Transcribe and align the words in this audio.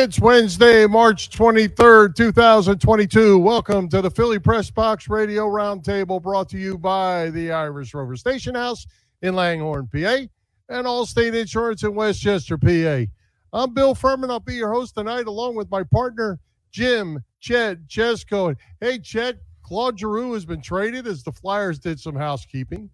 It's 0.00 0.20
Wednesday, 0.20 0.86
March 0.86 1.28
23rd, 1.28 2.14
2022. 2.14 3.36
Welcome 3.36 3.88
to 3.88 4.00
the 4.00 4.08
Philly 4.08 4.38
Press 4.38 4.70
Box 4.70 5.08
Radio 5.08 5.48
Roundtable 5.48 6.22
brought 6.22 6.48
to 6.50 6.56
you 6.56 6.78
by 6.78 7.30
the 7.30 7.50
Irish 7.50 7.92
Rover 7.94 8.14
Station 8.14 8.54
House 8.54 8.86
in 9.22 9.34
Langhorne, 9.34 9.88
PA, 9.88 9.98
and 10.68 10.86
Allstate 10.86 11.34
Insurance 11.34 11.82
in 11.82 11.96
Westchester, 11.96 12.56
PA. 12.56 13.10
I'm 13.52 13.74
Bill 13.74 13.92
Furman. 13.92 14.30
I'll 14.30 14.38
be 14.38 14.54
your 14.54 14.72
host 14.72 14.94
tonight 14.94 15.26
along 15.26 15.56
with 15.56 15.68
my 15.68 15.82
partner, 15.82 16.38
Jim 16.70 17.24
Chet 17.40 17.88
Chesko. 17.88 18.54
Hey, 18.80 19.00
Chet, 19.00 19.38
Claude 19.64 19.98
Giroux 19.98 20.32
has 20.34 20.44
been 20.44 20.62
traded 20.62 21.08
as 21.08 21.24
the 21.24 21.32
Flyers 21.32 21.80
did 21.80 21.98
some 21.98 22.14
housekeeping. 22.14 22.88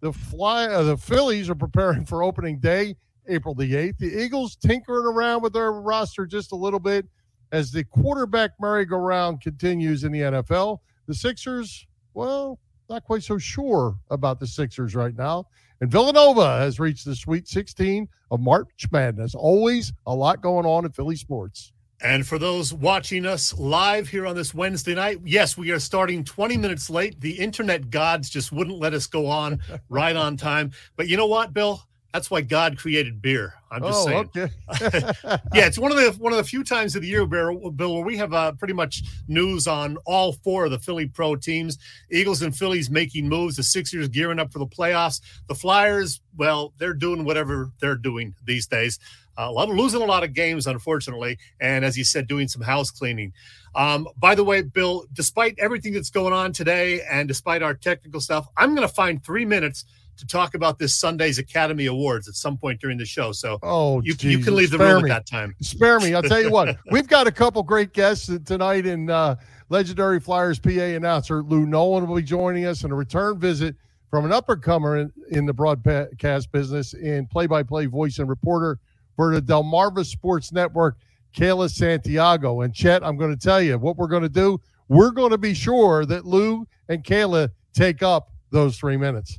The 0.00 0.12
fly, 0.12 0.66
uh, 0.66 0.82
the 0.82 0.98
Phillies 0.98 1.48
are 1.48 1.54
preparing 1.54 2.04
for 2.04 2.22
opening 2.22 2.58
day, 2.58 2.96
April 3.28 3.54
the 3.54 3.72
8th. 3.72 3.98
The 3.98 4.22
Eagles 4.22 4.56
tinkering 4.56 5.06
around 5.06 5.42
with 5.42 5.52
their 5.52 5.72
roster 5.72 6.26
just 6.26 6.52
a 6.52 6.56
little 6.56 6.80
bit 6.80 7.06
as 7.52 7.70
the 7.70 7.84
quarterback 7.84 8.52
merry-go-round 8.60 9.40
continues 9.40 10.04
in 10.04 10.12
the 10.12 10.20
NFL. 10.20 10.78
The 11.06 11.14
Sixers, 11.14 11.86
well, 12.14 12.58
not 12.88 13.04
quite 13.04 13.22
so 13.22 13.38
sure 13.38 13.96
about 14.10 14.40
the 14.40 14.46
Sixers 14.46 14.94
right 14.94 15.16
now. 15.16 15.46
And 15.80 15.90
Villanova 15.90 16.58
has 16.58 16.80
reached 16.80 17.04
the 17.04 17.14
Sweet 17.14 17.46
16 17.46 18.08
of 18.30 18.40
March 18.40 18.86
Madness. 18.90 19.34
Always 19.34 19.92
a 20.06 20.14
lot 20.14 20.40
going 20.40 20.66
on 20.66 20.84
in 20.84 20.92
Philly 20.92 21.16
sports. 21.16 21.72
And 22.02 22.26
for 22.26 22.38
those 22.38 22.74
watching 22.74 23.24
us 23.24 23.54
live 23.58 24.08
here 24.08 24.26
on 24.26 24.36
this 24.36 24.52
Wednesday 24.52 24.94
night, 24.94 25.18
yes, 25.24 25.56
we 25.56 25.70
are 25.70 25.78
starting 25.78 26.24
20 26.24 26.56
minutes 26.58 26.90
late. 26.90 27.20
The 27.20 27.32
internet 27.32 27.90
gods 27.90 28.28
just 28.28 28.52
wouldn't 28.52 28.78
let 28.78 28.92
us 28.92 29.06
go 29.06 29.26
on 29.26 29.60
right 29.88 30.14
on 30.14 30.36
time. 30.36 30.72
But 30.96 31.08
you 31.08 31.16
know 31.16 31.26
what, 31.26 31.54
Bill? 31.54 31.82
That's 32.16 32.30
why 32.30 32.40
God 32.40 32.78
created 32.78 33.20
beer. 33.20 33.52
I'm 33.70 33.82
just 33.82 33.98
oh, 33.98 34.04
saying. 34.06 34.30
okay. 34.34 34.50
yeah, 35.52 35.66
it's 35.66 35.78
one 35.78 35.92
of 35.92 35.98
the 35.98 36.12
one 36.18 36.32
of 36.32 36.38
the 36.38 36.44
few 36.44 36.64
times 36.64 36.96
of 36.96 37.02
the 37.02 37.08
year, 37.08 37.26
Bill, 37.26 37.70
Bill 37.70 37.92
where 37.92 38.04
we 38.06 38.16
have 38.16 38.32
uh, 38.32 38.52
pretty 38.52 38.72
much 38.72 39.02
news 39.28 39.66
on 39.66 39.98
all 40.06 40.32
four 40.32 40.64
of 40.64 40.70
the 40.70 40.78
Philly 40.78 41.04
pro 41.04 41.36
teams. 41.36 41.76
Eagles 42.10 42.40
and 42.40 42.56
Phillies 42.56 42.88
making 42.88 43.28
moves. 43.28 43.56
The 43.56 43.62
Sixers 43.62 44.08
gearing 44.08 44.38
up 44.38 44.50
for 44.50 44.60
the 44.60 44.66
playoffs. 44.66 45.20
The 45.46 45.54
Flyers, 45.54 46.22
well, 46.38 46.72
they're 46.78 46.94
doing 46.94 47.22
whatever 47.22 47.70
they're 47.82 47.96
doing 47.96 48.34
these 48.46 48.66
days. 48.66 48.98
Uh, 49.38 49.48
a 49.50 49.52
lot 49.52 49.68
of 49.68 49.76
losing 49.76 50.00
a 50.00 50.06
lot 50.06 50.24
of 50.24 50.32
games, 50.32 50.66
unfortunately, 50.66 51.36
and 51.60 51.84
as 51.84 51.98
you 51.98 52.04
said, 52.04 52.26
doing 52.26 52.48
some 52.48 52.62
house 52.62 52.90
cleaning. 52.90 53.30
Um, 53.74 54.08
by 54.16 54.34
the 54.34 54.42
way, 54.42 54.62
Bill, 54.62 55.04
despite 55.12 55.54
everything 55.58 55.92
that's 55.92 56.08
going 56.08 56.32
on 56.32 56.54
today, 56.54 57.02
and 57.10 57.28
despite 57.28 57.62
our 57.62 57.74
technical 57.74 58.22
stuff, 58.22 58.48
I'm 58.56 58.74
going 58.74 58.88
to 58.88 58.94
find 58.94 59.22
three 59.22 59.44
minutes 59.44 59.84
to 60.16 60.26
talk 60.26 60.54
about 60.54 60.78
this 60.78 60.94
Sunday's 60.94 61.38
Academy 61.38 61.86
Awards 61.86 62.28
at 62.28 62.34
some 62.34 62.56
point 62.56 62.80
during 62.80 62.98
the 62.98 63.04
show. 63.04 63.32
So, 63.32 63.58
oh, 63.62 64.00
you, 64.02 64.14
you 64.20 64.38
can 64.38 64.54
leave 64.54 64.70
the 64.70 64.76
spare 64.76 64.94
room 64.94 65.04
me. 65.04 65.10
at 65.10 65.14
that 65.14 65.26
time. 65.26 65.54
Spare 65.60 66.00
me. 66.00 66.14
I'll 66.14 66.22
tell 66.22 66.40
you 66.40 66.50
what, 66.50 66.76
we've 66.90 67.08
got 67.08 67.26
a 67.26 67.32
couple 67.32 67.62
great 67.62 67.92
guests 67.92 68.30
tonight, 68.44 68.86
and 68.86 69.10
uh, 69.10 69.36
legendary 69.68 70.20
Flyers 70.20 70.58
PA 70.58 70.70
announcer 70.70 71.42
Lou 71.42 71.66
Nolan 71.66 72.06
will 72.06 72.16
be 72.16 72.22
joining 72.22 72.66
us, 72.66 72.84
and 72.84 72.92
a 72.92 72.96
return 72.96 73.38
visit 73.38 73.76
from 74.10 74.24
an 74.24 74.30
uppercomer 74.30 75.02
in, 75.02 75.12
in 75.36 75.46
the 75.46 75.52
broadcast 75.52 76.52
business 76.52 76.94
in 76.94 77.26
play-by-play 77.26 77.86
voice 77.86 78.18
and 78.18 78.28
reporter 78.28 78.78
for 79.16 79.34
the 79.34 79.42
Delmarva 79.42 80.04
Sports 80.04 80.52
Network, 80.52 80.96
Kayla 81.36 81.70
Santiago. 81.70 82.60
And 82.60 82.74
Chet, 82.74 83.04
I'm 83.04 83.16
going 83.16 83.36
to 83.36 83.42
tell 83.42 83.60
you 83.60 83.78
what 83.78 83.96
we're 83.96 84.06
going 84.06 84.22
to 84.22 84.28
do. 84.28 84.60
We're 84.88 85.10
going 85.10 85.30
to 85.30 85.38
be 85.38 85.54
sure 85.54 86.06
that 86.06 86.24
Lou 86.24 86.66
and 86.88 87.02
Kayla 87.02 87.50
take 87.72 88.02
up 88.02 88.30
those 88.50 88.78
three 88.78 88.96
minutes. 88.96 89.38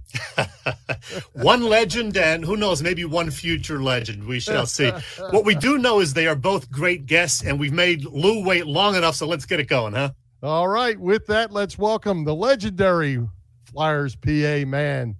one 1.33 1.63
legend, 1.63 2.17
and 2.17 2.43
who 2.43 2.57
knows, 2.57 2.81
maybe 2.81 3.05
one 3.05 3.31
future 3.31 3.81
legend. 3.81 4.23
We 4.23 4.39
shall 4.39 4.65
see. 4.67 4.91
what 5.31 5.45
we 5.45 5.55
do 5.55 5.77
know 5.77 5.99
is 5.99 6.13
they 6.13 6.27
are 6.27 6.35
both 6.35 6.69
great 6.71 7.05
guests, 7.05 7.43
and 7.43 7.59
we've 7.59 7.73
made 7.73 8.05
Lou 8.05 8.43
wait 8.43 8.67
long 8.67 8.95
enough, 8.95 9.15
so 9.15 9.27
let's 9.27 9.45
get 9.45 9.59
it 9.59 9.67
going, 9.67 9.93
huh? 9.93 10.11
All 10.43 10.67
right. 10.67 10.99
With 10.99 11.25
that, 11.27 11.51
let's 11.51 11.77
welcome 11.77 12.23
the 12.23 12.35
legendary 12.35 13.19
Flyers 13.65 14.15
PA 14.15 14.65
man, 14.67 15.15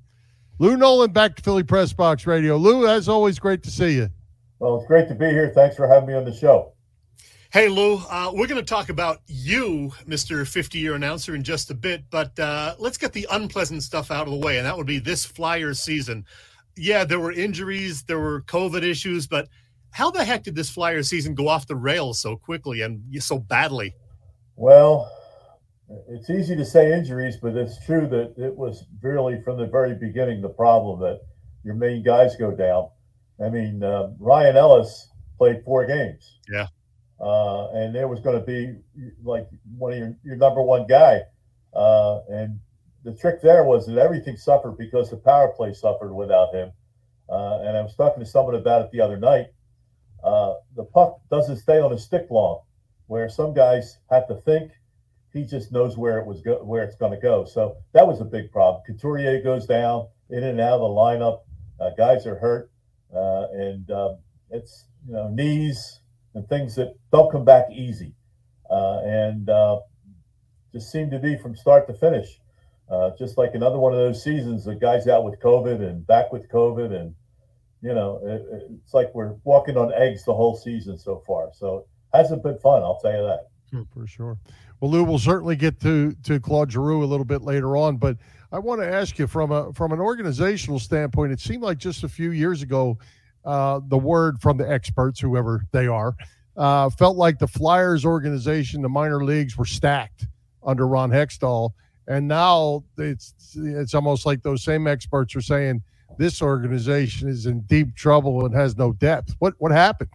Lou 0.60 0.78
Nolan, 0.78 1.12
back 1.12 1.36
to 1.36 1.44
Philly 1.44 1.64
Press 1.64 1.94
Box 1.94 2.26
Radio. 2.28 2.58
Lou, 2.58 2.88
as 2.88 3.10
always, 3.10 3.40
great 3.40 3.64
to 3.64 3.72
see 3.72 3.96
you. 3.96 4.10
Well, 4.60 4.78
it's 4.78 4.88
great 4.88 5.08
to 5.10 5.16
be 5.16 5.28
here. 5.28 5.52
Thanks 5.54 5.76
for 5.76 5.88
having 5.88 6.08
me 6.08 6.16
on 6.16 6.26
the 6.26 6.34
show. 6.34 6.74
Hey, 7.54 7.70
Lou, 7.70 7.96
uh, 7.96 8.30
we're 8.34 8.46
going 8.46 8.60
to 8.60 8.62
talk 8.62 8.90
about 8.90 9.22
you, 9.26 9.94
Mr. 10.06 10.46
50 10.46 10.80
year 10.80 10.96
announcer, 10.96 11.34
in 11.34 11.44
just 11.44 11.72
a 11.72 11.74
bit, 11.74 12.04
but 12.10 12.38
uh, 12.38 12.76
let's 12.78 12.98
get 12.98 13.14
the 13.14 13.26
unpleasant 13.32 13.84
stuff 13.84 14.12
out 14.12 14.28
of 14.28 14.34
the 14.34 14.40
way, 14.40 14.58
and 14.58 14.66
that 14.66 14.76
would 14.76 14.86
be 14.86 15.00
this 15.00 15.24
Flyers 15.26 15.80
season. 15.80 16.26
Yeah, 16.76 17.06
there 17.06 17.22
were 17.22 17.32
injuries, 17.32 18.04
there 18.04 18.20
were 18.20 18.42
COVID 18.42 18.84
issues, 18.84 19.28
but 19.28 19.48
how 19.92 20.12
the 20.12 20.26
heck 20.26 20.44
did 20.44 20.56
this 20.56 20.70
Flyers 20.70 21.08
season 21.08 21.36
go 21.36 21.48
off 21.48 21.68
the 21.68 21.76
rails 21.78 22.20
so 22.20 22.36
quickly 22.36 22.82
and 22.82 23.02
so 23.24 23.40
badly? 23.40 23.96
Well, 24.58 25.10
it's 26.10 26.30
easy 26.30 26.54
to 26.54 26.66
say 26.66 26.92
injuries, 26.92 27.38
but 27.42 27.56
it's 27.56 27.84
true 27.86 28.08
that 28.08 28.34
it 28.38 28.54
was 28.58 28.84
really 29.02 29.42
from 29.44 29.58
the 29.58 29.68
very 29.68 29.96
beginning 29.96 30.42
the 30.42 30.50
problem 30.50 31.00
that 31.00 31.22
your 31.64 31.76
main 31.76 32.04
guys 32.04 32.36
go 32.36 32.52
down. 32.52 32.90
I 33.42 33.50
mean, 33.50 33.82
uh, 33.84 34.10
Ryan 34.20 34.58
Ellis 34.58 35.08
played 35.38 35.64
four 35.64 35.86
games. 35.86 36.40
Yeah. 36.50 36.68
Uh, 37.20 37.70
and 37.72 37.96
there 37.96 38.08
was 38.08 38.20
going 38.20 38.40
to 38.40 38.46
be 38.46 38.76
like 39.24 39.48
one 39.78 39.92
of 39.94 39.98
your, 39.98 40.16
your 40.24 40.36
number 40.36 40.62
one 40.62 40.86
guy. 40.88 41.22
Uh, 41.74 42.20
and 42.30 42.60
the 43.04 43.14
trick 43.14 43.42
there 43.42 43.64
was 43.64 43.88
that 43.88 43.98
everything 43.98 44.36
suffered 44.36 44.78
because 44.78 45.10
the 45.10 45.18
power 45.18 45.54
play 45.56 45.74
suffered 45.74 46.14
without 46.14 46.54
him. 46.54 46.72
Uh, 47.30 47.60
and 47.62 47.78
I 47.78 47.82
was 47.82 47.96
talking 47.96 48.24
to 48.24 48.30
someone 48.30 48.56
about 48.56 48.82
it 48.82 48.92
the 48.92 49.02
other 49.02 49.18
night. 49.18 49.48
Uh, 50.24 50.56
the 50.76 50.84
puck 50.84 51.20
doesn't 51.30 51.58
stay 51.58 51.80
on 51.80 51.92
a 51.94 51.98
stick 51.98 52.28
long, 52.30 52.62
where 53.08 53.30
some 53.30 53.54
guys 53.54 53.98
have 54.10 54.28
to 54.28 54.36
think. 54.36 54.72
He 55.34 55.44
just 55.44 55.72
knows 55.72 55.98
where 55.98 56.20
it 56.20 56.26
was 56.26 56.42
go- 56.42 56.64
where 56.64 56.84
it's 56.84 56.96
going 56.96 57.12
to 57.12 57.20
go. 57.20 57.46
So 57.46 57.78
that 57.94 58.08
was 58.08 58.22
a 58.22 58.26
big 58.26 58.52
problem. 58.52 58.84
Couturier 58.88 59.42
goes 59.42 59.66
down 59.66 60.08
in 60.30 60.44
and 60.44 60.60
out 60.60 60.80
of 60.80 60.82
the 60.82 60.88
lineup. 60.88 61.42
Uh, 61.80 61.92
guys 61.96 62.26
are 62.26 62.40
hurt, 62.40 62.72
uh, 63.14 63.48
and 63.54 63.92
um, 63.92 64.18
it's 64.50 64.86
you 65.06 65.14
know 65.14 65.30
knees 65.30 65.97
and 66.38 66.48
things 66.48 66.76
that 66.76 66.94
don't 67.12 67.32
come 67.32 67.44
back 67.44 67.66
easy, 67.72 68.14
uh, 68.70 69.00
and 69.04 69.50
uh, 69.50 69.80
just 70.72 70.92
seemed 70.92 71.12
to 71.12 71.20
be 71.20 71.38
from 71.38 71.56
start 71.56 71.88
to 71.88 71.94
finish. 71.94 72.40
Uh, 72.90 73.12
just 73.18 73.38
like 73.38 73.54
another 73.54 73.78
one 73.78 73.92
of 73.92 74.00
those 74.00 74.24
seasons, 74.24 74.64
the 74.64 74.76
guys 74.76 75.08
out 75.08 75.26
with 75.26 75.38
COVID 75.42 75.82
and 75.82 76.08
back 76.08 76.32
with 76.32 76.50
COVID, 76.50 76.94
and 76.94 77.14
you 77.82 77.94
know, 77.94 78.22
it, 78.24 78.70
it's 78.72 78.94
like 78.94 79.14
we're 79.14 79.34
walking 79.44 79.78
on 79.78 79.92
eggs 79.94 80.24
the 80.24 80.34
whole 80.34 80.56
season 80.56 80.98
so 80.98 81.22
far. 81.28 81.50
So 81.54 81.86
hasn't 82.14 82.44
been 82.44 82.58
fun, 82.60 82.84
I'll 82.84 83.00
tell 83.00 83.12
you 83.12 83.24
that. 83.24 83.86
For 83.94 84.08
sure. 84.08 84.38
Well, 84.80 84.92
Lou, 84.92 85.04
we'll 85.04 85.20
certainly 85.20 85.56
get 85.56 85.82
to 85.82 86.14
to 86.24 86.40
Claude 86.40 86.72
Giroux 86.72 87.04
a 87.04 87.06
little 87.06 87.26
bit 87.26 87.42
later 87.42 87.76
on, 87.76 87.98
but 87.98 88.18
I 88.52 88.60
want 88.60 88.80
to 88.80 88.88
ask 88.88 89.20
you 89.20 89.28
from 89.28 89.52
a 89.52 89.74
from 89.74 89.92
an 89.92 90.00
organizational 90.00 90.80
standpoint. 90.80 91.34
It 91.34 91.40
seemed 91.40 91.64
like 91.64 91.80
just 91.80 92.04
a 92.04 92.10
few 92.10 92.32
years 92.32 92.62
ago, 92.62 92.98
uh, 93.48 93.80
the 93.88 93.98
word 93.98 94.42
from 94.42 94.58
the 94.58 94.70
experts, 94.70 95.22
whoever 95.22 95.64
they 95.72 95.88
are, 95.88 96.14
uh, 96.58 96.90
felt 96.90 97.16
like 97.16 97.40
the 97.40 97.48
Flyers 97.48 98.04
organization, 98.04 98.82
the 98.82 98.90
minor 98.90 99.24
leagues, 99.24 99.58
were 99.58 99.66
stacked 99.66 100.28
under 100.66 100.86
Ron 100.86 101.12
Hextall, 101.12 101.72
and 102.08 102.28
now 102.28 102.84
it's 102.98 103.34
it's 103.56 103.94
almost 103.94 104.26
like 104.26 104.44
those 104.44 104.64
same 104.64 104.86
experts 104.86 105.34
are 105.36 105.42
saying 105.42 105.82
this 106.18 106.42
organization 106.42 107.30
is 107.30 107.46
in 107.46 107.62
deep 107.62 107.96
trouble 107.96 108.46
and 108.46 108.54
has 108.54 108.78
no 108.78 108.92
depth. 108.92 109.34
What 109.40 109.54
what 109.60 109.72
happened? 109.72 110.12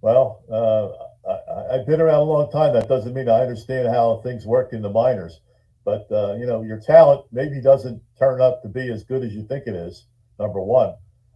Well, 0.00 0.44
uh, 0.48 1.30
I, 1.30 1.74
I've 1.74 1.86
been 1.86 2.00
around 2.00 2.20
a 2.20 2.30
long 2.30 2.50
time. 2.52 2.74
That 2.74 2.88
doesn't 2.88 3.12
mean 3.12 3.28
I 3.28 3.40
understand 3.40 3.88
how 3.88 4.20
things 4.22 4.46
work 4.46 4.72
in 4.72 4.82
the 4.82 4.90
minors. 4.90 5.40
But 5.84 6.06
uh, 6.12 6.36
you 6.38 6.46
know, 6.46 6.62
your 6.62 6.78
talent 6.78 7.24
maybe 7.32 7.60
doesn't 7.60 8.00
turn 8.16 8.40
up 8.40 8.62
to 8.62 8.68
be 8.68 8.88
as 8.92 9.02
good 9.02 9.24
as 9.24 9.34
you 9.34 9.42
think 9.42 9.66
it 9.66 9.74
is. 9.74 10.04
Number 10.38 10.60
one, 10.60 10.94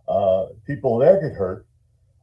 uh, 0.08 0.46
people 0.66 0.98
there 0.98 1.20
get 1.20 1.36
hurt. 1.36 1.66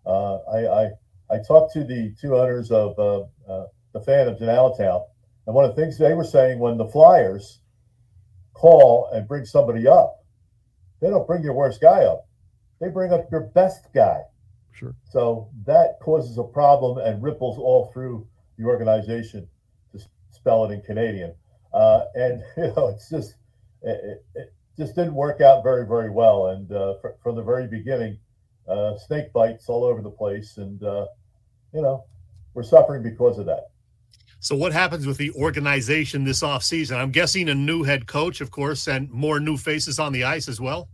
Uh, 0.06 0.38
I, 0.52 0.84
I 0.84 0.92
I 1.32 1.38
talked 1.48 1.74
to 1.74 1.84
the 1.84 2.14
two 2.20 2.36
owners 2.36 2.72
of 2.72 2.98
uh, 3.00 3.22
uh, 3.50 3.68
the 3.94 4.02
Phantoms 4.02 4.42
in 4.42 4.50
Allentown, 4.50 5.02
and 5.46 5.56
one 5.56 5.66
of 5.66 5.76
the 5.76 5.82
things 5.82 5.98
they 5.98 6.14
were 6.14 6.24
saying 6.24 6.60
when 6.60 6.78
the 6.78 6.88
Flyers 6.88 7.60
call 8.54 9.10
and 9.14 9.28
bring 9.28 9.46
somebody 9.46 9.88
up, 9.88 10.24
they 11.00 11.10
don't 11.10 11.28
bring 11.28 11.44
your 11.44 11.54
worst 11.54 11.82
guy 11.82 12.04
up; 12.04 12.28
they 12.80 12.90
bring 12.90 13.14
up 13.14 13.32
your 13.32 13.42
best 13.42 13.88
guy. 13.94 14.22
Sure. 14.74 14.96
So 15.10 15.50
that 15.66 16.00
causes 16.02 16.38
a 16.38 16.44
problem 16.44 16.98
and 16.98 17.22
ripples 17.22 17.58
all 17.58 17.92
through 17.94 18.28
the 18.58 18.66
organization, 18.66 19.48
to 19.92 20.00
spell 20.32 20.66
it 20.66 20.74
in 20.74 20.82
Canadian. 20.82 21.34
Uh, 21.74 22.06
and 22.16 22.44
you 22.58 22.74
know, 22.76 22.90
it's 22.90 23.10
just 23.10 23.36
it, 23.82 24.26
it, 24.36 24.54
just 24.78 24.96
didn't 24.96 25.14
work 25.14 25.42
out 25.42 25.64
very 25.64 25.86
very 25.86 26.10
well. 26.10 26.48
And 26.48 26.72
uh, 26.72 26.96
fr- 27.02 27.18
from 27.24 27.36
the 27.36 27.44
very 27.44 27.68
beginning, 27.68 28.18
uh, 28.68 28.98
snake 28.98 29.34
bites 29.34 29.70
all 29.70 29.84
over 29.84 30.02
the 30.02 30.12
place, 30.12 30.58
and 30.58 30.82
uh, 30.84 31.06
you 31.74 31.82
know, 31.82 32.06
we're 32.54 32.64
suffering 32.64 33.04
because 33.04 33.38
of 33.38 33.46
that. 33.46 33.72
So, 34.40 34.56
what 34.56 34.74
happens 34.74 35.06
with 35.06 35.18
the 35.18 35.32
organization 35.34 36.24
this 36.24 36.42
offseason? 36.42 36.98
I'm 36.98 37.12
guessing 37.12 37.50
a 37.50 37.54
new 37.54 37.84
head 37.84 38.08
coach, 38.08 38.42
of 38.42 38.50
course, 38.50 38.88
and 38.88 39.08
more 39.12 39.40
new 39.40 39.56
faces 39.56 40.00
on 40.00 40.14
the 40.14 40.24
ice 40.24 40.48
as 40.48 40.60
well. 40.60 40.90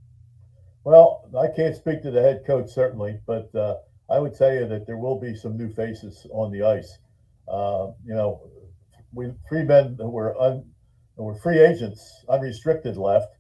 Well, 0.84 1.30
I 1.38 1.48
can't 1.48 1.76
speak 1.76 2.02
to 2.04 2.12
the 2.12 2.22
head 2.22 2.44
coach 2.46 2.70
certainly, 2.70 3.20
but 3.26 3.54
uh, 3.56 3.76
I 4.10 4.20
would 4.20 4.36
tell 4.36 4.54
you 4.54 4.68
that 4.68 4.86
there 4.86 4.98
will 4.98 5.20
be 5.20 5.36
some 5.36 5.58
new 5.58 5.72
faces 5.74 6.28
on 6.32 6.52
the 6.52 6.64
ice. 6.64 6.98
Uh, 7.48 7.92
you 8.06 8.14
know, 8.14 8.42
we 9.14 9.32
three 9.48 9.64
men 9.64 9.96
that 9.96 10.08
were 10.08 10.40
un, 10.42 10.66
were 11.16 11.36
free 11.36 11.60
agents, 11.60 12.26
unrestricted 12.28 12.98
left, 12.98 13.37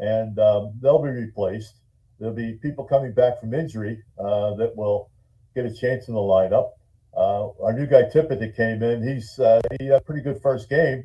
and 0.00 0.38
um, 0.38 0.72
they'll 0.82 1.02
be 1.02 1.10
replaced. 1.10 1.74
There'll 2.18 2.34
be 2.34 2.54
people 2.54 2.84
coming 2.84 3.12
back 3.12 3.40
from 3.40 3.54
injury 3.54 4.02
uh, 4.18 4.54
that 4.54 4.76
will 4.76 5.10
get 5.54 5.66
a 5.66 5.74
chance 5.74 6.08
in 6.08 6.14
the 6.14 6.20
lineup. 6.20 6.70
Uh, 7.16 7.50
our 7.62 7.72
new 7.72 7.86
guy 7.86 8.02
Tippett 8.02 8.40
that 8.40 8.56
came 8.56 8.82
in, 8.82 9.06
he's 9.06 9.38
uh, 9.38 9.60
he 9.78 9.86
had 9.86 9.96
a 9.96 10.00
pretty 10.00 10.22
good 10.22 10.40
first 10.42 10.68
game. 10.68 11.04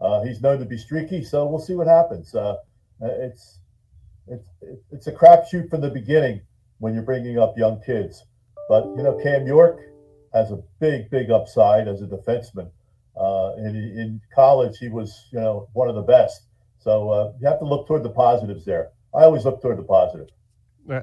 Uh, 0.00 0.22
he's 0.22 0.40
known 0.40 0.58
to 0.58 0.64
be 0.64 0.78
streaky, 0.78 1.22
so 1.22 1.46
we'll 1.46 1.60
see 1.60 1.74
what 1.74 1.86
happens. 1.86 2.34
Uh, 2.34 2.56
it's 3.00 3.58
it's 4.28 4.48
it's 4.90 5.06
a 5.06 5.12
crapshoot 5.12 5.68
from 5.68 5.80
the 5.80 5.90
beginning 5.90 6.40
when 6.78 6.94
you're 6.94 7.02
bringing 7.02 7.38
up 7.38 7.56
young 7.56 7.80
kids. 7.84 8.24
But 8.68 8.84
you 8.96 9.02
know, 9.02 9.18
Cam 9.22 9.46
York 9.46 9.80
has 10.32 10.50
a 10.50 10.58
big, 10.80 11.10
big 11.10 11.30
upside 11.30 11.88
as 11.88 12.02
a 12.02 12.06
defenseman. 12.06 12.70
Uh, 13.16 13.52
in, 13.58 13.76
in 13.76 14.20
college, 14.34 14.78
he 14.78 14.88
was 14.88 15.28
you 15.32 15.40
know 15.40 15.68
one 15.72 15.88
of 15.88 15.94
the 15.94 16.02
best. 16.02 16.46
So 16.82 17.10
uh, 17.10 17.32
you 17.40 17.46
have 17.46 17.58
to 17.60 17.64
look 17.64 17.86
toward 17.86 18.02
the 18.02 18.10
positives 18.10 18.64
there. 18.64 18.90
I 19.14 19.22
always 19.22 19.44
look 19.44 19.62
toward 19.62 19.78
the 19.78 19.82
positive. 19.82 20.28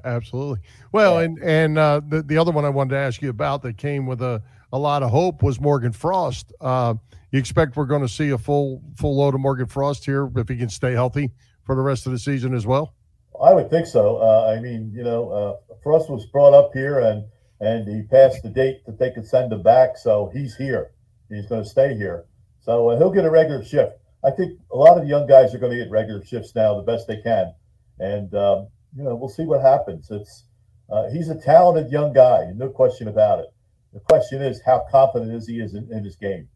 Absolutely. 0.03 0.59
Well, 0.91 1.19
yeah. 1.19 1.25
and 1.25 1.39
and 1.39 1.77
uh, 1.77 2.01
the 2.05 2.21
the 2.21 2.37
other 2.37 2.51
one 2.51 2.65
I 2.65 2.69
wanted 2.69 2.91
to 2.91 2.97
ask 2.97 3.21
you 3.21 3.29
about 3.29 3.61
that 3.63 3.77
came 3.77 4.05
with 4.05 4.21
a, 4.21 4.41
a 4.73 4.79
lot 4.79 5.03
of 5.03 5.09
hope 5.09 5.41
was 5.41 5.59
Morgan 5.59 5.93
Frost. 5.93 6.51
Uh, 6.59 6.95
you 7.31 7.39
expect 7.39 7.77
we're 7.77 7.85
going 7.85 8.01
to 8.01 8.09
see 8.09 8.31
a 8.31 8.37
full 8.37 8.81
full 8.97 9.17
load 9.17 9.35
of 9.35 9.41
Morgan 9.41 9.67
Frost 9.67 10.05
here 10.05 10.29
if 10.35 10.49
he 10.49 10.57
can 10.57 10.69
stay 10.69 10.91
healthy 10.91 11.31
for 11.63 11.75
the 11.75 11.81
rest 11.81 12.05
of 12.07 12.11
the 12.11 12.19
season 12.19 12.53
as 12.53 12.65
well? 12.65 12.93
I 13.41 13.53
would 13.53 13.69
think 13.69 13.87
so. 13.87 14.17
Uh, 14.17 14.53
I 14.53 14.59
mean, 14.59 14.91
you 14.93 15.03
know, 15.03 15.29
uh, 15.29 15.75
Frost 15.81 16.09
was 16.09 16.25
brought 16.25 16.53
up 16.53 16.71
here 16.73 16.99
and 16.99 17.25
and 17.61 17.87
he 17.87 18.03
passed 18.03 18.41
the 18.43 18.49
date 18.49 18.85
that 18.85 18.97
they 18.97 19.11
could 19.11 19.27
send 19.27 19.51
him 19.51 19.61
back, 19.61 19.97
so 19.97 20.31
he's 20.33 20.55
here. 20.55 20.91
He's 21.29 21.45
going 21.45 21.63
to 21.63 21.69
stay 21.69 21.95
here, 21.95 22.25
so 22.61 22.89
uh, 22.89 22.97
he'll 22.97 23.11
get 23.11 23.25
a 23.25 23.29
regular 23.29 23.63
shift. 23.63 23.93
I 24.23 24.31
think 24.31 24.59
a 24.71 24.75
lot 24.75 24.97
of 24.97 25.07
young 25.07 25.27
guys 25.27 25.53
are 25.53 25.59
going 25.59 25.71
to 25.71 25.77
get 25.77 25.91
regular 25.91 26.23
shifts 26.23 26.53
now, 26.55 26.75
the 26.75 26.83
best 26.83 27.07
they 27.07 27.21
can, 27.21 27.53
and 27.99 28.33
um, 28.35 28.67
you 28.95 29.03
know, 29.03 29.15
we'll 29.15 29.29
see 29.29 29.45
what 29.45 29.61
happens. 29.61 30.09
It's 30.11 30.45
uh, 30.91 31.09
he's 31.09 31.29
a 31.29 31.35
talented 31.35 31.91
young 31.91 32.13
guy, 32.13 32.51
no 32.55 32.69
question 32.69 33.07
about 33.07 33.39
it. 33.39 33.45
The 33.93 33.99
question 34.01 34.41
is, 34.41 34.61
how 34.65 34.85
confident 34.91 35.33
is 35.33 35.47
he 35.47 35.59
is 35.59 35.73
in, 35.73 35.91
in 35.91 36.03
his 36.03 36.15
game? 36.15 36.47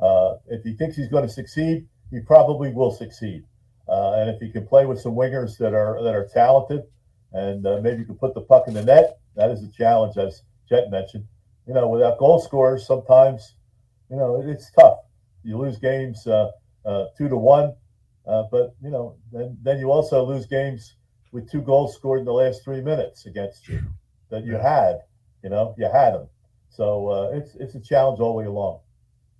Uh, 0.00 0.36
if 0.46 0.62
he 0.62 0.74
thinks 0.74 0.96
he's 0.96 1.08
going 1.08 1.26
to 1.26 1.32
succeed, 1.32 1.86
he 2.10 2.20
probably 2.20 2.72
will 2.72 2.90
succeed. 2.90 3.44
Uh, 3.88 4.12
and 4.18 4.30
if 4.30 4.40
he 4.40 4.50
can 4.50 4.66
play 4.66 4.86
with 4.86 5.00
some 5.00 5.12
wingers 5.14 5.56
that 5.58 5.74
are 5.74 6.02
that 6.02 6.14
are 6.14 6.28
talented, 6.32 6.82
and 7.32 7.66
uh, 7.66 7.80
maybe 7.82 8.00
you 8.00 8.04
can 8.04 8.16
put 8.16 8.34
the 8.34 8.40
puck 8.40 8.68
in 8.68 8.74
the 8.74 8.84
net, 8.84 9.18
that 9.34 9.50
is 9.50 9.62
a 9.62 9.72
challenge, 9.72 10.16
as 10.16 10.42
Jet 10.68 10.90
mentioned. 10.90 11.24
You 11.66 11.74
know, 11.74 11.88
without 11.88 12.18
goal 12.18 12.40
scorers, 12.40 12.86
sometimes 12.86 13.54
you 14.10 14.16
know 14.16 14.42
it's 14.44 14.70
tough. 14.72 14.98
You 15.42 15.58
lose 15.58 15.78
games 15.78 16.26
uh, 16.88 16.90
uh, 16.90 17.06
two 17.16 17.28
to 17.28 17.36
one, 17.36 17.74
but 18.24 18.74
you 18.82 18.90
know 18.90 19.16
then 19.32 19.56
then 19.62 19.78
you 19.78 19.90
also 19.90 20.24
lose 20.24 20.46
games 20.46 20.94
with 21.32 21.50
two 21.50 21.60
goals 21.60 21.94
scored 21.94 22.20
in 22.20 22.24
the 22.24 22.32
last 22.32 22.64
three 22.64 22.80
minutes 22.80 23.26
against 23.26 23.68
you 23.68 23.80
that 24.30 24.44
you 24.44 24.54
had. 24.54 25.00
You 25.42 25.50
know, 25.50 25.74
you 25.78 25.84
had 25.84 26.14
them. 26.14 26.28
So 26.70 27.08
uh, 27.08 27.30
it's 27.34 27.54
it's 27.56 27.74
a 27.74 27.80
challenge 27.80 28.20
all 28.20 28.32
the 28.32 28.38
way 28.38 28.44
along. 28.46 28.80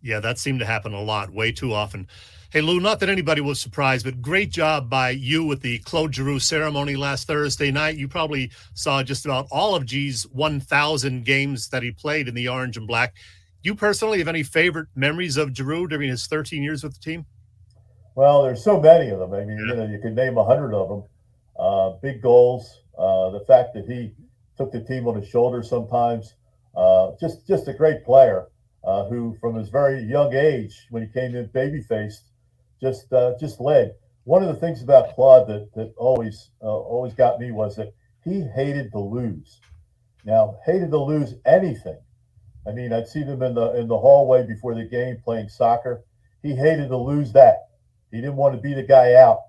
Yeah, 0.00 0.20
that 0.20 0.38
seemed 0.38 0.60
to 0.60 0.66
happen 0.66 0.92
a 0.92 1.02
lot, 1.02 1.30
way 1.30 1.50
too 1.50 1.72
often. 1.72 2.06
Hey, 2.50 2.60
Lou, 2.60 2.80
not 2.80 3.00
that 3.00 3.10
anybody 3.10 3.40
was 3.40 3.60
surprised, 3.60 4.04
but 4.04 4.22
great 4.22 4.50
job 4.50 4.88
by 4.88 5.10
you 5.10 5.44
with 5.44 5.60
the 5.60 5.80
Claude 5.80 6.14
Giroux 6.14 6.38
ceremony 6.38 6.96
last 6.96 7.26
Thursday 7.26 7.70
night. 7.70 7.96
You 7.96 8.08
probably 8.08 8.50
saw 8.74 9.02
just 9.02 9.26
about 9.26 9.48
all 9.50 9.74
of 9.74 9.84
G's 9.84 10.22
1,000 10.32 11.24
games 11.24 11.68
that 11.68 11.82
he 11.82 11.90
played 11.90 12.26
in 12.26 12.34
the 12.34 12.48
orange 12.48 12.76
and 12.78 12.86
black. 12.86 13.14
You 13.62 13.74
personally 13.74 14.18
have 14.18 14.28
any 14.28 14.44
favorite 14.44 14.88
memories 14.94 15.36
of 15.36 15.54
Giroux 15.54 15.88
during 15.88 16.08
his 16.08 16.26
13 16.26 16.62
years 16.62 16.82
with 16.82 16.94
the 16.94 17.00
team? 17.00 17.26
Well, 18.18 18.42
there's 18.42 18.64
so 18.64 18.80
many 18.80 19.10
of 19.10 19.20
them. 19.20 19.32
I 19.32 19.44
mean, 19.44 19.50
yeah. 19.50 19.74
you 19.74 19.76
know, 19.76 19.86
you 19.86 20.00
could 20.00 20.16
name 20.16 20.38
a 20.38 20.44
hundred 20.44 20.74
of 20.74 20.88
them 20.88 21.04
uh, 21.56 21.90
big 22.02 22.20
goals. 22.20 22.82
Uh, 22.98 23.30
the 23.30 23.44
fact 23.46 23.74
that 23.74 23.86
he 23.86 24.12
took 24.56 24.72
the 24.72 24.80
team 24.80 25.06
on 25.06 25.14
his 25.14 25.28
shoulders 25.28 25.70
sometimes. 25.70 26.34
Uh, 26.76 27.12
just 27.20 27.46
just 27.46 27.68
a 27.68 27.72
great 27.72 28.04
player 28.04 28.48
uh, 28.82 29.04
who, 29.04 29.36
from 29.40 29.54
his 29.54 29.68
very 29.68 30.02
young 30.02 30.34
age, 30.34 30.88
when 30.90 31.00
he 31.00 31.08
came 31.08 31.36
in 31.36 31.46
baby 31.54 31.80
faced, 31.80 32.24
just 32.80 33.12
uh, 33.12 33.34
just 33.38 33.60
led. 33.60 33.94
One 34.24 34.42
of 34.42 34.48
the 34.48 34.60
things 34.60 34.82
about 34.82 35.14
Claude 35.14 35.46
that 35.46 35.72
that 35.76 35.94
always 35.96 36.50
uh, 36.60 36.66
always 36.66 37.14
got 37.14 37.38
me 37.38 37.52
was 37.52 37.76
that 37.76 37.94
he 38.24 38.42
hated 38.56 38.90
to 38.90 38.98
lose. 38.98 39.60
Now, 40.24 40.58
hated 40.66 40.90
to 40.90 40.98
lose 40.98 41.34
anything. 41.46 42.00
I 42.66 42.72
mean, 42.72 42.92
I'd 42.92 43.06
see 43.06 43.22
them 43.22 43.42
in 43.42 43.54
the 43.54 43.78
in 43.78 43.86
the 43.86 43.96
hallway 43.96 44.44
before 44.44 44.74
the 44.74 44.86
game 44.86 45.18
playing 45.24 45.50
soccer. 45.50 46.02
He 46.42 46.56
hated 46.56 46.88
to 46.88 46.96
lose 46.96 47.32
that. 47.34 47.67
He 48.10 48.20
didn't 48.20 48.36
want 48.36 48.54
to 48.54 48.60
be 48.60 48.74
the 48.74 48.82
guy 48.82 49.14
out. 49.14 49.40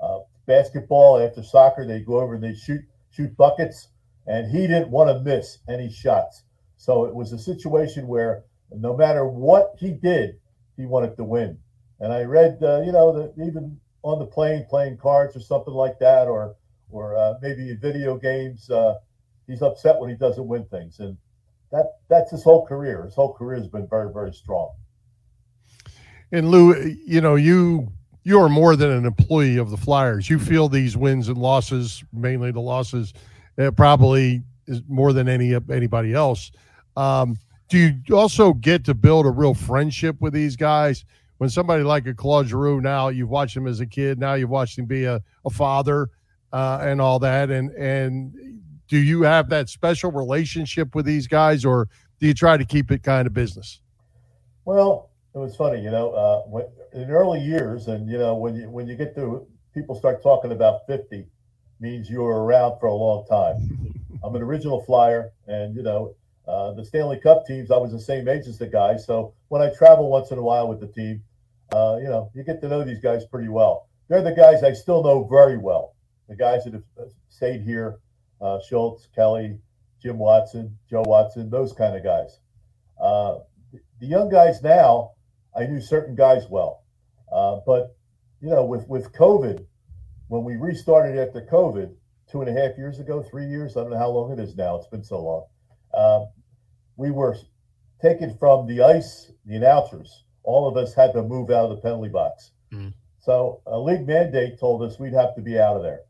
Uh, 0.00 0.20
basketball, 0.46 1.18
after 1.18 1.42
soccer, 1.42 1.86
they 1.86 2.00
go 2.00 2.20
over 2.20 2.34
and 2.34 2.42
they 2.42 2.54
shoot 2.54 2.82
shoot 3.10 3.36
buckets, 3.36 3.88
and 4.26 4.50
he 4.50 4.66
didn't 4.66 4.90
want 4.90 5.08
to 5.08 5.20
miss 5.20 5.58
any 5.68 5.90
shots. 5.90 6.42
So 6.76 7.06
it 7.06 7.14
was 7.14 7.32
a 7.32 7.38
situation 7.38 8.06
where 8.06 8.44
no 8.70 8.96
matter 8.96 9.26
what 9.26 9.74
he 9.78 9.92
did, 9.92 10.38
he 10.76 10.86
wanted 10.86 11.16
to 11.16 11.24
win. 11.24 11.58
And 12.00 12.12
I 12.12 12.22
read, 12.24 12.58
uh, 12.62 12.82
you 12.82 12.92
know, 12.92 13.12
that 13.12 13.42
even 13.42 13.80
on 14.02 14.18
the 14.18 14.26
plane 14.26 14.66
playing 14.68 14.98
cards 14.98 15.34
or 15.34 15.40
something 15.40 15.74
like 15.74 15.98
that, 16.00 16.28
or 16.28 16.54
or 16.90 17.16
uh, 17.16 17.34
maybe 17.42 17.70
in 17.70 17.80
video 17.80 18.16
games, 18.16 18.70
uh, 18.70 18.94
he's 19.46 19.62
upset 19.62 19.98
when 19.98 20.10
he 20.10 20.16
doesn't 20.16 20.46
win 20.46 20.64
things, 20.66 21.00
and 21.00 21.16
that 21.72 21.98
that's 22.08 22.30
his 22.30 22.44
whole 22.44 22.66
career. 22.66 23.04
His 23.04 23.14
whole 23.14 23.32
career 23.32 23.58
has 23.58 23.68
been 23.68 23.88
very 23.88 24.12
very 24.12 24.32
strong. 24.32 24.70
And 26.32 26.50
Lou, 26.50 26.74
you 27.06 27.20
know, 27.20 27.36
you 27.36 27.92
you 28.26 28.40
are 28.40 28.48
more 28.48 28.74
than 28.74 28.90
an 28.90 29.06
employee 29.06 29.56
of 29.56 29.70
the 29.70 29.76
Flyers. 29.76 30.28
You 30.28 30.40
feel 30.40 30.68
these 30.68 30.96
wins 30.96 31.28
and 31.28 31.38
losses, 31.38 32.02
mainly 32.12 32.50
the 32.50 32.60
losses, 32.60 33.14
uh, 33.56 33.70
probably 33.70 34.42
is 34.66 34.82
more 34.88 35.12
than 35.12 35.28
any 35.28 35.54
anybody 35.70 36.12
else. 36.12 36.50
Um, 36.96 37.36
do 37.68 37.94
you 38.08 38.16
also 38.16 38.52
get 38.52 38.84
to 38.86 38.94
build 38.94 39.26
a 39.26 39.30
real 39.30 39.54
friendship 39.54 40.20
with 40.20 40.32
these 40.32 40.56
guys? 40.56 41.04
When 41.38 41.48
somebody 41.48 41.84
like 41.84 42.08
a 42.08 42.14
Claude 42.14 42.48
Giroux, 42.48 42.80
now 42.80 43.08
you've 43.10 43.28
watched 43.28 43.56
him 43.56 43.68
as 43.68 43.78
a 43.78 43.86
kid, 43.86 44.18
now 44.18 44.34
you've 44.34 44.50
watched 44.50 44.76
him 44.76 44.86
be 44.86 45.04
a, 45.04 45.22
a 45.44 45.50
father 45.50 46.08
uh, 46.52 46.80
and 46.82 47.00
all 47.00 47.20
that, 47.20 47.50
and 47.50 47.70
and 47.74 48.60
do 48.88 48.98
you 48.98 49.22
have 49.22 49.48
that 49.50 49.68
special 49.68 50.10
relationship 50.10 50.96
with 50.96 51.06
these 51.06 51.28
guys, 51.28 51.64
or 51.64 51.88
do 52.18 52.26
you 52.26 52.34
try 52.34 52.56
to 52.56 52.64
keep 52.64 52.90
it 52.90 53.04
kind 53.04 53.28
of 53.28 53.32
business? 53.32 53.82
Well, 54.64 55.10
it 55.36 55.38
was 55.38 55.54
funny, 55.54 55.82
you 55.82 55.90
know, 55.90 56.12
uh, 56.12 56.42
when, 56.48 56.64
in 56.94 57.10
early 57.10 57.40
years, 57.40 57.88
and 57.88 58.08
you 58.10 58.16
know, 58.16 58.34
when 58.36 58.56
you 58.56 58.70
when 58.70 58.86
you 58.86 58.96
get 58.96 59.14
to 59.16 59.46
people 59.74 59.94
start 59.94 60.22
talking 60.22 60.50
about 60.50 60.86
fifty, 60.86 61.26
means 61.78 62.08
you 62.08 62.22
were 62.22 62.42
around 62.42 62.80
for 62.80 62.86
a 62.86 62.94
long 62.94 63.26
time. 63.26 63.98
I'm 64.24 64.34
an 64.34 64.40
original 64.40 64.82
flyer, 64.84 65.32
and 65.46 65.76
you 65.76 65.82
know, 65.82 66.14
uh, 66.48 66.72
the 66.72 66.82
Stanley 66.82 67.20
Cup 67.20 67.44
teams, 67.44 67.70
I 67.70 67.76
was 67.76 67.92
the 67.92 68.00
same 68.00 68.28
age 68.28 68.46
as 68.46 68.58
the 68.58 68.66
guys. 68.66 69.04
So 69.04 69.34
when 69.48 69.60
I 69.60 69.68
travel 69.74 70.08
once 70.08 70.30
in 70.30 70.38
a 70.38 70.42
while 70.42 70.68
with 70.68 70.80
the 70.80 70.86
team, 70.86 71.22
uh, 71.74 71.98
you 72.00 72.08
know, 72.08 72.30
you 72.34 72.42
get 72.42 72.62
to 72.62 72.68
know 72.68 72.82
these 72.82 73.00
guys 73.00 73.26
pretty 73.26 73.48
well. 73.48 73.88
They're 74.08 74.22
the 74.22 74.32
guys 74.32 74.62
I 74.62 74.72
still 74.72 75.02
know 75.02 75.24
very 75.24 75.58
well. 75.58 75.96
The 76.30 76.36
guys 76.36 76.64
that 76.64 76.72
have 76.72 76.82
stayed 77.28 77.60
here, 77.60 77.98
uh, 78.40 78.58
Schultz, 78.66 79.06
Kelly, 79.14 79.58
Jim 80.02 80.18
Watson, 80.18 80.78
Joe 80.88 81.02
Watson, 81.06 81.50
those 81.50 81.74
kind 81.74 81.94
of 81.94 82.02
guys. 82.02 82.40
Uh, 82.98 83.40
the 84.00 84.06
young 84.06 84.30
guys 84.30 84.62
now, 84.62 85.12
I 85.56 85.66
knew 85.66 85.80
certain 85.80 86.14
guys 86.14 86.44
well. 86.48 86.84
Uh, 87.32 87.60
but 87.66 87.96
you 88.40 88.50
know, 88.50 88.64
with 88.64 88.86
with 88.88 89.12
COVID, 89.12 89.64
when 90.28 90.44
we 90.44 90.56
restarted 90.56 91.18
after 91.18 91.40
COVID 91.40 91.94
two 92.30 92.42
and 92.42 92.56
a 92.56 92.60
half 92.60 92.76
years 92.76 92.98
ago, 92.98 93.22
three 93.22 93.46
years, 93.46 93.76
I 93.76 93.80
don't 93.80 93.90
know 93.90 93.98
how 93.98 94.10
long 94.10 94.32
it 94.32 94.38
is 94.38 94.56
now. 94.56 94.76
It's 94.76 94.88
been 94.88 95.04
so 95.04 95.22
long. 95.22 95.46
Uh, 95.94 96.26
we 96.96 97.10
were 97.10 97.36
taken 98.02 98.36
from 98.36 98.66
the 98.66 98.82
ice, 98.82 99.30
the 99.44 99.56
announcers. 99.56 100.24
All 100.42 100.68
of 100.68 100.76
us 100.76 100.94
had 100.94 101.12
to 101.14 101.22
move 101.22 101.50
out 101.50 101.70
of 101.70 101.76
the 101.76 101.82
penalty 101.82 102.08
box. 102.08 102.52
Mm. 102.72 102.94
So 103.18 103.62
a 103.66 103.78
league 103.78 104.06
mandate 104.06 104.60
told 104.60 104.82
us 104.82 104.98
we'd 104.98 105.12
have 105.12 105.34
to 105.34 105.42
be 105.42 105.58
out 105.58 105.76
of 105.76 105.82
there. 105.82 106.02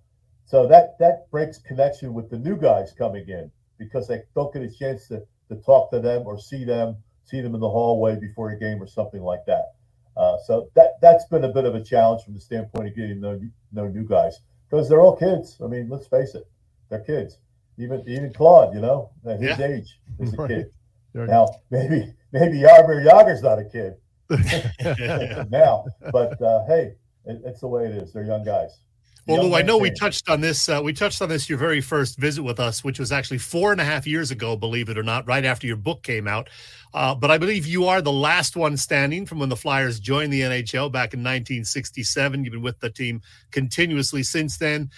So 0.45 0.67
that 0.69 0.99
that 0.99 1.31
breaks 1.31 1.59
connection 1.59 2.15
with 2.15 2.31
the 2.31 2.39
new 2.39 2.57
guys 2.57 2.93
coming 2.93 3.29
in 3.29 3.51
because 3.79 4.09
they 4.09 4.23
don't 4.35 4.53
get 4.53 4.63
a 4.63 4.71
chance 4.71 5.09
to, 5.09 5.23
to 5.49 5.57
talk 5.63 5.91
to 5.91 6.01
them 6.01 6.23
or 6.27 6.39
see 6.39 6.65
them, 6.65 6.97
see 7.27 7.41
them 7.41 7.55
in 7.55 7.61
the 7.61 7.69
hallway 7.69 8.17
before 8.19 8.51
a 8.51 8.59
game 8.59 8.83
or 8.83 8.87
something 8.87 9.23
like 9.23 9.45
that. 9.47 9.75
Uh, 10.17 10.39
so 10.47 10.71
that 10.75 10.93
that's 11.03 11.27
been 11.27 11.45
a 11.45 11.49
bit 11.49 11.65
of 11.65 11.75
a 11.75 11.83
challenge 11.83 12.23
from 12.25 12.35
the 12.35 12.41
standpoint 12.41 12.89
of 12.89 12.97
getting 12.97 13.21
no 13.21 13.39
no 13.73 13.87
new 13.87 14.05
guys 14.05 14.39
because 14.71 14.89
they're 14.89 15.01
all 15.01 15.17
kids. 15.17 15.59
I 15.63 15.67
mean, 15.67 15.89
let's 15.91 16.07
face 16.07 16.35
it, 16.35 16.49
they're 16.89 17.01
kids. 17.01 17.39
Even 17.79 18.03
even 18.09 18.33
Claude, 18.33 18.75
you 18.75 18.81
know, 18.81 19.11
at 19.27 19.41
his 19.41 19.59
yeah. 19.59 19.67
age 19.67 20.01
is 20.19 20.33
a 20.33 20.37
right. 20.39 20.49
kid. 20.49 20.71
Now 21.13 21.49
maybe 21.71 22.15
maybe 22.33 22.59
Jaromir 22.59 23.05
Jagr's 23.05 23.43
not 23.43 23.59
a 23.59 23.65
kid, 23.65 23.97
now. 25.51 25.85
But 26.13 26.41
uh, 26.41 26.67
hey, 26.67 26.95
it, 27.27 27.43
it's 27.45 27.61
the 27.61 27.69
way 27.69 27.87
it 27.87 27.93
is. 27.93 28.13
They're 28.13 28.25
young 28.25 28.45
guys. 28.45 28.79
Well, 29.27 29.43
Lou, 29.43 29.55
I 29.57 29.63
know 29.63 29.77
we 29.77 29.91
touched 29.91 30.29
on 30.29 30.41
this. 30.41 30.69
Uh, 30.69 30.81
we 30.83 30.93
touched 30.93 31.21
on 31.21 31.29
this 31.29 31.49
your 31.49 31.59
very 31.59 31.81
first 31.81 32.17
visit 32.17 32.45
with 32.45 32.61
us, 32.61 32.85
which 32.85 33.01
was 33.01 33.11
actually 33.11 33.39
four 33.39 33.73
and 33.73 33.81
a 33.81 33.85
half 33.85 34.07
years 34.07 34.31
ago, 34.31 34.55
believe 34.55 34.89
it 34.89 34.97
or 34.97 35.03
not, 35.03 35.27
right 35.27 35.45
after 35.45 35.67
your 35.67 35.77
book 35.77 36.05
came 36.05 36.29
out. 36.29 36.49
Uh, 36.95 37.13
but 37.13 37.33
I 37.33 37.37
believe 37.37 37.67
you 37.67 37.87
are 37.87 38.01
the 38.01 38.13
last 38.13 38.55
one 38.55 38.77
standing 38.77 39.27
from 39.27 39.41
when 39.41 39.49
the 39.49 39.57
Flyers 39.57 39.99
joined 39.99 40.33
the 40.33 40.43
NHL 40.43 40.93
back 40.93 41.13
in 41.13 41.21
1967. 41.21 42.45
You've 42.45 42.53
been 42.53 42.63
with 42.63 42.79
the 42.79 42.89
team 42.89 43.21
continuously 43.51 44.23
since 44.23 44.59
then. 44.59 44.91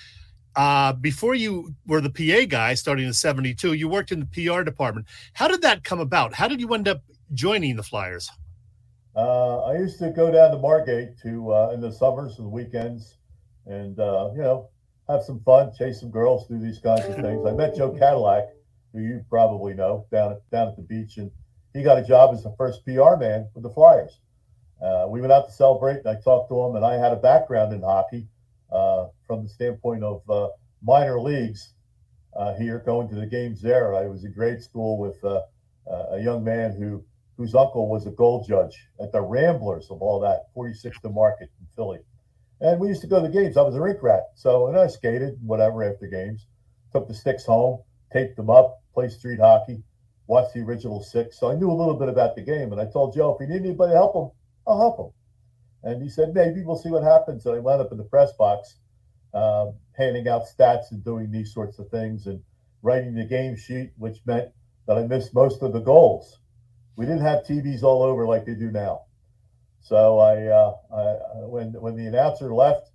Uh, 0.55 0.93
before 0.93 1.35
you 1.35 1.75
were 1.87 2.01
the 2.01 2.11
PA 2.11 2.45
guy 2.47 2.75
starting 2.75 3.07
in 3.07 3.13
72, 3.15 3.73
you 3.73 3.89
worked 3.89 4.13
in 4.13 4.21
the 4.21 4.27
PR 4.27 4.63
department. 4.63 5.07
How 5.33 5.49
did 5.49 5.63
that 5.63 5.85
come 5.85 6.01
about? 6.01 6.35
How 6.35 6.49
did 6.49 6.61
you 6.61 6.75
end 6.75 6.87
up 6.87 7.01
joining 7.33 7.77
the 7.77 7.83
Flyers? 7.83 8.31
Uh, 9.17 9.63
I 9.63 9.79
used 9.79 9.99
to 10.01 10.11
go 10.11 10.31
down 10.31 10.51
to 10.51 10.59
Margate 10.59 11.19
to 11.23 11.53
uh, 11.53 11.71
in 11.73 11.81
the 11.81 11.91
summers 11.91 12.39
and 12.39 12.47
the 12.47 12.51
weekends, 12.51 13.18
and 13.69 13.99
uh, 13.99 14.31
you 14.35 14.43
know 14.43 14.69
have 15.09 15.23
some 15.23 15.41
fun, 15.41 15.73
chase 15.77 16.01
some 16.01 16.11
girls, 16.11 16.47
do 16.49 16.59
these 16.59 16.79
kinds 16.79 17.05
of 17.07 17.17
things. 17.17 17.47
I 17.47 17.53
met 17.53 17.75
Joe 17.75 17.93
Kadlec, 17.93 18.49
who 18.93 19.01
you 19.01 19.25
probably 19.31 19.75
know, 19.75 20.07
down 20.13 20.33
at, 20.33 20.51
down 20.51 20.69
at 20.69 20.77
the 20.77 20.83
beach, 20.83 21.17
and 21.17 21.31
he 21.73 21.83
got 21.83 21.99
a 21.99 22.05
job 22.05 22.35
as 22.35 22.43
the 22.43 22.55
first 22.59 22.85
PR 22.85 23.17
man 23.17 23.49
for 23.55 23.61
the 23.61 23.71
Flyers. 23.71 24.21
Uh, 24.83 25.07
we 25.09 25.21
went 25.21 25.33
out 25.33 25.47
to 25.47 25.53
celebrate, 25.53 25.99
and 25.99 26.09
I 26.09 26.21
talked 26.21 26.51
to 26.51 26.61
him, 26.61 26.77
and 26.77 26.85
I 26.85 26.95
had 26.95 27.13
a 27.13 27.17
background 27.17 27.73
in 27.73 27.83
hockey 27.83 28.27
uh, 28.71 29.07
from 29.27 29.43
the 29.43 29.49
standpoint 29.49 30.05
of 30.05 30.29
uh, 30.29 30.49
minor 30.83 31.21
leagues 31.21 31.73
uh, 32.37 32.55
here, 32.55 32.83
going 32.85 33.09
to 33.09 33.15
the 33.15 33.27
games 33.27 33.61
there. 33.63 33.95
I 33.95 34.07
was 34.07 34.25
in 34.25 34.33
grade 34.33 34.63
school 34.63 34.99
with 34.99 35.23
uh, 35.25 35.41
a 36.11 36.21
young 36.21 36.45
man 36.45 36.73
who 36.73 37.03
whose 37.39 37.55
uncle 37.55 37.89
was 37.89 38.07
a 38.07 38.11
goal 38.11 38.45
judge 38.47 38.77
at 39.01 39.13
the 39.13 39.21
Ramblers 39.21 39.91
of 39.91 40.03
all 40.03 40.19
that, 40.21 40.53
46th 40.57 41.01
to 41.03 41.09
Market 41.09 41.49
in 41.61 41.67
Philly. 41.77 42.01
And 42.61 42.81
we 42.81 42.89
used 42.89 43.03
to 43.03 43.07
go 43.07 43.21
to 43.21 43.29
the 43.29 43.33
games. 43.33 43.57
I 43.57 43.63
was 43.63 43.77
a 43.77 43.81
rink 43.81 44.03
rat. 44.03 44.25
So, 44.35 44.67
and 44.67 44.77
I 44.77 44.87
skated, 44.89 45.39
whatever, 45.43 45.85
after 45.85 46.07
games. 46.07 46.47
Took 46.93 47.07
the 47.07 47.15
sticks 47.15 47.45
home, 47.45 47.81
taped 48.13 48.37
them 48.37 48.51
up, 48.51 48.83
played 48.95 49.13
street 49.13 49.41
hockey, 49.41 49.83
watched 50.27 50.55
the 50.55 50.61
original 50.61 51.03
six. 51.03 51.39
So 51.39 51.51
I 51.51 51.55
knew 51.55 51.71
a 51.71 51.73
little 51.73 51.95
bit 51.95 52.09
about 52.09 52.35
the 52.35 52.43
game. 52.43 52.73
And 52.73 52.81
I 52.81 52.87
told 52.87 53.15
Joe, 53.15 53.35
if 53.35 53.41
you 53.41 53.53
need 53.53 53.65
anybody 53.65 53.93
to 53.93 53.97
help 53.97 54.17
him, 54.17 54.31
I'll 54.67 54.79
help 54.79 54.99
him. 54.99 55.91
And 55.91 56.03
he 56.03 56.09
said, 56.09 56.35
maybe 56.35 56.65
we'll 56.65 56.77
see 56.77 56.91
what 56.91 57.05
happens. 57.05 57.47
And 57.47 57.55
I 57.55 57.59
wound 57.61 57.81
up 57.81 57.93
in 57.93 57.99
the 57.99 58.05
press 58.05 58.33
box, 58.33 58.77
um, 59.35 59.75
handing 59.97 60.27
out 60.29 60.43
stats 60.47 60.91
and 60.91 61.05
doing 61.05 61.31
these 61.31 61.53
sorts 61.53 61.79
of 61.79 61.89
things 61.91 62.27
and 62.27 62.41
writing 62.83 63.15
the 63.15 63.25
game 63.25 63.57
sheet, 63.57 63.93
which 63.97 64.19
meant 64.27 64.49
that 64.87 64.99
I 64.99 65.03
missed 65.03 65.35
most 65.35 65.63
of 65.63 65.73
the 65.73 65.81
goals 65.81 66.39
we 66.99 67.07
didn't 67.07 67.23
have 67.23 67.45
TVs 67.45 67.85
all 67.85 68.03
over 68.03 68.27
like 68.27 68.45
they 68.45 68.55
do 68.55 68.73
now. 68.73 69.03
So 69.81 70.19
I, 70.19 70.47
uh, 70.47 70.77
I 70.95 71.47
when 71.47 71.73
when 71.73 71.97
the 71.97 72.07
announcer 72.07 72.55
left 72.55 72.91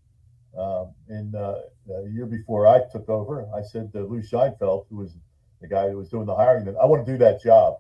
um, 0.58 0.94
in 1.10 1.34
uh, 1.36 1.62
the 1.88 2.10
year 2.14 2.26
before 2.26 2.68
I 2.68 2.82
took 2.92 3.10
over, 3.10 3.48
I 3.56 3.62
said 3.62 3.92
to 3.94 4.06
Lou 4.06 4.22
Scheinfeld, 4.22 4.86
who 4.90 4.98
was 4.98 5.16
the 5.62 5.68
guy 5.68 5.90
who 5.90 5.98
was 5.98 6.10
doing 6.10 6.26
the 6.26 6.36
hiring, 6.36 6.66
that 6.66 6.76
I 6.82 6.86
want 6.86 7.06
to 7.06 7.12
do 7.12 7.18
that 7.20 7.42
job, 7.42 7.80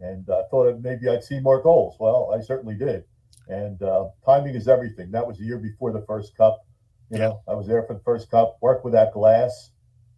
and 0.00 0.28
I 0.28 0.32
uh, 0.32 0.42
thought 0.50 0.80
maybe 0.80 1.08
I'd 1.08 1.24
see 1.24 1.40
more 1.40 1.62
goals. 1.62 1.96
Well, 1.98 2.34
I 2.36 2.42
certainly 2.42 2.74
did, 2.74 3.04
and 3.48 3.80
uh, 3.82 4.08
timing 4.26 4.54
is 4.54 4.68
everything. 4.68 5.10
That 5.12 5.26
was 5.26 5.38
the 5.38 5.44
year 5.44 5.58
before 5.58 5.92
the 5.92 6.04
first 6.06 6.36
cup. 6.36 6.66
You 7.10 7.18
know, 7.18 7.40
I 7.46 7.54
was 7.54 7.66
there 7.66 7.82
for 7.84 7.94
the 7.94 8.00
first 8.00 8.30
cup, 8.30 8.58
worked 8.60 8.84
with 8.84 8.94
that 8.94 9.12
glass. 9.12 9.70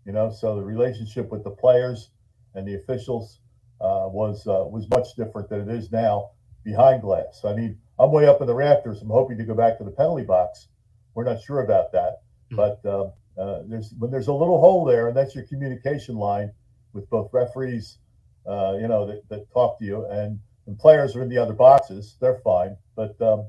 You 0.04 0.12
know, 0.12 0.30
so 0.30 0.56
the 0.56 0.62
relationship 0.62 1.30
with 1.30 1.42
the 1.42 1.50
players 1.50 2.11
and 2.54 2.66
the 2.66 2.76
officials 2.76 3.40
uh, 3.80 4.08
was 4.08 4.46
uh, 4.46 4.64
was 4.66 4.88
much 4.90 5.14
different 5.16 5.49
than 5.49 5.68
it 5.68 5.76
is 5.76 5.92
now 5.92 6.30
behind 6.64 7.02
glass. 7.02 7.42
I 7.44 7.54
mean, 7.54 7.78
I'm 7.98 8.12
way 8.12 8.26
up 8.26 8.40
in 8.40 8.46
the 8.46 8.54
rafters. 8.54 9.00
I'm 9.02 9.08
hoping 9.08 9.38
to 9.38 9.44
go 9.44 9.54
back 9.54 9.78
to 9.78 9.84
the 9.84 9.90
penalty 9.90 10.24
box. 10.24 10.68
We're 11.14 11.24
not 11.24 11.40
sure 11.40 11.62
about 11.62 11.92
that, 11.92 12.22
Mhm. 12.52 12.56
but 12.56 12.84
uh, 12.84 13.10
uh, 13.40 13.62
there's 13.66 13.94
when 13.98 14.10
there's 14.10 14.28
a 14.28 14.32
little 14.32 14.60
hole 14.60 14.84
there, 14.84 15.08
and 15.08 15.16
that's 15.16 15.34
your 15.34 15.44
communication 15.44 16.16
line 16.16 16.52
with 16.92 17.08
both 17.10 17.32
referees, 17.32 17.98
uh, 18.46 18.76
you 18.80 18.88
know, 18.88 19.06
that, 19.06 19.28
that 19.28 19.50
talk 19.52 19.78
to 19.78 19.84
you, 19.84 20.06
and, 20.06 20.38
and 20.66 20.78
players 20.78 21.16
are 21.16 21.22
in 21.22 21.28
the 21.28 21.38
other 21.38 21.52
boxes. 21.52 22.16
They're 22.20 22.40
fine, 22.44 22.76
but 22.94 23.20
um, 23.20 23.46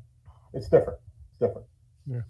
it's 0.53 0.69
different. 0.69 0.99
It's 1.29 1.39
different. 1.39 1.67
Yeah. 2.05 2.21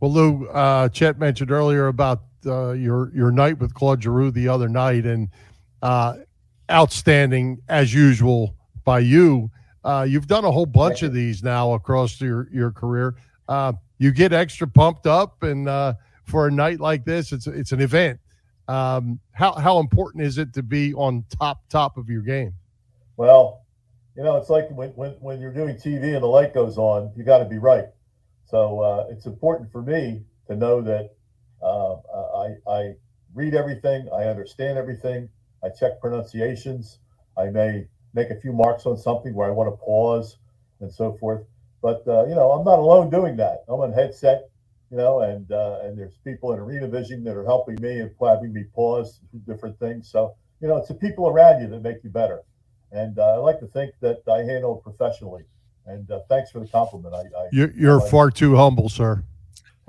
Well, 0.00 0.12
Lou, 0.12 0.46
uh, 0.48 0.88
Chet 0.88 1.18
mentioned 1.18 1.50
earlier 1.50 1.86
about 1.88 2.22
uh, 2.46 2.72
your 2.72 3.12
your 3.14 3.30
night 3.30 3.58
with 3.58 3.74
Claude 3.74 4.02
Giroux 4.02 4.30
the 4.30 4.48
other 4.48 4.68
night, 4.68 5.06
and 5.06 5.28
uh, 5.80 6.18
outstanding 6.70 7.60
as 7.68 7.94
usual 7.94 8.54
by 8.84 8.98
you. 9.00 9.50
Uh, 9.84 10.06
you've 10.08 10.26
done 10.26 10.44
a 10.44 10.50
whole 10.50 10.66
bunch 10.66 11.02
of 11.02 11.12
these 11.12 11.42
now 11.42 11.72
across 11.72 12.20
your 12.20 12.48
your 12.52 12.70
career. 12.70 13.16
Uh, 13.48 13.72
you 13.98 14.12
get 14.12 14.32
extra 14.32 14.66
pumped 14.66 15.06
up, 15.06 15.42
and 15.42 15.68
uh, 15.68 15.94
for 16.24 16.46
a 16.46 16.50
night 16.50 16.80
like 16.80 17.04
this, 17.04 17.32
it's 17.32 17.46
it's 17.46 17.72
an 17.72 17.80
event. 17.80 18.20
Um, 18.68 19.18
how 19.32 19.52
how 19.52 19.78
important 19.78 20.24
is 20.24 20.38
it 20.38 20.54
to 20.54 20.62
be 20.62 20.94
on 20.94 21.24
top 21.28 21.68
top 21.68 21.96
of 21.96 22.08
your 22.08 22.22
game? 22.22 22.54
Well, 23.16 23.62
you 24.16 24.22
know, 24.22 24.36
it's 24.36 24.50
like 24.50 24.68
when, 24.70 24.90
when, 24.90 25.12
when 25.20 25.40
you're 25.40 25.52
doing 25.52 25.76
TV 25.76 26.14
and 26.14 26.22
the 26.22 26.26
light 26.26 26.54
goes 26.54 26.78
on, 26.78 27.12
you 27.16 27.24
got 27.24 27.38
to 27.38 27.44
be 27.44 27.58
right. 27.58 27.86
So 28.44 28.80
uh, 28.80 29.06
it's 29.10 29.26
important 29.26 29.72
for 29.72 29.82
me 29.82 30.24
to 30.48 30.56
know 30.56 30.82
that 30.82 31.14
uh, 31.62 31.94
I, 32.36 32.70
I 32.70 32.92
read 33.34 33.54
everything, 33.54 34.08
I 34.12 34.24
understand 34.24 34.76
everything, 34.76 35.28
I 35.64 35.68
check 35.68 36.00
pronunciations, 36.00 36.98
I 37.38 37.46
may 37.46 37.86
make 38.14 38.30
a 38.30 38.36
few 38.40 38.52
marks 38.52 38.86
on 38.86 38.96
something 38.96 39.34
where 39.34 39.48
I 39.48 39.50
want 39.50 39.72
to 39.72 39.76
pause 39.84 40.36
and 40.80 40.92
so 40.92 41.16
forth. 41.18 41.42
But 41.80 42.02
uh, 42.06 42.26
you 42.26 42.34
know, 42.34 42.52
I'm 42.52 42.64
not 42.64 42.78
alone 42.78 43.10
doing 43.10 43.36
that. 43.36 43.64
I'm 43.68 43.80
on 43.80 43.92
headset, 43.92 44.48
you 44.90 44.96
know, 44.96 45.20
and 45.20 45.50
uh, 45.50 45.80
and 45.82 45.98
there's 45.98 46.16
people 46.24 46.52
in 46.52 46.60
Arena 46.60 46.86
Vision 46.88 47.24
that 47.24 47.36
are 47.36 47.44
helping 47.44 47.76
me 47.80 48.00
and 48.00 48.10
having 48.20 48.52
me 48.52 48.64
pause 48.74 49.20
different 49.46 49.78
things. 49.78 50.08
So 50.08 50.34
you 50.60 50.68
know, 50.68 50.76
it's 50.76 50.88
the 50.88 50.94
people 50.94 51.28
around 51.28 51.60
you 51.60 51.68
that 51.68 51.82
make 51.82 52.04
you 52.04 52.10
better. 52.10 52.42
And 52.92 53.18
uh, 53.18 53.34
I 53.34 53.36
like 53.38 53.58
to 53.60 53.66
think 53.66 53.94
that 54.00 54.22
I 54.30 54.38
handle 54.38 54.78
it 54.78 54.82
professionally. 54.84 55.44
And 55.86 56.08
uh, 56.10 56.20
thanks 56.28 56.50
for 56.52 56.60
the 56.60 56.68
compliment. 56.68 57.14
I, 57.14 57.20
I 57.20 57.48
You're 57.50 57.72
you're 57.72 58.00
I- 58.06 58.10
far 58.10 58.30
too 58.30 58.54
humble, 58.54 58.88
sir. 58.88 59.24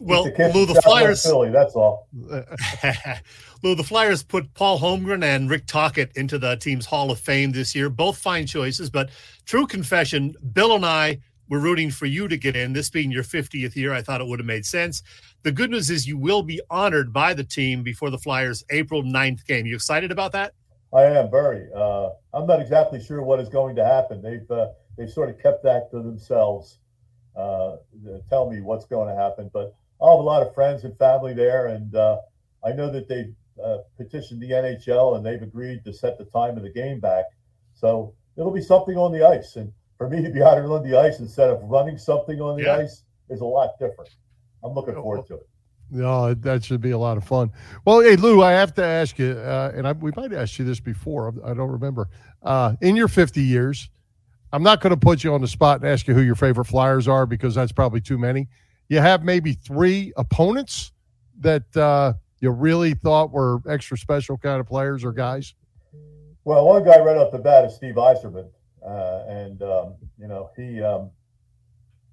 Well, 0.00 0.24
Lou, 0.24 0.66
the 0.66 0.80
Flyers. 0.82 1.22
Philly, 1.22 1.50
that's 1.50 1.74
all. 1.74 2.08
Lou, 3.62 3.74
the 3.74 3.84
Flyers 3.84 4.22
put 4.22 4.52
Paul 4.54 4.78
Holmgren 4.78 5.24
and 5.24 5.50
Rick 5.50 5.66
Tocchet 5.66 6.12
into 6.16 6.38
the 6.38 6.56
team's 6.56 6.86
Hall 6.86 7.10
of 7.10 7.18
Fame 7.18 7.52
this 7.52 7.74
year. 7.74 7.90
Both 7.90 8.18
fine 8.18 8.46
choices, 8.46 8.90
but 8.90 9.10
true 9.44 9.66
confession, 9.66 10.34
Bill 10.52 10.74
and 10.74 10.86
I 10.86 11.18
were 11.48 11.58
rooting 11.58 11.90
for 11.90 12.06
you 12.06 12.28
to 12.28 12.36
get 12.36 12.56
in. 12.56 12.72
This 12.72 12.90
being 12.90 13.10
your 13.10 13.22
50th 13.22 13.74
year, 13.74 13.92
I 13.92 14.02
thought 14.02 14.20
it 14.20 14.26
would 14.26 14.38
have 14.38 14.46
made 14.46 14.66
sense. 14.66 15.02
The 15.42 15.52
good 15.52 15.70
news 15.70 15.90
is 15.90 16.06
you 16.06 16.18
will 16.18 16.42
be 16.42 16.60
honored 16.70 17.12
by 17.12 17.34
the 17.34 17.44
team 17.44 17.82
before 17.82 18.10
the 18.10 18.18
Flyers' 18.18 18.64
April 18.70 19.02
9th 19.02 19.46
game. 19.46 19.66
You 19.66 19.74
excited 19.74 20.12
about 20.12 20.32
that? 20.32 20.52
I 20.92 21.04
am 21.04 21.30
very. 21.30 21.68
Uh, 21.74 22.10
I'm 22.32 22.46
not 22.46 22.60
exactly 22.60 23.02
sure 23.02 23.22
what 23.22 23.40
is 23.40 23.48
going 23.48 23.76
to 23.76 23.84
happen. 23.84 24.22
They've 24.22 24.50
uh, 24.50 24.68
they've 24.96 25.10
sort 25.10 25.28
of 25.28 25.38
kept 25.38 25.62
that 25.64 25.90
to 25.90 25.98
themselves. 25.98 26.78
Uh, 27.38 27.76
tell 28.28 28.50
me 28.50 28.60
what's 28.60 28.84
going 28.84 29.08
to 29.08 29.14
happen, 29.14 29.48
but 29.52 29.74
I'll 30.00 30.16
have 30.16 30.20
a 30.20 30.22
lot 30.22 30.42
of 30.42 30.52
friends 30.54 30.84
and 30.84 30.96
family 30.98 31.34
there, 31.34 31.66
and 31.68 31.94
uh, 31.94 32.18
I 32.64 32.72
know 32.72 32.90
that 32.90 33.08
they 33.08 33.32
uh, 33.62 33.78
petitioned 33.96 34.40
the 34.42 34.50
NHL 34.50 35.16
and 35.16 35.24
they've 35.24 35.42
agreed 35.42 35.84
to 35.84 35.92
set 35.92 36.18
the 36.18 36.24
time 36.24 36.56
of 36.56 36.62
the 36.62 36.70
game 36.70 37.00
back. 37.00 37.24
So 37.74 38.14
it'll 38.36 38.50
be 38.52 38.62
something 38.62 38.96
on 38.96 39.12
the 39.12 39.26
ice, 39.26 39.56
and 39.56 39.72
for 39.96 40.08
me 40.08 40.22
to 40.22 40.30
be 40.30 40.42
out 40.42 40.58
on 40.58 40.88
the 40.88 40.98
ice 40.98 41.20
instead 41.20 41.50
of 41.50 41.62
running 41.62 41.96
something 41.98 42.40
on 42.40 42.56
the 42.56 42.64
Yeah. 42.64 42.76
ice 42.78 43.04
is 43.28 43.40
a 43.40 43.44
lot 43.44 43.78
different. 43.78 44.10
I'm 44.64 44.72
looking 44.72 44.94
forward 44.94 45.26
to 45.28 45.34
it. 45.34 45.48
No, 45.90 46.34
that 46.34 46.64
should 46.64 46.80
be 46.80 46.90
a 46.90 46.98
lot 46.98 47.16
of 47.16 47.24
fun. 47.24 47.50
Well, 47.84 48.00
hey 48.00 48.16
Lou, 48.16 48.42
I 48.42 48.52
have 48.52 48.74
to 48.74 48.84
ask 48.84 49.18
you, 49.18 49.32
uh, 49.32 49.72
and 49.74 49.86
I, 49.88 49.92
we 49.92 50.12
might 50.16 50.30
have 50.32 50.40
asked 50.40 50.58
you 50.58 50.64
this 50.64 50.80
before. 50.80 51.32
I 51.44 51.54
don't 51.54 51.70
remember. 51.70 52.08
Uh, 52.42 52.74
in 52.80 52.94
your 52.94 53.08
50 53.08 53.42
years, 53.42 53.88
I'm 54.52 54.62
not 54.62 54.80
going 54.80 54.90
to 54.90 54.96
put 54.96 55.24
you 55.24 55.34
on 55.34 55.40
the 55.40 55.48
spot 55.48 55.80
and 55.80 55.90
ask 55.90 56.06
you 56.06 56.14
who 56.14 56.22
your 56.22 56.34
favorite 56.34 56.64
Flyers 56.64 57.06
are 57.06 57.26
because 57.26 57.54
that's 57.54 57.72
probably 57.72 58.00
too 58.00 58.18
many. 58.18 58.48
You 58.88 59.00
have 59.00 59.22
maybe 59.22 59.52
three 59.52 60.12
opponents 60.16 60.92
that 61.40 61.76
uh, 61.76 62.14
you 62.40 62.50
really 62.50 62.94
thought 62.94 63.30
were 63.30 63.60
extra 63.68 63.98
special 63.98 64.38
kind 64.38 64.60
of 64.60 64.66
players 64.66 65.04
or 65.04 65.12
guys. 65.12 65.54
Well, 66.44 66.66
one 66.66 66.82
guy 66.84 66.98
right 66.98 67.16
off 67.16 67.30
the 67.30 67.38
bat 67.38 67.66
is 67.66 67.74
Steve 67.74 67.96
Yzerman, 67.96 68.48
uh, 68.82 69.24
and 69.28 69.62
um, 69.62 69.94
you 70.18 70.28
know 70.28 70.50
he 70.56 70.82
um, 70.82 71.10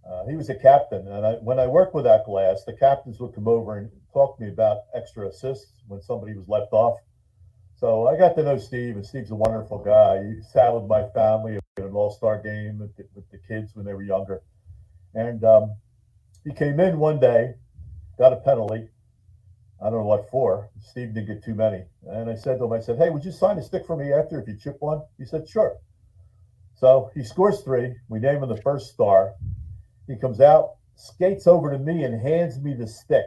uh, 0.06 0.26
he 0.28 0.36
was 0.36 0.50
a 0.50 0.56
captain. 0.56 1.08
And 1.08 1.26
I, 1.26 1.34
when 1.36 1.58
I 1.58 1.68
worked 1.68 1.96
with 1.96 2.04
that 2.04 2.26
glass, 2.26 2.64
the 2.66 2.74
captains 2.74 3.20
would 3.22 3.34
come 3.34 3.48
over 3.48 3.78
and 3.78 3.90
talk 4.12 4.38
to 4.38 4.44
me 4.44 4.50
about 4.50 4.80
extra 4.94 5.30
assists 5.30 5.84
when 5.88 6.02
somebody 6.02 6.34
was 6.34 6.50
left 6.50 6.74
off. 6.74 7.00
So 7.78 8.08
I 8.08 8.18
got 8.18 8.36
to 8.36 8.44
know 8.44 8.58
Steve, 8.58 8.96
and 8.96 9.06
Steve's 9.06 9.32
a 9.32 9.36
wonderful 9.36 9.78
guy. 9.78 10.22
He 10.24 10.36
with 10.74 10.90
my 10.90 11.08
family 11.14 11.60
an 11.78 11.94
All-Star 11.94 12.42
game 12.42 12.80
with 12.80 12.96
the, 12.96 13.06
with 13.14 13.30
the 13.32 13.38
kids 13.38 13.76
when 13.76 13.86
they 13.86 13.94
were 13.94 14.04
younger, 14.04 14.42
and 15.14 15.44
um, 15.44 15.76
he 16.44 16.54
came 16.54 16.80
in 16.80 16.98
one 16.98 17.20
day, 17.20 17.56
got 18.18 18.34
a 18.34 18.38
penalty. 18.38 18.88
I 19.82 19.90
don't 19.90 20.00
know 20.00 20.06
what 20.06 20.30
for. 20.30 20.70
Steve 20.80 21.14
didn't 21.14 21.28
get 21.28 21.44
too 21.44 21.54
many. 21.54 21.84
And 22.08 22.30
I 22.30 22.36
said 22.36 22.60
to 22.60 22.66
him, 22.66 22.72
I 22.72 22.80
said, 22.80 22.98
hey, 22.98 23.10
would 23.10 23.26
you 23.26 23.32
sign 23.32 23.58
a 23.58 23.62
stick 23.62 23.86
for 23.86 23.98
me 23.98 24.14
after 24.14 24.40
if 24.40 24.48
you 24.48 24.56
chip 24.56 24.78
one? 24.80 25.02
He 25.18 25.26
said, 25.26 25.48
sure. 25.48 25.76
So 26.76 27.12
he 27.14 27.24
scores 27.24 27.62
three. 27.62 27.94
We 28.08 28.20
name 28.20 28.42
him 28.42 28.50
the 28.50 28.62
first 28.62 28.94
star. 28.94 29.34
He 30.08 30.16
comes 30.16 30.40
out, 30.40 30.76
skates 30.96 31.46
over 31.48 31.72
to 31.72 31.80
me, 31.80 32.04
and 32.04 32.22
hands 32.22 32.60
me 32.60 32.74
the 32.74 32.88
stick. 32.88 33.26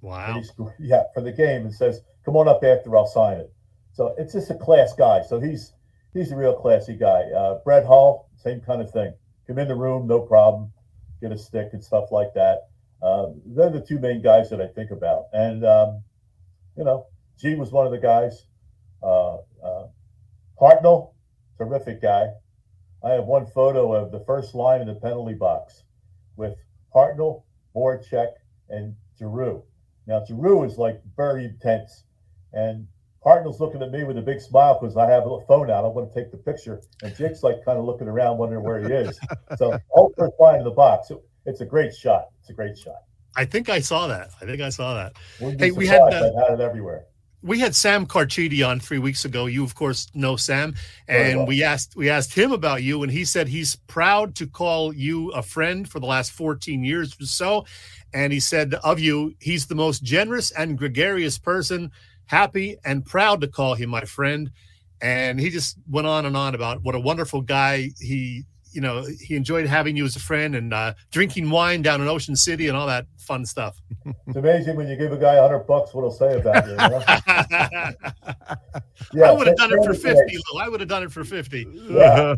Wow. 0.00 0.40
yeah, 0.78 1.04
for 1.14 1.22
the 1.22 1.32
game 1.32 1.62
and 1.62 1.74
says, 1.74 2.02
"Come 2.24 2.36
on 2.36 2.46
up 2.46 2.62
after, 2.62 2.94
I'll 2.96 3.06
sign 3.06 3.38
it." 3.38 3.52
So 3.92 4.14
it's 4.18 4.34
just 4.34 4.50
a 4.50 4.54
class 4.54 4.92
guy. 4.92 5.22
So 5.22 5.40
he's 5.40 5.72
he's 6.16 6.32
a 6.32 6.36
real 6.36 6.54
classy 6.54 6.96
guy. 6.96 7.22
Uh, 7.36 7.58
Brett 7.64 7.86
Hull, 7.86 8.28
same 8.36 8.60
kind 8.60 8.80
of 8.80 8.90
thing. 8.90 9.12
Come 9.46 9.58
in 9.58 9.68
the 9.68 9.74
room, 9.74 10.06
no 10.06 10.20
problem. 10.20 10.72
Get 11.20 11.32
a 11.32 11.38
stick 11.38 11.68
and 11.72 11.82
stuff 11.82 12.10
like 12.10 12.34
that. 12.34 12.68
Um, 13.02 13.40
they're 13.44 13.70
the 13.70 13.80
two 13.80 13.98
main 13.98 14.22
guys 14.22 14.50
that 14.50 14.60
I 14.60 14.66
think 14.68 14.90
about. 14.90 15.24
And 15.32 15.64
um, 15.64 16.02
you 16.76 16.84
know, 16.84 17.06
G 17.38 17.54
was 17.54 17.70
one 17.70 17.86
of 17.86 17.92
the 17.92 17.98
guys. 17.98 18.46
Uh, 19.02 19.36
uh, 19.62 19.86
Hartnell, 20.60 21.12
terrific 21.58 22.02
guy. 22.02 22.28
I 23.04 23.10
have 23.10 23.24
one 23.24 23.46
photo 23.46 23.92
of 23.92 24.10
the 24.10 24.24
first 24.26 24.54
line 24.54 24.80
in 24.80 24.88
the 24.88 24.94
penalty 24.94 25.34
box 25.34 25.84
with 26.36 26.54
Hartnell, 26.94 27.44
Voracek, 27.74 28.32
and 28.68 28.96
Giroux. 29.18 29.62
Now 30.06 30.24
Giroux 30.24 30.64
is 30.64 30.78
like 30.78 31.00
very 31.16 31.44
intense, 31.44 32.04
and 32.52 32.88
Hartnell's 33.26 33.60
looking 33.60 33.82
at 33.82 33.90
me 33.90 34.04
with 34.04 34.16
a 34.18 34.22
big 34.22 34.40
smile 34.40 34.78
because 34.80 34.96
I 34.96 35.10
have 35.10 35.24
a 35.26 35.40
phone 35.48 35.70
out. 35.70 35.84
I 35.84 35.88
want 35.88 36.12
to 36.12 36.14
take 36.18 36.30
the 36.30 36.36
picture, 36.38 36.80
and 37.02 37.14
Jake's 37.16 37.42
like 37.42 37.64
kind 37.64 37.76
of 37.78 37.84
looking 37.84 38.06
around, 38.08 38.38
wondering 38.38 38.62
where 38.64 38.78
he 38.80 38.86
is. 38.92 39.18
So 39.58 39.78
whole 39.88 40.12
first 40.16 40.34
line 40.38 40.58
in 40.58 40.64
the 40.64 40.70
box. 40.70 41.10
It- 41.10 41.22
it's 41.48 41.60
a 41.60 41.64
great 41.64 41.94
shot. 41.94 42.30
It's 42.40 42.50
a 42.50 42.52
great 42.52 42.76
shot. 42.76 43.02
I 43.36 43.44
think 43.44 43.68
I 43.68 43.78
saw 43.78 44.08
that. 44.08 44.30
I 44.42 44.46
think 44.46 44.60
I 44.60 44.68
saw 44.68 44.94
that. 44.94 45.12
Hey, 45.60 45.70
we 45.70 45.86
had, 45.86 46.00
uh, 46.00 46.32
had 46.48 46.58
it 46.58 46.60
everywhere. 46.60 47.04
we 47.42 47.60
had 47.60 47.72
Sam 47.76 48.04
Carchidi 48.04 48.66
on 48.66 48.80
three 48.80 48.98
weeks 48.98 49.24
ago. 49.24 49.46
You, 49.46 49.62
of 49.62 49.76
course, 49.76 50.08
know 50.12 50.34
Sam, 50.34 50.74
and 51.06 51.38
well. 51.38 51.46
we 51.46 51.62
asked 51.62 51.94
we 51.94 52.10
asked 52.10 52.34
him 52.34 52.50
about 52.50 52.82
you, 52.82 53.04
and 53.04 53.12
he 53.12 53.24
said 53.24 53.46
he's 53.46 53.76
proud 53.86 54.34
to 54.36 54.46
call 54.48 54.92
you 54.92 55.30
a 55.30 55.42
friend 55.42 55.88
for 55.88 56.00
the 56.00 56.06
last 56.06 56.32
fourteen 56.32 56.82
years 56.82 57.14
or 57.20 57.26
so. 57.26 57.64
And 58.12 58.32
he 58.32 58.40
said 58.40 58.74
of 58.82 58.98
you, 58.98 59.34
he's 59.38 59.66
the 59.66 59.74
most 59.76 60.02
generous 60.02 60.50
and 60.50 60.76
gregarious 60.76 61.38
person. 61.38 61.92
Happy 62.26 62.76
and 62.84 63.04
proud 63.04 63.40
to 63.40 63.48
call 63.48 63.74
him 63.74 63.90
my 63.90 64.02
friend. 64.02 64.50
And 65.00 65.38
he 65.38 65.50
just 65.50 65.76
went 65.88 66.06
on 66.06 66.26
and 66.26 66.36
on 66.36 66.54
about 66.54 66.82
what 66.82 66.94
a 66.94 67.00
wonderful 67.00 67.42
guy 67.42 67.90
he. 68.00 68.44
You 68.72 68.82
know, 68.82 69.06
he 69.26 69.36
enjoyed 69.36 69.66
having 69.66 69.96
you 69.96 70.04
as 70.04 70.16
a 70.16 70.20
friend 70.20 70.54
and 70.54 70.74
uh, 70.74 70.92
drinking 71.10 71.48
wine 71.48 71.80
down 71.80 72.02
in 72.02 72.08
Ocean 72.08 72.36
City 72.36 72.68
and 72.68 72.76
all 72.76 72.86
that 72.88 73.06
fun 73.16 73.46
stuff. 73.46 73.80
It's 74.26 74.36
amazing 74.36 74.76
when 74.76 74.86
you 74.86 74.96
give 74.96 75.12
a 75.12 75.16
guy 75.16 75.34
a 75.34 75.40
hundred 75.42 75.60
bucks 75.60 75.94
what 75.94 76.02
he'll 76.02 76.10
say 76.12 76.38
about 76.38 76.66
you. 76.66 76.72
you 76.72 76.76
know? 76.76 77.02
I 79.24 79.32
would 79.32 79.46
have 79.46 79.56
Sam- 79.58 79.70
done 79.70 79.78
it 79.78 79.84
for 79.84 79.94
Sam 79.94 80.16
50, 80.16 80.34
ace. 80.34 80.42
Lou. 80.52 80.60
I 80.60 80.68
would 80.68 80.80
have 80.80 80.88
done 80.88 81.02
it 81.04 81.12
for 81.12 81.24
50. 81.24 81.66
Yeah. 81.88 82.34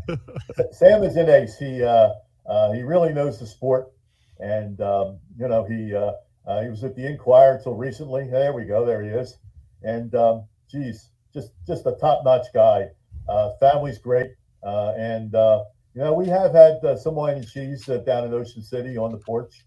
Sam 0.71 1.03
is 1.03 1.17
an 1.17 1.29
ace. 1.29 1.59
He 1.59 1.83
uh, 1.83 2.11
uh, 2.47 2.73
he 2.73 2.83
really 2.83 3.13
knows 3.13 3.39
the 3.41 3.47
sport, 3.47 3.91
and 4.39 4.81
um, 4.81 5.19
you 5.39 5.49
know 5.49 5.65
he 5.65 5.95
uh, 5.95 6.13
uh, 6.47 6.63
he 6.63 6.69
was 6.71 6.85
at 6.85 6.95
the 6.95 7.05
Inquirer 7.07 7.57
until 7.57 7.75
recently. 7.75 8.29
There 8.29 8.53
we 8.53 8.65
go. 8.65 8.85
There 8.87 9.03
he 9.03 9.11
is. 9.11 9.39
And 9.83 10.15
um, 10.15 10.45
geez, 10.71 11.11
just 11.33 11.53
just 11.67 11.87
a 11.87 11.93
top 11.93 12.25
notch 12.25 12.47
guy. 12.55 12.89
Uh, 13.29 13.53
family's 13.61 13.99
great, 13.99 14.31
uh, 14.63 14.95
and 14.97 15.35
uh, 15.35 15.65
you 15.95 16.01
know 16.03 16.15
we 16.15 16.27
have 16.27 16.53
had 16.53 16.83
uh, 16.85 16.97
some 16.97 17.15
wine 17.15 17.37
and 17.37 17.49
cheese 17.49 17.89
uh, 17.89 17.99
down 17.99 18.25
in 18.25 18.33
Ocean 18.33 18.63
City 18.63 18.97
on 18.97 19.13
the 19.13 19.19
porch. 19.19 19.65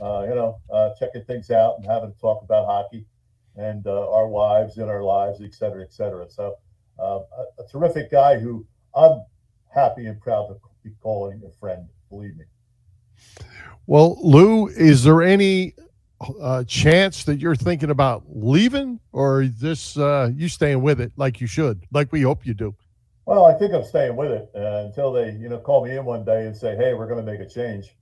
Uh, 0.00 0.24
you 0.28 0.34
know, 0.34 0.60
uh, 0.72 0.90
checking 0.96 1.24
things 1.24 1.50
out 1.50 1.74
and 1.76 1.84
having 1.84 2.12
to 2.12 2.18
talk 2.20 2.40
about 2.44 2.66
hockey 2.66 3.04
and 3.56 3.84
uh, 3.88 4.12
our 4.12 4.28
wives 4.28 4.78
and 4.78 4.88
our 4.88 5.02
lives, 5.02 5.40
et 5.42 5.52
cetera, 5.52 5.82
et 5.82 5.92
cetera. 5.92 6.30
So 6.30 6.54
uh, 7.00 7.18
a, 7.36 7.62
a 7.62 7.66
terrific 7.68 8.08
guy 8.08 8.38
who 8.38 8.64
I'm 8.94 9.22
happy 9.74 10.06
and 10.06 10.20
proud 10.20 10.46
to 10.46 10.56
be 10.84 10.92
calling 11.02 11.42
a 11.44 11.50
friend. 11.58 11.88
Believe 12.10 12.36
me. 12.36 12.44
Well, 13.88 14.18
Lou, 14.22 14.68
is 14.68 15.02
there 15.02 15.20
any 15.20 15.74
uh, 16.40 16.64
chance 16.64 17.24
that 17.24 17.38
you're 17.38 17.56
thinking 17.56 17.90
about 17.90 18.24
leaving, 18.28 19.00
or 19.12 19.46
this 19.46 19.96
uh, 19.96 20.30
you 20.34 20.48
staying 20.48 20.82
with 20.82 21.00
it 21.00 21.12
like 21.16 21.40
you 21.40 21.46
should, 21.46 21.84
like 21.92 22.10
we 22.12 22.22
hope 22.22 22.44
you 22.46 22.54
do? 22.54 22.74
Well, 23.26 23.44
I 23.44 23.54
think 23.54 23.74
I'm 23.74 23.84
staying 23.84 24.16
with 24.16 24.30
it 24.32 24.50
uh, 24.54 24.86
until 24.86 25.12
they, 25.12 25.32
you 25.32 25.48
know, 25.48 25.58
call 25.58 25.84
me 25.84 25.96
in 25.96 26.04
one 26.04 26.24
day 26.24 26.46
and 26.46 26.56
say, 26.56 26.76
"Hey, 26.76 26.94
we're 26.94 27.06
going 27.06 27.24
to 27.24 27.30
make 27.30 27.40
a 27.40 27.48
change." 27.48 27.94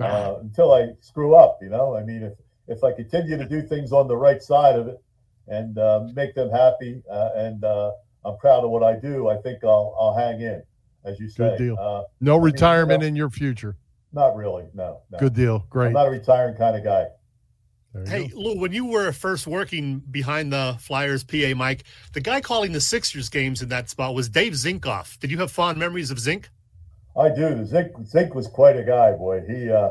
Uh, 0.00 0.38
until 0.40 0.72
I 0.72 0.88
screw 1.00 1.36
up, 1.36 1.58
you 1.62 1.68
know. 1.68 1.96
I 1.96 2.02
mean, 2.04 2.22
if 2.22 2.32
if 2.66 2.82
I 2.84 2.92
continue 2.92 3.36
to 3.36 3.48
do 3.48 3.62
things 3.62 3.92
on 3.92 4.08
the 4.08 4.16
right 4.16 4.42
side 4.42 4.76
of 4.76 4.88
it 4.88 5.02
and 5.48 5.78
uh, 5.78 6.06
make 6.14 6.34
them 6.34 6.50
happy, 6.50 7.02
uh, 7.10 7.30
and 7.36 7.62
uh, 7.64 7.92
I'm 8.24 8.36
proud 8.38 8.64
of 8.64 8.70
what 8.70 8.82
I 8.82 8.96
do, 8.98 9.28
I 9.28 9.36
think 9.38 9.62
I'll 9.64 9.96
I'll 9.98 10.14
hang 10.16 10.40
in, 10.40 10.62
as 11.04 11.18
you 11.20 11.28
say. 11.28 11.50
Good 11.50 11.58
deal. 11.58 11.76
Uh, 11.78 12.02
no 12.20 12.36
mean, 12.36 12.52
retirement 12.52 13.00
well- 13.00 13.08
in 13.08 13.16
your 13.16 13.30
future. 13.30 13.76
not 14.12 14.36
really. 14.36 14.64
No. 14.74 15.00
no. 15.10 15.18
Good 15.18 15.34
deal. 15.34 15.56
I'm 15.56 15.68
Great. 15.70 15.92
not 15.92 16.06
a 16.08 16.10
retiring 16.10 16.56
kind 16.56 16.76
of 16.76 16.84
guy. 16.84 17.06
There 17.94 18.04
you 18.04 18.10
Hey, 18.10 18.28
go. 18.28 18.40
Lou, 18.40 18.58
when 18.58 18.72
you 18.72 18.84
were 18.86 19.12
first 19.12 19.46
working 19.46 20.00
behind 20.10 20.52
the 20.52 20.76
Flyers 20.80 21.22
PA 21.22 21.54
Mike, 21.56 21.84
the 22.12 22.20
guy 22.20 22.40
calling 22.40 22.72
the 22.72 22.80
Sixers 22.80 23.28
games 23.28 23.62
in 23.62 23.68
that 23.68 23.88
spot 23.88 24.14
was 24.14 24.28
Dave 24.28 24.54
Zinkoff. 24.54 25.18
Did 25.20 25.30
you 25.30 25.38
have 25.38 25.52
fond 25.52 25.78
memories 25.78 26.10
of 26.10 26.18
Zink? 26.18 26.50
I 27.16 27.28
do. 27.28 27.64
Zink 27.64 27.92
Zink 28.04 28.34
was 28.34 28.48
quite 28.48 28.76
a 28.76 28.82
guy, 28.82 29.12
boy. 29.12 29.42
He, 29.46 29.70
uh, 29.70 29.90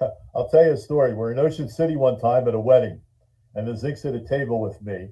I'll 0.34 0.48
tell 0.48 0.64
you 0.64 0.72
a 0.72 0.76
story. 0.76 1.12
We're 1.12 1.32
in 1.32 1.38
Ocean 1.38 1.68
City 1.68 1.96
one 1.96 2.18
time 2.18 2.48
at 2.48 2.54
a 2.54 2.60
wedding, 2.60 3.00
and 3.54 3.68
the 3.68 3.76
Zink's 3.76 4.04
at 4.06 4.14
a 4.14 4.26
table 4.26 4.60
with 4.60 4.80
me, 4.80 5.10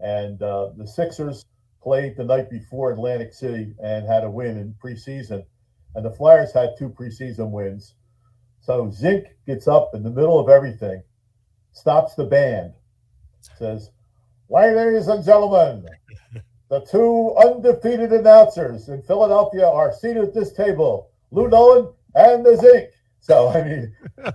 and 0.00 0.42
uh, 0.42 0.70
the 0.76 0.86
Sixers 0.86 1.44
played 1.80 2.16
the 2.16 2.24
night 2.24 2.50
before 2.50 2.92
Atlantic 2.92 3.32
City 3.32 3.74
and 3.82 4.06
had 4.08 4.24
a 4.24 4.30
win 4.30 4.56
in 4.56 4.74
preseason, 4.82 5.44
and 5.94 6.04
the 6.04 6.10
Flyers 6.10 6.52
had 6.52 6.70
two 6.76 6.88
preseason 6.88 7.50
wins. 7.50 7.94
So 8.60 8.90
Zink 8.90 9.26
gets 9.46 9.68
up 9.68 9.90
in 9.94 10.02
the 10.02 10.10
middle 10.10 10.40
of 10.40 10.48
everything, 10.48 11.02
stops 11.74 12.14
the 12.14 12.24
band, 12.24 12.72
says, 13.58 13.90
"Ladies 14.48 15.08
and 15.08 15.22
gentlemen." 15.22 15.86
The 16.70 16.80
two 16.80 17.34
undefeated 17.36 18.12
announcers 18.12 18.88
in 18.88 19.02
Philadelphia 19.02 19.68
are 19.68 19.92
seated 19.92 20.24
at 20.24 20.34
this 20.34 20.52
table, 20.52 21.10
Lou 21.30 21.46
Nolan 21.48 21.92
and 22.14 22.44
the 22.44 22.56
Zink. 22.56 22.90
So, 23.20 23.48
I 23.48 23.62
mean, 23.62 23.96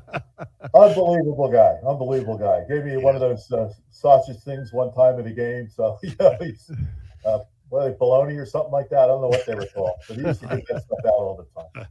unbelievable 0.73 1.51
guy, 1.51 1.75
unbelievable 1.85 2.37
guy. 2.37 2.63
Gave 2.67 2.85
me 2.85 2.97
one 2.97 3.15
of 3.15 3.21
those 3.21 3.51
uh, 3.51 3.71
sausage 3.89 4.41
things 4.41 4.71
one 4.71 4.93
time 4.93 5.19
at 5.19 5.27
a 5.27 5.31
game. 5.31 5.69
So, 5.69 5.97
you 6.03 6.13
know, 6.19 6.35
he's, 6.39 6.71
uh, 7.25 7.39
what 7.69 7.83
are 7.83 7.89
they, 7.89 7.97
bologna 7.97 8.35
or 8.37 8.45
something 8.45 8.71
like 8.71 8.89
that? 8.89 8.99
I 8.99 9.07
don't 9.07 9.21
know 9.21 9.27
what 9.27 9.45
they 9.45 9.55
were 9.55 9.67
called, 9.67 9.99
but 10.07 10.17
he 10.17 10.23
used 10.23 10.41
to 10.41 10.47
get 10.47 10.67
that 10.69 10.83
stuff 10.83 10.99
out 11.05 11.13
all 11.13 11.35
the 11.35 11.61
time. 11.61 11.87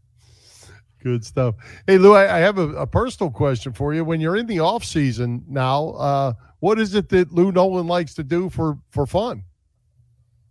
Good 1.00 1.24
stuff. 1.24 1.54
Hey, 1.86 1.96
Lou, 1.96 2.14
I, 2.14 2.36
I 2.36 2.38
have 2.40 2.58
a, 2.58 2.68
a 2.70 2.86
personal 2.86 3.30
question 3.30 3.72
for 3.72 3.94
you. 3.94 4.04
When 4.04 4.20
you're 4.20 4.36
in 4.36 4.46
the 4.46 4.60
off 4.60 4.84
season 4.84 5.44
now, 5.48 5.90
uh, 5.90 6.32
what 6.60 6.80
is 6.80 6.94
it 6.94 7.08
that 7.10 7.32
Lou 7.32 7.52
Nolan 7.52 7.86
likes 7.86 8.14
to 8.14 8.24
do 8.24 8.50
for 8.50 8.78
for 8.90 9.06
fun? 9.06 9.44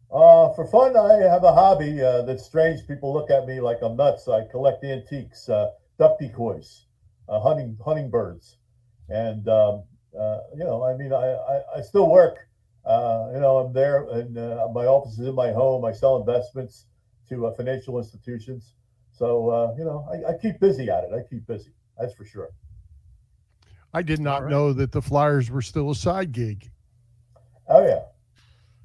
Uh, 0.10 0.54
for 0.54 0.66
fun, 0.66 0.96
I 0.96 1.16
have 1.30 1.44
a 1.44 1.52
hobby 1.52 2.02
uh, 2.02 2.22
that's 2.22 2.46
strange. 2.46 2.88
People 2.88 3.14
look 3.14 3.30
at 3.30 3.46
me 3.46 3.60
like 3.60 3.80
I'm 3.82 3.98
nuts. 3.98 4.30
I 4.30 4.46
collect 4.46 4.86
antiques, 4.86 5.50
uh, 5.50 5.72
duck 6.00 6.18
decoys, 6.18 6.86
uh, 7.28 7.42
hunting 7.42 7.78
hunting 7.84 8.10
birds, 8.10 8.58
and 9.10 9.48
um, 9.50 9.84
uh, 10.18 10.40
you 10.56 10.64
know, 10.64 10.82
I 10.84 10.96
mean, 10.96 11.12
I 11.12 11.34
I, 11.34 11.62
I 11.80 11.82
still 11.82 12.10
work. 12.10 12.38
Uh, 12.86 13.32
you 13.34 13.42
know, 13.42 13.58
I'm 13.58 13.74
there, 13.74 14.08
and 14.12 14.34
my 14.74 14.86
office 14.86 15.20
is 15.20 15.28
in 15.28 15.36
my 15.36 15.52
home. 15.52 15.84
I 15.84 15.92
sell 15.92 16.16
investments 16.16 16.86
to 17.28 17.54
financial 17.58 17.98
institutions. 17.98 18.76
So 19.18 19.50
uh, 19.50 19.76
you 19.78 19.84
know, 19.84 20.08
I, 20.12 20.32
I 20.32 20.38
keep 20.38 20.60
busy 20.60 20.90
at 20.90 21.04
it. 21.04 21.10
I 21.14 21.28
keep 21.28 21.48
busy. 21.48 21.72
That's 22.00 22.14
for 22.14 22.26
sure. 22.26 22.50
I 23.94 24.02
did 24.02 24.20
not 24.20 24.44
right. 24.44 24.52
know 24.52 24.74
that 24.74 24.92
the 24.92 25.02
Flyers 25.02 25.50
were 25.50 25.62
still 25.62 25.90
a 25.90 25.96
side 25.96 26.32
gig. 26.32 26.70
Oh 27.68 27.86
yeah, 27.86 28.02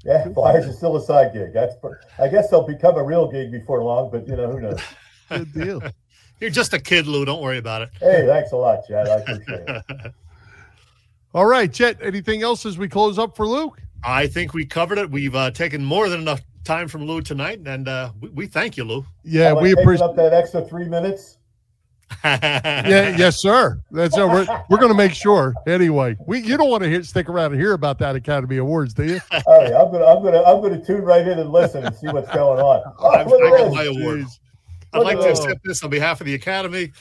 yeah. 0.05 0.33
Flyers 0.33 0.67
are 0.67 0.73
still 0.73 0.97
a 0.97 1.03
side 1.03 1.33
gig. 1.35 1.53
That's. 1.53 1.77
per- 1.77 2.01
I 2.19 2.29
guess 2.29 2.49
they'll 2.49 2.67
become 2.67 2.97
a 2.97 3.03
real 3.03 3.31
gig 3.31 3.53
before 3.53 3.83
long, 3.83 4.11
but 4.11 4.27
you 4.27 4.37
know, 4.37 4.51
who 4.51 4.61
knows. 4.61 4.81
Good 5.29 5.53
deal. 5.53 5.83
You're 6.41 6.51
just 6.51 6.73
a 6.73 6.81
kid, 6.81 7.07
Lou. 7.07 7.25
Don't 7.25 7.43
worry 7.43 7.59
about 7.59 7.83
it. 7.83 7.91
Hey, 8.01 8.27
thanks 8.27 8.51
a 8.53 8.57
lot, 8.57 8.81
Chad. 8.89 9.09
I 9.09 9.17
appreciate 9.19 9.69
it. 9.69 9.85
it. 9.89 10.15
All 11.35 11.47
right, 11.47 11.73
Chet. 11.73 11.99
Anything 12.03 12.43
else 12.43 12.67
as 12.67 12.79
we 12.79 12.89
close 12.89 13.19
up 13.19 13.37
for 13.37 13.47
Luke? 13.47 13.81
I 14.03 14.27
think 14.27 14.53
we 14.53 14.67
covered 14.67 14.99
it. 14.99 15.11
We've 15.11 15.35
uh, 15.37 15.53
taken 15.53 15.85
more 15.85 16.09
than 16.09 16.21
enough 16.21 16.41
time 16.65 16.89
from 16.89 17.05
Lou 17.07 17.21
tonight, 17.21 17.61
and 17.67 17.89
uh, 17.89 18.13
we, 18.21 18.29
we 18.31 18.47
thank 18.47 18.77
you, 18.77 18.85
Lou. 18.85 19.05
Yeah, 19.25 19.53
we 19.53 19.73
appreciate. 19.73 20.05
up 20.05 20.17
that 20.17 20.33
extra 20.33 20.65
three 20.65 20.89
minutes. 20.89 21.39
Yeah, 22.25 23.17
yes, 23.17 23.41
sir. 23.41 23.81
That's 23.91 24.17
uh, 24.17 24.29
we're, 24.31 24.65
we're 24.69 24.77
going 24.77 24.91
to 24.91 24.97
make 24.97 25.15
sure. 25.15 25.55
Anyway, 25.67 26.17
we 26.27 26.41
you 26.41 26.57
don't 26.57 26.69
want 26.69 26.83
to 26.83 26.89
hear, 26.89 27.03
stick 27.03 27.29
around 27.29 27.53
and 27.53 27.61
hear 27.61 27.73
about 27.73 27.99
that 28.01 28.17
Academy 28.17 28.59
Awards, 28.59 28.93
do 28.93 29.05
you? 29.05 29.21
All 29.47 29.59
right, 29.59 29.73
I'm 29.73 29.91
gonna, 29.91 30.05
I'm 30.05 30.23
gonna, 30.23 30.43
I'm 30.43 30.61
gonna 30.61 30.85
tune 30.85 31.03
right 31.03 31.27
in 31.27 31.39
and 31.39 31.51
listen 31.51 31.85
and 31.85 31.97
see 31.97 32.09
what's 32.09 32.31
going 32.33 32.61
on. 32.61 32.83
Oh, 32.99 33.09
I've, 33.09 33.27
I 33.27 33.59
got 33.59 33.73
my 33.73 33.85
awards. 33.85 34.41
I'd 34.93 35.03
like 35.03 35.19
to 35.21 35.31
accept 35.31 35.65
this 35.65 35.83
on 35.83 35.91
behalf 35.91 36.21
of 36.21 36.27
the 36.27 36.35
Academy. 36.35 36.93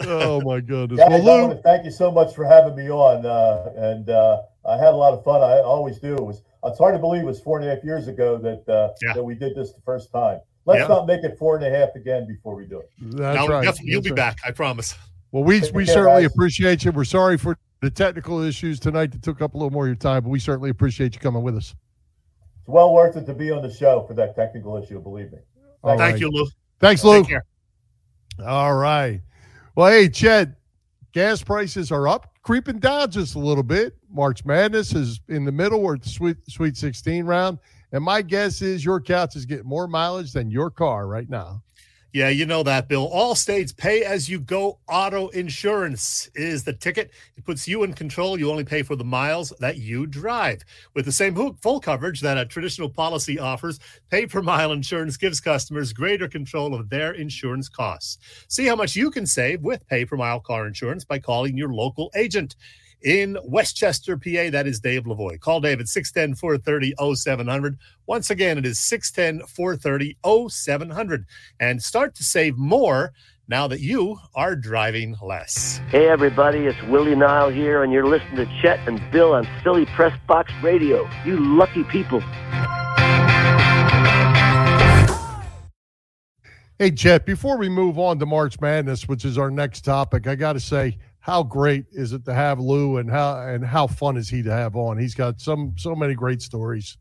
Oh 0.00 0.40
my 0.40 0.60
goodness. 0.60 0.98
Guys, 0.98 1.22
Well, 1.22 1.48
Lou, 1.48 1.60
thank 1.62 1.84
you 1.84 1.90
so 1.90 2.10
much 2.10 2.34
for 2.34 2.44
having 2.44 2.74
me 2.74 2.90
on, 2.90 3.26
uh, 3.26 3.72
and 3.76 4.08
uh, 4.08 4.42
I 4.66 4.76
had 4.76 4.94
a 4.94 4.96
lot 4.96 5.12
of 5.12 5.24
fun. 5.24 5.42
I 5.42 5.58
always 5.58 5.98
do. 5.98 6.14
It 6.14 6.24
was 6.24 6.42
it's 6.64 6.78
hard 6.78 6.94
to 6.94 6.98
believe 6.98 7.22
it 7.22 7.26
was 7.26 7.40
four 7.40 7.58
and 7.58 7.68
a 7.68 7.74
half 7.74 7.82
years 7.84 8.08
ago 8.08 8.36
that 8.38 8.68
uh, 8.68 8.92
Yeah. 9.02 9.14
that 9.14 9.22
we 9.22 9.34
did 9.34 9.54
this 9.56 9.72
the 9.72 9.80
first 9.82 10.12
time. 10.12 10.40
Let's 10.66 10.80
Yeah. 10.80 10.88
not 10.88 11.06
make 11.06 11.24
it 11.24 11.38
four 11.38 11.56
and 11.56 11.64
a 11.64 11.70
half 11.70 11.94
again 11.96 12.26
before 12.26 12.54
we 12.54 12.66
do 12.66 12.80
it. 12.80 12.90
That's 13.00 13.36
Now, 13.36 13.46
right. 13.48 13.64
definitely, 13.64 13.92
you'll 13.92 14.02
That's 14.02 14.04
be 14.14 14.20
right. 14.20 14.36
back. 14.36 14.38
I 14.46 14.50
promise. 14.50 14.94
Well, 15.32 15.44
we 15.44 15.60
Take 15.60 15.74
we 15.74 15.86
certainly 15.86 16.22
guys. 16.22 16.32
appreciate 16.32 16.84
you. 16.84 16.92
We're 16.92 17.04
sorry 17.04 17.38
for 17.38 17.56
the 17.80 17.90
technical 17.90 18.40
issues 18.42 18.78
tonight 18.78 19.12
that 19.12 19.22
took 19.22 19.40
up 19.40 19.54
a 19.54 19.56
little 19.56 19.70
more 19.70 19.84
of 19.84 19.88
your 19.88 19.96
time, 19.96 20.22
but 20.24 20.28
we 20.28 20.38
certainly 20.38 20.70
appreciate 20.70 21.14
you 21.14 21.20
coming 21.20 21.42
with 21.42 21.56
us. 21.56 21.74
It's 22.58 22.68
well 22.68 22.92
worth 22.92 23.16
it 23.16 23.24
to 23.26 23.32
be 23.34 23.50
on 23.50 23.62
the 23.62 23.72
show 23.72 24.04
for 24.06 24.12
that 24.14 24.34
technical 24.36 24.76
issue. 24.76 25.00
Believe 25.00 25.32
me. 25.32 25.38
Thank 25.84 26.00
right. 26.00 26.18
you, 26.20 26.28
Lou. 26.30 26.46
Thanks, 26.78 27.02
Lou. 27.04 27.20
Take 27.22 27.28
care. 27.30 27.44
All 28.44 28.74
right. 28.74 29.22
Well, 29.76 29.90
hey, 29.90 30.08
Chet, 30.08 30.50
gas 31.12 31.42
prices 31.42 31.90
are 31.90 32.08
up, 32.08 32.34
creeping 32.42 32.78
down 32.78 33.10
just 33.10 33.34
a 33.34 33.38
little 33.38 33.62
bit. 33.62 33.96
March 34.10 34.44
Madness 34.44 34.94
is 34.94 35.20
in 35.28 35.44
the 35.44 35.52
middle. 35.52 35.82
We're 35.82 35.98
the 35.98 36.08
Sweet, 36.08 36.36
Sweet 36.48 36.76
16 36.76 37.24
round. 37.24 37.58
And 37.92 38.04
my 38.04 38.22
guess 38.22 38.62
is 38.62 38.84
your 38.84 39.00
couch 39.00 39.36
is 39.36 39.44
getting 39.44 39.66
more 39.66 39.88
mileage 39.88 40.32
than 40.32 40.50
your 40.50 40.70
car 40.70 41.06
right 41.06 41.28
now. 41.28 41.62
Yeah, 42.12 42.28
you 42.28 42.44
know 42.44 42.64
that, 42.64 42.88
Bill. 42.88 43.06
All 43.06 43.36
states 43.36 43.70
pay 43.70 44.02
as 44.02 44.28
you 44.28 44.40
go 44.40 44.80
auto 44.88 45.28
insurance 45.28 46.28
is 46.34 46.64
the 46.64 46.72
ticket. 46.72 47.12
It 47.36 47.44
puts 47.44 47.68
you 47.68 47.84
in 47.84 47.92
control. 47.92 48.36
You 48.36 48.50
only 48.50 48.64
pay 48.64 48.82
for 48.82 48.96
the 48.96 49.04
miles 49.04 49.52
that 49.60 49.76
you 49.78 50.08
drive. 50.08 50.64
With 50.94 51.04
the 51.04 51.12
same 51.12 51.36
full 51.62 51.78
coverage 51.78 52.20
that 52.22 52.36
a 52.36 52.44
traditional 52.44 52.88
policy 52.88 53.38
offers, 53.38 53.78
pay 54.10 54.26
per 54.26 54.42
mile 54.42 54.72
insurance 54.72 55.16
gives 55.16 55.40
customers 55.40 55.92
greater 55.92 56.26
control 56.26 56.74
of 56.74 56.90
their 56.90 57.12
insurance 57.12 57.68
costs. 57.68 58.18
See 58.48 58.66
how 58.66 58.74
much 58.74 58.96
you 58.96 59.12
can 59.12 59.24
save 59.24 59.62
with 59.62 59.86
pay 59.86 60.04
per 60.04 60.16
mile 60.16 60.40
car 60.40 60.66
insurance 60.66 61.04
by 61.04 61.20
calling 61.20 61.56
your 61.56 61.72
local 61.72 62.10
agent. 62.16 62.56
In 63.02 63.38
Westchester, 63.44 64.18
PA, 64.18 64.50
that 64.50 64.66
is 64.66 64.78
Dave 64.78 65.04
Lavoy. 65.04 65.40
Call 65.40 65.60
Dave 65.60 65.80
at 65.80 65.88
610 65.88 66.36
430 66.36 67.14
0700. 67.14 67.78
Once 68.06 68.28
again, 68.28 68.58
it 68.58 68.66
is 68.66 68.78
610 68.78 69.46
430 69.46 70.18
0700. 70.50 71.24
And 71.58 71.82
start 71.82 72.14
to 72.16 72.22
save 72.22 72.58
more 72.58 73.12
now 73.48 73.66
that 73.68 73.80
you 73.80 74.18
are 74.34 74.54
driving 74.54 75.16
less. 75.22 75.80
Hey 75.88 76.08
everybody, 76.08 76.66
it's 76.66 76.80
Willie 76.84 77.16
Nile 77.16 77.48
here, 77.48 77.82
and 77.82 77.92
you're 77.92 78.06
listening 78.06 78.36
to 78.36 78.60
Chet 78.60 78.86
and 78.86 79.00
Bill 79.10 79.32
on 79.32 79.48
Philly 79.64 79.86
Press 79.86 80.16
Box 80.28 80.52
Radio. 80.62 81.08
You 81.24 81.38
lucky 81.56 81.84
people. 81.84 82.20
Hey, 86.78 86.90
Chet, 86.90 87.26
before 87.26 87.58
we 87.58 87.68
move 87.68 87.98
on 87.98 88.18
to 88.20 88.26
March 88.26 88.58
Madness, 88.60 89.06
which 89.06 89.24
is 89.26 89.36
our 89.36 89.50
next 89.50 89.84
topic, 89.84 90.26
I 90.26 90.34
got 90.34 90.54
to 90.54 90.60
say, 90.60 90.96
how 91.20 91.42
great 91.42 91.84
is 91.92 92.12
it 92.12 92.24
to 92.24 92.34
have 92.34 92.58
Lou 92.58 92.96
and 92.96 93.10
how 93.10 93.40
and 93.40 93.64
how 93.64 93.86
fun 93.86 94.16
is 94.16 94.28
he 94.28 94.42
to 94.42 94.50
have 94.52 94.74
on? 94.76 94.98
He's 94.98 95.14
got 95.14 95.40
some 95.40 95.74
so 95.76 95.94
many 95.94 96.14
great 96.14 96.42
stories. 96.42 96.96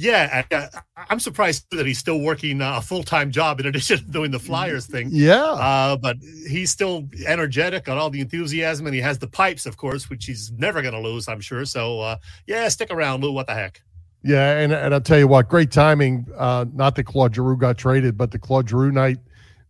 Yeah, 0.00 0.44
I- 0.52 0.54
I- 0.56 1.04
I'm 1.10 1.18
surprised 1.18 1.66
that 1.72 1.84
he's 1.84 1.98
still 1.98 2.20
working 2.20 2.62
uh, 2.62 2.76
a 2.78 2.80
full 2.80 3.02
time 3.02 3.32
job 3.32 3.58
in 3.58 3.66
addition 3.66 3.98
to 3.98 4.04
doing 4.04 4.30
the 4.30 4.38
Flyers 4.38 4.86
thing. 4.86 5.08
Yeah. 5.10 5.42
Uh, 5.42 5.96
but 5.96 6.18
he's 6.48 6.70
still 6.70 7.08
energetic, 7.26 7.84
got 7.84 7.98
all 7.98 8.08
the 8.08 8.20
enthusiasm, 8.20 8.86
and 8.86 8.94
he 8.94 9.00
has 9.00 9.18
the 9.18 9.26
pipes, 9.26 9.66
of 9.66 9.76
course, 9.76 10.08
which 10.08 10.26
he's 10.26 10.52
never 10.52 10.82
going 10.82 10.94
to 10.94 11.00
lose, 11.00 11.26
I'm 11.26 11.40
sure. 11.40 11.64
So, 11.64 12.00
uh, 12.00 12.16
yeah, 12.46 12.68
stick 12.68 12.92
around, 12.92 13.22
Lou. 13.24 13.32
What 13.32 13.48
the 13.48 13.54
heck? 13.54 13.82
Yeah, 14.22 14.58
and 14.58 14.72
and 14.72 14.94
I'll 14.94 15.00
tell 15.00 15.18
you 15.18 15.26
what, 15.28 15.48
great 15.48 15.70
timing. 15.72 16.26
Uh, 16.36 16.66
not 16.74 16.94
that 16.96 17.04
Claude 17.04 17.34
Giroux 17.34 17.56
got 17.56 17.76
traded, 17.78 18.16
but 18.16 18.30
the 18.30 18.38
Claude 18.38 18.68
Giroux 18.68 18.92
night 18.92 19.18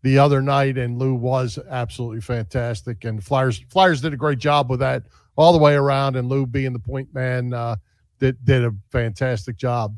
the 0.02 0.18
other 0.18 0.40
night, 0.40 0.78
and 0.78 0.98
Lou 0.98 1.14
was 1.14 1.58
absolutely 1.68 2.20
fantastic. 2.20 3.04
And 3.04 3.22
Flyers 3.22 3.64
Flyers 3.68 4.00
did 4.00 4.12
a 4.12 4.16
great 4.16 4.38
job 4.38 4.70
with 4.70 4.80
that 4.80 5.04
all 5.36 5.52
the 5.52 5.58
way 5.58 5.74
around, 5.74 6.16
and 6.16 6.28
Lou 6.28 6.46
being 6.46 6.72
the 6.72 6.78
point 6.78 7.12
man 7.14 7.52
uh, 7.52 7.76
did 8.18 8.44
did 8.44 8.64
a 8.64 8.74
fantastic 8.90 9.56
job. 9.56 9.96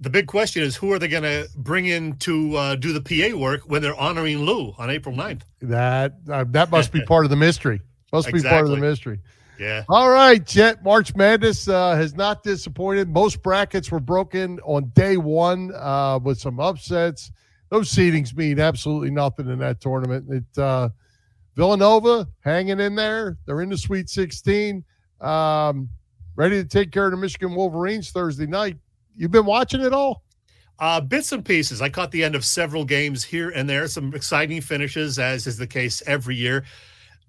The 0.00 0.10
big 0.10 0.26
question 0.26 0.64
is 0.64 0.74
who 0.74 0.92
are 0.92 0.98
they 0.98 1.06
going 1.06 1.22
to 1.22 1.48
bring 1.56 1.86
in 1.86 2.16
to 2.18 2.56
uh, 2.56 2.74
do 2.74 2.92
the 2.92 3.00
PA 3.00 3.36
work 3.36 3.62
when 3.66 3.82
they're 3.82 3.94
honoring 3.94 4.38
Lou 4.38 4.74
on 4.76 4.90
April 4.90 5.14
9th? 5.14 5.42
That 5.60 6.14
uh, 6.28 6.44
that 6.48 6.70
must 6.72 6.90
be 6.90 7.02
part 7.02 7.24
of 7.24 7.30
the 7.30 7.36
mystery. 7.36 7.80
Must 8.12 8.32
be 8.32 8.42
part 8.42 8.64
of 8.64 8.70
the 8.70 8.76
mystery. 8.76 9.20
Yeah. 9.58 9.84
All 9.88 10.10
right, 10.10 10.44
Jet. 10.44 10.82
March 10.82 11.14
Madness 11.14 11.68
uh, 11.68 11.94
has 11.94 12.14
not 12.14 12.42
disappointed. 12.42 13.08
Most 13.08 13.42
brackets 13.42 13.92
were 13.92 14.00
broken 14.00 14.58
on 14.64 14.90
day 14.94 15.16
one 15.16 15.72
uh, 15.74 16.18
with 16.20 16.40
some 16.40 16.58
upsets. 16.58 17.30
Those 17.72 17.90
seedings 17.90 18.36
mean 18.36 18.60
absolutely 18.60 19.10
nothing 19.10 19.48
in 19.48 19.58
that 19.60 19.80
tournament. 19.80 20.26
It 20.28 20.60
uh, 20.60 20.90
Villanova 21.56 22.28
hanging 22.40 22.80
in 22.80 22.94
there. 22.94 23.38
They're 23.46 23.62
in 23.62 23.70
the 23.70 23.78
Sweet 23.78 24.10
16. 24.10 24.84
Um, 25.22 25.88
ready 26.36 26.62
to 26.62 26.68
take 26.68 26.92
care 26.92 27.06
of 27.06 27.12
the 27.12 27.16
Michigan 27.16 27.54
Wolverines 27.54 28.10
Thursday 28.10 28.44
night. 28.44 28.76
You've 29.16 29.30
been 29.30 29.46
watching 29.46 29.80
it 29.80 29.94
all? 29.94 30.22
Uh, 30.80 31.00
bits 31.00 31.32
and 31.32 31.42
pieces. 31.42 31.80
I 31.80 31.88
caught 31.88 32.10
the 32.10 32.22
end 32.22 32.34
of 32.34 32.44
several 32.44 32.84
games 32.84 33.24
here 33.24 33.48
and 33.48 33.66
there, 33.66 33.88
some 33.88 34.12
exciting 34.14 34.60
finishes, 34.60 35.18
as 35.18 35.46
is 35.46 35.56
the 35.56 35.66
case 35.66 36.02
every 36.06 36.36
year. 36.36 36.64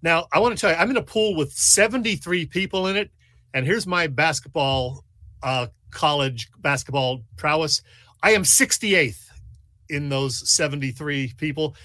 Now, 0.02 0.28
I 0.34 0.40
want 0.40 0.58
to 0.58 0.60
tell 0.60 0.72
you, 0.72 0.76
I'm 0.76 0.90
in 0.90 0.98
a 0.98 1.02
pool 1.02 1.38
with 1.38 1.54
73 1.54 2.48
people 2.48 2.88
in 2.88 2.98
it. 2.98 3.12
And 3.54 3.66
here's 3.66 3.88
my 3.88 4.08
basketball, 4.08 5.06
uh, 5.42 5.68
college 5.92 6.50
basketball 6.60 7.22
prowess. 7.38 7.82
I 8.22 8.32
am 8.32 8.44
68th 8.44 9.23
in 9.94 10.10
those 10.10 10.50
73 10.50 11.34
people. 11.38 11.76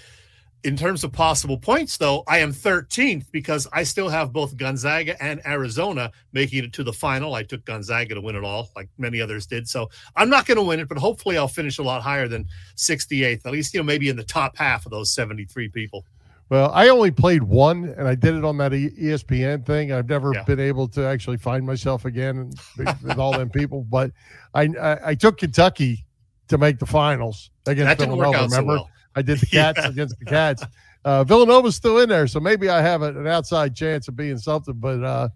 In 0.65 0.75
terms 0.75 1.05
of 1.05 1.13
possible 1.13 1.57
points, 1.57 1.95
though, 1.95 2.21
I 2.27 2.39
am 2.39 2.51
13th 2.51 3.31
because 3.31 3.65
I 3.71 3.83
still 3.83 4.09
have 4.09 4.33
both 4.33 4.57
Gonzaga 4.57 5.15
and 5.23 5.39
Arizona 5.47 6.11
making 6.33 6.65
it 6.65 6.73
to 6.73 6.83
the 6.83 6.91
final. 6.91 7.33
I 7.33 7.43
took 7.43 7.63
Gonzaga 7.63 8.15
to 8.15 8.19
win 8.21 8.35
it 8.35 8.43
all, 8.43 8.67
like 8.75 8.89
many 8.97 9.21
others 9.21 9.45
did. 9.45 9.69
So 9.69 9.89
I'm 10.17 10.29
not 10.29 10.45
going 10.45 10.57
to 10.57 10.63
win 10.63 10.81
it, 10.81 10.89
but 10.89 10.97
hopefully 10.97 11.37
I'll 11.37 11.47
finish 11.47 11.77
a 11.77 11.83
lot 11.83 12.01
higher 12.01 12.27
than 12.27 12.45
68th, 12.75 13.45
at 13.45 13.53
least, 13.53 13.73
you 13.73 13.79
know, 13.79 13.85
maybe 13.85 14.09
in 14.09 14.17
the 14.17 14.23
top 14.23 14.57
half 14.57 14.85
of 14.85 14.91
those 14.91 15.11
73 15.13 15.69
people. 15.69 16.03
Well, 16.49 16.71
I 16.73 16.89
only 16.89 17.11
played 17.11 17.43
one, 17.43 17.93
and 17.97 18.05
I 18.07 18.15
did 18.15 18.35
it 18.35 18.43
on 18.43 18.57
that 18.57 18.73
ESPN 18.73 19.65
thing. 19.65 19.93
I've 19.93 20.09
never 20.09 20.33
Yeah. 20.33 20.43
been 20.43 20.59
able 20.59 20.87
to 20.89 21.05
actually 21.05 21.37
find 21.37 21.65
myself 21.65 22.03
again 22.03 22.51
with 22.77 23.01
with 23.01 23.17
all 23.17 23.31
them 23.31 23.49
people. 23.49 23.85
But 23.89 24.11
I, 24.53 24.63
I 24.81 24.99
I 25.11 25.15
took 25.15 25.37
Kentucky 25.37 26.05
to 26.49 26.57
make 26.57 26.77
the 26.79 26.85
finals 26.85 27.49
against 27.65 27.97
That 27.97 28.05
Villanova. 28.07 28.37
out 28.37 28.49
so 28.51 28.57
remember, 28.57 28.73
well. 28.73 28.89
I 29.15 29.21
did 29.21 29.39
the 29.39 29.45
Cats 29.51 29.79
Yeah. 29.81 29.89
against 29.89 30.19
the 30.19 30.25
Cats. 30.25 30.63
Uh, 31.05 31.23
Villanova's 31.23 31.75
still 31.75 31.99
in 31.99 32.09
there, 32.09 32.27
so 32.27 32.39
maybe 32.41 32.67
I 32.69 32.81
have 32.81 33.01
an 33.01 33.25
outside 33.25 33.73
chance 33.75 34.07
of 34.09 34.15
being 34.17 34.37
something. 34.37 34.73
But 34.75 35.01
uh, 35.03 35.29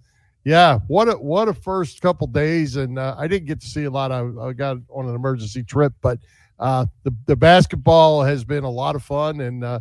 yeah, 0.44 0.80
what 0.88 1.08
a 1.08 1.14
what 1.14 1.48
a 1.48 1.54
first 1.54 2.02
couple 2.02 2.28
days, 2.28 2.76
and 2.76 3.00
uh, 3.00 3.16
I 3.18 3.28
didn't 3.28 3.48
get 3.48 3.62
to 3.62 3.68
see 3.68 3.86
a 3.86 3.90
lot. 3.90 4.12
I, 4.12 4.28
I 4.42 4.52
got 4.54 4.78
on 4.90 5.08
an 5.08 5.16
emergency 5.16 5.64
trip, 5.64 5.94
but 6.02 6.20
uh, 6.60 6.86
the 7.04 7.16
the 7.28 7.36
basketball 7.38 8.24
has 8.24 8.44
been 8.44 8.66
a 8.66 8.70
lot 8.70 8.96
of 8.96 9.04
fun, 9.04 9.40
and 9.40 9.64
uh, 9.64 9.80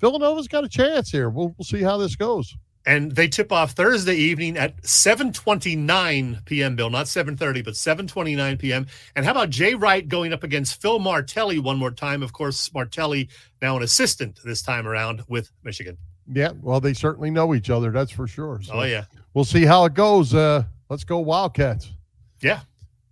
Villanova's 0.00 0.48
got 0.48 0.64
a 0.64 0.68
chance 0.68 1.10
here. 1.10 1.30
We'll 1.30 1.54
we'll 1.56 1.64
see 1.64 1.80
how 1.82 1.96
this 1.96 2.14
goes. 2.14 2.54
And 2.84 3.12
they 3.12 3.28
tip 3.28 3.52
off 3.52 3.72
Thursday 3.72 4.16
evening 4.16 4.56
at 4.56 4.82
7:29 4.82 6.44
p.m. 6.44 6.76
Bill, 6.76 6.90
not 6.90 7.06
7:30, 7.06 7.64
but 7.64 7.74
7:29 7.74 8.58
p.m. 8.58 8.86
And 9.14 9.24
how 9.24 9.30
about 9.32 9.50
Jay 9.50 9.74
Wright 9.74 10.08
going 10.08 10.32
up 10.32 10.42
against 10.42 10.80
Phil 10.80 10.98
Martelli 10.98 11.58
one 11.58 11.78
more 11.78 11.90
time? 11.92 12.22
Of 12.22 12.32
course, 12.32 12.72
Martelli 12.74 13.28
now 13.60 13.76
an 13.76 13.82
assistant 13.82 14.40
this 14.44 14.62
time 14.62 14.86
around 14.88 15.22
with 15.28 15.50
Michigan. 15.62 15.96
Yeah, 16.32 16.52
well, 16.60 16.80
they 16.80 16.94
certainly 16.94 17.30
know 17.30 17.54
each 17.54 17.70
other. 17.70 17.90
That's 17.90 18.10
for 18.10 18.26
sure. 18.26 18.60
So 18.62 18.74
Oh 18.74 18.82
yeah, 18.82 19.04
we'll 19.34 19.44
see 19.44 19.64
how 19.64 19.84
it 19.84 19.94
goes. 19.94 20.34
Uh, 20.34 20.64
let's 20.88 21.04
go 21.04 21.18
Wildcats. 21.18 21.92
yeah. 22.40 22.60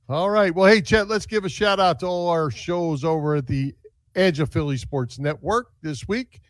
All 0.08 0.28
right. 0.30 0.52
Well, 0.52 0.66
hey, 0.66 0.80
Chet, 0.80 1.06
let's 1.06 1.26
give 1.26 1.44
a 1.44 1.48
shout 1.48 1.78
out 1.78 2.00
to 2.00 2.06
all 2.06 2.28
our 2.28 2.50
shows 2.50 3.04
over 3.04 3.36
at 3.36 3.46
the 3.46 3.72
Edge 4.16 4.40
of 4.40 4.50
Philly 4.50 4.76
Sports 4.76 5.20
Network 5.20 5.68
this 5.82 6.08
week. 6.08 6.40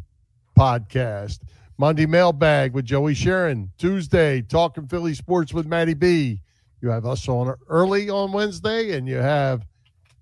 podcast. 0.59 1.39
Monday 1.79 2.05
mailbag 2.05 2.75
with 2.75 2.85
Joey 2.85 3.15
Sharon. 3.15 3.71
Tuesday, 3.79 4.43
talking 4.43 4.87
Philly 4.87 5.15
sports 5.15 5.55
with 5.55 5.67
Matty 5.67 5.95
B. 5.95 6.43
You 6.83 6.91
have 6.91 7.07
us 7.07 7.27
on 7.27 7.55
early 7.69 8.11
on 8.11 8.33
Wednesday, 8.33 8.97
and 8.97 9.09
you 9.09 9.17
have 9.17 9.65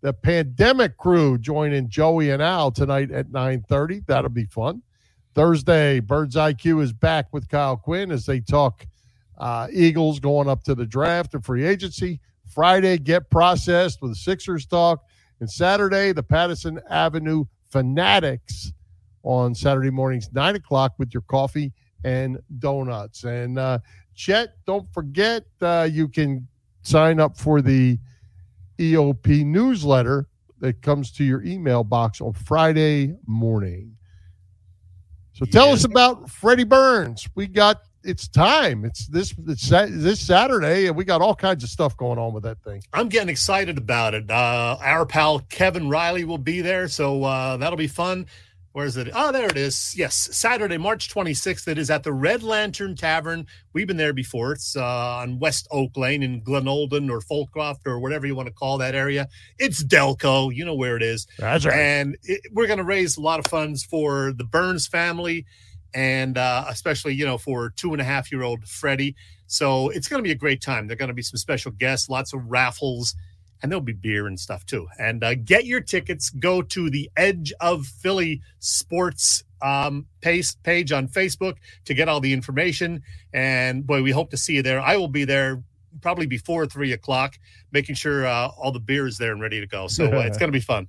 the 0.04 0.12
pandemic 0.12 0.98
crew 0.98 1.38
joining 1.38 1.88
Joey 1.88 2.28
and 2.28 2.42
Al 2.42 2.70
tonight 2.70 3.10
at 3.10 3.32
9:30. 3.32 4.04
That'll 4.06 4.28
be 4.28 4.44
fun. 4.44 4.82
Thursday, 5.34 5.98
Birds 5.98 6.36
IQ 6.36 6.82
is 6.82 6.92
back 6.92 7.32
with 7.32 7.48
Kyle 7.48 7.78
Quinn 7.78 8.12
as 8.12 8.26
they 8.26 8.40
talk 8.40 8.86
uh, 9.38 9.66
Eagles 9.72 10.20
going 10.20 10.46
up 10.46 10.62
to 10.64 10.74
the 10.74 10.84
draft 10.84 11.32
and 11.32 11.42
free 11.42 11.64
agency. 11.64 12.20
Friday, 12.46 12.98
get 12.98 13.30
processed 13.30 14.02
with 14.02 14.14
Sixers 14.16 14.66
talk. 14.66 15.02
And 15.40 15.50
Saturday, 15.50 16.12
the 16.12 16.22
Pattison 16.22 16.80
Avenue 16.90 17.46
Fanatics 17.70 18.74
on 19.22 19.54
Saturday 19.54 19.90
mornings, 19.90 20.28
nine 20.34 20.54
o'clock, 20.54 20.92
with 20.98 21.14
your 21.14 21.22
coffee 21.22 21.72
and 22.04 22.38
donuts. 22.58 23.24
And 23.24 23.58
uh, 23.58 23.78
Chet, 24.14 24.50
don't 24.66 24.86
forget 24.92 25.46
uh, 25.62 25.88
you 25.90 26.08
can 26.08 26.46
sign 26.82 27.20
up 27.20 27.38
for 27.38 27.62
the 27.62 27.98
EOP 28.78 29.44
newsletter 29.44 30.26
that 30.60 30.82
comes 30.82 31.10
to 31.12 31.24
your 31.24 31.42
email 31.42 31.84
box 31.84 32.20
on 32.20 32.32
Friday 32.32 33.14
morning. 33.26 33.96
So 35.34 35.44
tell 35.46 35.68
Yeah. 35.68 35.74
us 35.74 35.84
about 35.84 36.30
Freddie 36.30 36.64
Burns. 36.64 37.28
We 37.34 37.46
got 37.46 37.82
it's 38.04 38.28
time. 38.28 38.84
It's 38.84 39.06
this 39.06 39.34
it's 39.48 39.68
this 39.68 40.20
Saturday, 40.20 40.86
and 40.86 40.96
we 40.96 41.04
got 41.04 41.22
all 41.22 41.34
kinds 41.34 41.64
of 41.64 41.70
stuff 41.70 41.96
going 41.96 42.18
on 42.18 42.34
with 42.34 42.42
that 42.44 42.62
thing. 42.62 42.82
I'm 42.92 43.08
getting 43.08 43.30
excited 43.30 43.78
about 43.78 44.14
it. 44.14 44.30
Uh, 44.30 44.76
our 44.80 45.06
pal 45.06 45.40
Kevin 45.48 45.88
Riley 45.88 46.24
will 46.24 46.38
be 46.38 46.60
there, 46.60 46.86
so 46.88 47.24
uh, 47.24 47.56
that'll 47.56 47.78
be 47.78 47.86
fun. 47.88 48.26
Where 48.74 48.86
is 48.86 48.96
it? 48.96 49.08
Oh, 49.14 49.30
there 49.30 49.46
it 49.46 49.56
is. 49.56 49.94
Yes, 49.96 50.16
Saturday, 50.32 50.78
March 50.78 51.08
26th. 51.08 51.68
It 51.68 51.78
is 51.78 51.90
at 51.90 52.02
the 52.02 52.12
Red 52.12 52.42
Lantern 52.42 52.96
Tavern. 52.96 53.46
We've 53.72 53.86
been 53.86 53.98
there 53.98 54.12
before. 54.12 54.50
It's 54.50 54.74
uh, 54.76 54.84
on 54.84 55.38
West 55.38 55.68
Oak 55.70 55.96
Lane 55.96 56.24
in 56.24 56.42
Glenolden 56.42 57.08
or 57.08 57.20
Folcroft 57.20 57.86
or 57.86 58.00
whatever 58.00 58.26
you 58.26 58.34
want 58.34 58.48
to 58.48 58.52
call 58.52 58.78
that 58.78 58.96
area. 58.96 59.28
It's 59.60 59.84
Delco. 59.84 60.52
You 60.52 60.64
know 60.64 60.74
where 60.74 60.96
it 60.96 61.04
is. 61.04 61.28
That's 61.38 61.64
right. 61.64 61.72
And 61.72 62.16
it, 62.24 62.40
we're 62.50 62.66
going 62.66 62.80
to 62.80 62.84
raise 62.84 63.16
a 63.16 63.20
lot 63.20 63.38
of 63.38 63.46
funds 63.46 63.84
for 63.84 64.32
the 64.36 64.42
Burns 64.42 64.88
family 64.88 65.46
and 65.94 66.36
uh, 66.36 66.64
especially, 66.68 67.14
you 67.14 67.24
know, 67.24 67.38
for 67.38 67.70
two 67.76 67.92
and 67.92 68.00
a 68.00 68.04
half 68.04 68.32
year 68.32 68.42
old 68.42 68.66
Freddie. 68.66 69.14
So 69.46 69.90
it's 69.90 70.08
going 70.08 70.18
to 70.18 70.26
be 70.26 70.32
a 70.32 70.36
great 70.36 70.60
time. 70.60 70.88
There 70.88 70.94
are 70.94 70.98
going 70.98 71.06
to 71.06 71.14
be 71.14 71.22
some 71.22 71.38
special 71.38 71.70
guests, 71.70 72.08
lots 72.08 72.32
of 72.32 72.40
raffles, 72.46 73.14
and 73.64 73.72
there'll 73.72 73.80
be 73.80 73.94
beer 73.94 74.26
and 74.26 74.38
stuff 74.38 74.66
too. 74.66 74.86
And 74.98 75.24
uh, 75.24 75.36
get 75.36 75.64
your 75.64 75.80
tickets. 75.80 76.28
Go 76.28 76.60
to 76.60 76.90
the 76.90 77.10
Edge 77.16 77.50
of 77.62 77.86
Philly 77.86 78.42
Sports 78.58 79.42
um, 79.62 80.04
page, 80.20 80.50
page 80.64 80.92
on 80.92 81.08
Facebook 81.08 81.54
to 81.86 81.94
get 81.94 82.06
all 82.06 82.20
the 82.20 82.34
information. 82.34 83.02
And 83.32 83.86
boy, 83.86 84.02
we 84.02 84.10
hope 84.10 84.30
to 84.32 84.36
see 84.36 84.56
you 84.56 84.62
there. 84.62 84.82
I 84.82 84.98
will 84.98 85.08
be 85.08 85.24
there 85.24 85.62
probably 86.02 86.26
before 86.26 86.66
three 86.66 86.92
o'clock, 86.92 87.38
making 87.72 87.94
sure 87.94 88.26
uh, 88.26 88.48
all 88.48 88.70
the 88.70 88.80
beer 88.80 89.06
is 89.06 89.16
there 89.16 89.32
and 89.32 89.40
ready 89.40 89.60
to 89.60 89.66
go. 89.66 89.88
So 89.88 90.04
uh, 90.04 90.24
it's 90.26 90.36
going 90.38 90.52
to 90.52 90.56
be 90.56 90.60
fun. 90.60 90.86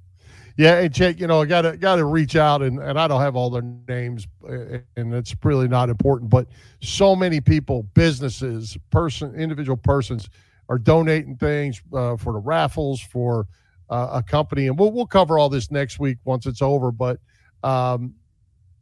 Yeah, 0.58 0.80
and 0.80 0.94
Jake, 0.94 1.22
you 1.22 1.28
know, 1.28 1.42
I 1.42 1.46
gotta 1.46 1.78
gotta 1.78 2.04
reach 2.04 2.36
out 2.36 2.62
and, 2.62 2.80
and 2.80 2.98
I 2.98 3.10
don't 3.10 3.20
have 3.20 3.36
all 3.36 3.50
their 3.50 3.62
names 3.90 4.26
uh, 4.48 4.80
and 4.96 5.14
it's 5.14 5.36
really 5.44 5.68
not 5.68 5.90
important, 5.90 6.30
but 6.30 6.48
so 6.82 7.14
many 7.14 7.42
people, 7.42 7.84
businesses, 7.94 8.78
person 8.90 9.36
individual 9.36 9.76
persons 9.76 10.30
are 10.70 10.78
donating 10.78 11.38
things 11.38 11.82
uh, 11.94 12.18
for 12.18 12.34
the 12.34 12.40
raffles 12.40 13.02
for 13.02 13.48
uh, 13.90 14.10
a 14.14 14.24
company 14.24 14.68
and 14.68 14.80
we'll 14.80 14.92
we'll 14.92 15.06
cover 15.06 15.38
all 15.38 15.50
this 15.50 15.70
next 15.72 16.00
week 16.00 16.18
once 16.26 16.46
it's 16.46 16.62
over, 16.62 16.92
but 16.92 17.20
um 17.64 18.14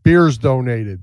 beers 0.03 0.37
donated, 0.37 1.01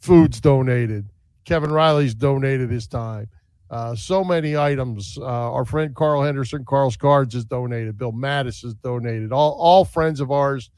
foods 0.00 0.40
donated, 0.40 1.08
Kevin 1.44 1.72
Riley's 1.72 2.14
donated 2.14 2.70
his 2.70 2.86
time. 2.86 3.28
Uh, 3.70 3.94
so 3.94 4.22
many 4.22 4.56
items. 4.56 5.18
Uh, 5.18 5.24
our 5.24 5.64
friend 5.64 5.94
Carl 5.94 6.22
Henderson, 6.22 6.64
Carl's 6.64 6.96
Cards, 6.96 7.34
has 7.34 7.44
donated. 7.44 7.98
Bill 7.98 8.12
Mattis 8.12 8.62
has 8.62 8.74
donated. 8.74 9.32
All 9.32 9.52
all 9.52 9.84
friends 9.84 10.20
of 10.20 10.30
ours 10.30 10.70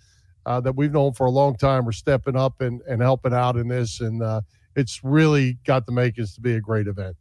uh, 0.46 0.60
that 0.60 0.74
we've 0.74 0.92
known 0.92 1.12
for 1.12 1.26
a 1.26 1.30
long 1.30 1.56
time 1.56 1.86
are 1.88 1.92
stepping 1.92 2.36
up 2.36 2.60
and, 2.60 2.80
and 2.82 3.02
helping 3.02 3.34
out 3.34 3.56
in 3.56 3.68
this, 3.68 4.00
and 4.00 4.22
uh, 4.22 4.40
it's 4.76 5.02
really 5.02 5.58
got 5.66 5.84
the 5.84 5.92
makings 5.92 6.34
to 6.34 6.40
be 6.40 6.54
a 6.54 6.60
great 6.60 6.86
event. 6.86 7.16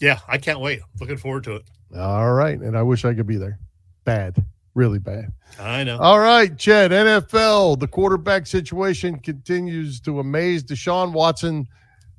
Yeah, 0.00 0.18
I 0.28 0.38
can't 0.38 0.60
wait. 0.60 0.80
Looking 1.00 1.16
forward 1.16 1.44
to 1.44 1.56
it. 1.56 1.64
All 1.96 2.32
right, 2.32 2.58
and 2.58 2.76
I 2.76 2.82
wish 2.82 3.04
I 3.04 3.14
could 3.14 3.26
be 3.26 3.36
there. 3.36 3.58
Bad, 4.04 4.44
really 4.74 4.98
bad. 4.98 5.32
I 5.58 5.84
know. 5.84 5.98
All 5.98 6.18
right, 6.20 6.56
Chad. 6.56 6.90
NFL, 6.90 7.78
the 7.80 7.88
quarterback 7.88 8.46
situation 8.46 9.18
continues 9.18 10.00
to 10.00 10.20
amaze 10.20 10.64
Deshaun 10.64 11.12
Watson. 11.12 11.66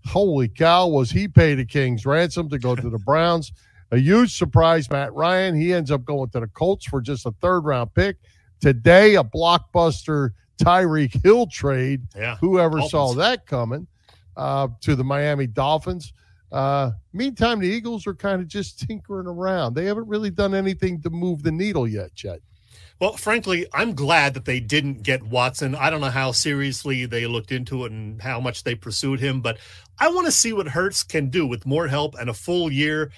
Holy 0.06 0.48
cow, 0.48 0.88
was 0.88 1.12
he 1.12 1.28
paid 1.28 1.60
a 1.60 1.66
king's 1.66 2.06
ransom 2.06 2.50
to 2.50 2.60
go 2.60 2.76
to 2.76 2.90
the 2.90 3.00
Browns? 3.06 3.52
A 3.92 3.98
huge 3.98 4.38
surprise, 4.38 4.90
Matt 4.90 5.14
Ryan. 5.14 5.56
He 5.56 5.74
ends 5.74 5.92
up 5.92 6.06
going 6.06 6.30
to 6.30 6.40
the 6.40 6.48
Colts 6.48 6.86
for 6.86 7.02
just 7.02 7.26
a 7.26 7.32
third 7.42 7.62
round 7.62 7.94
pick. 7.94 8.18
Today, 8.62 9.16
a 9.16 9.24
blockbuster 9.24 10.32
Tyreek 10.62 11.22
Hill 11.24 11.48
trade. 11.48 12.04
Yeah. 12.16 12.38
Whoever 12.38 12.78
Dolphins. 12.78 12.92
saw 12.92 13.14
that 13.16 13.46
coming 13.46 13.88
uh, 14.38 14.70
to 14.82 14.96
the 14.96 15.04
Miami 15.04 15.48
Dolphins. 15.48 16.14
Uh, 16.52 16.92
meantime, 17.14 17.60
the 17.60 17.68
Eagles 17.68 18.06
are 18.08 18.14
kind 18.14 18.42
of 18.42 18.48
just 18.48 18.80
tinkering 18.88 19.28
around. 19.28 19.74
They 19.74 19.86
haven't 19.86 20.08
really 20.08 20.30
done 20.30 20.54
anything 20.54 21.02
to 21.02 21.10
move 21.10 21.44
the 21.44 21.52
needle 21.52 21.88
yet, 21.88 22.14
Chet. 22.16 22.40
Well, 23.00 23.18
frankly, 23.18 23.66
I'm 23.74 23.96
glad 23.96 24.36
that 24.36 24.46
they 24.46 24.60
didn't 24.60 25.02
get 25.02 25.24
Watson. 25.24 25.74
I 25.74 25.90
don't 25.90 26.02
know 26.02 26.12
how 26.12 26.32
seriously 26.32 27.08
they 27.08 27.26
looked 27.26 27.52
into 27.52 27.86
it 27.86 27.92
and 27.92 28.22
how 28.22 28.40
much 28.40 28.64
they 28.64 28.76
pursued 28.76 29.20
him, 29.20 29.42
but 29.42 29.58
I 30.00 30.10
want 30.10 30.28
to 30.28 30.32
see 30.32 30.54
what 30.54 30.68
Hurts 30.68 31.02
can 31.02 31.30
do 31.30 31.48
with 31.48 31.66
more 31.66 31.88
help 31.88 32.14
and 32.20 32.30
a 32.30 32.34
full 32.34 32.72
year 32.72 33.12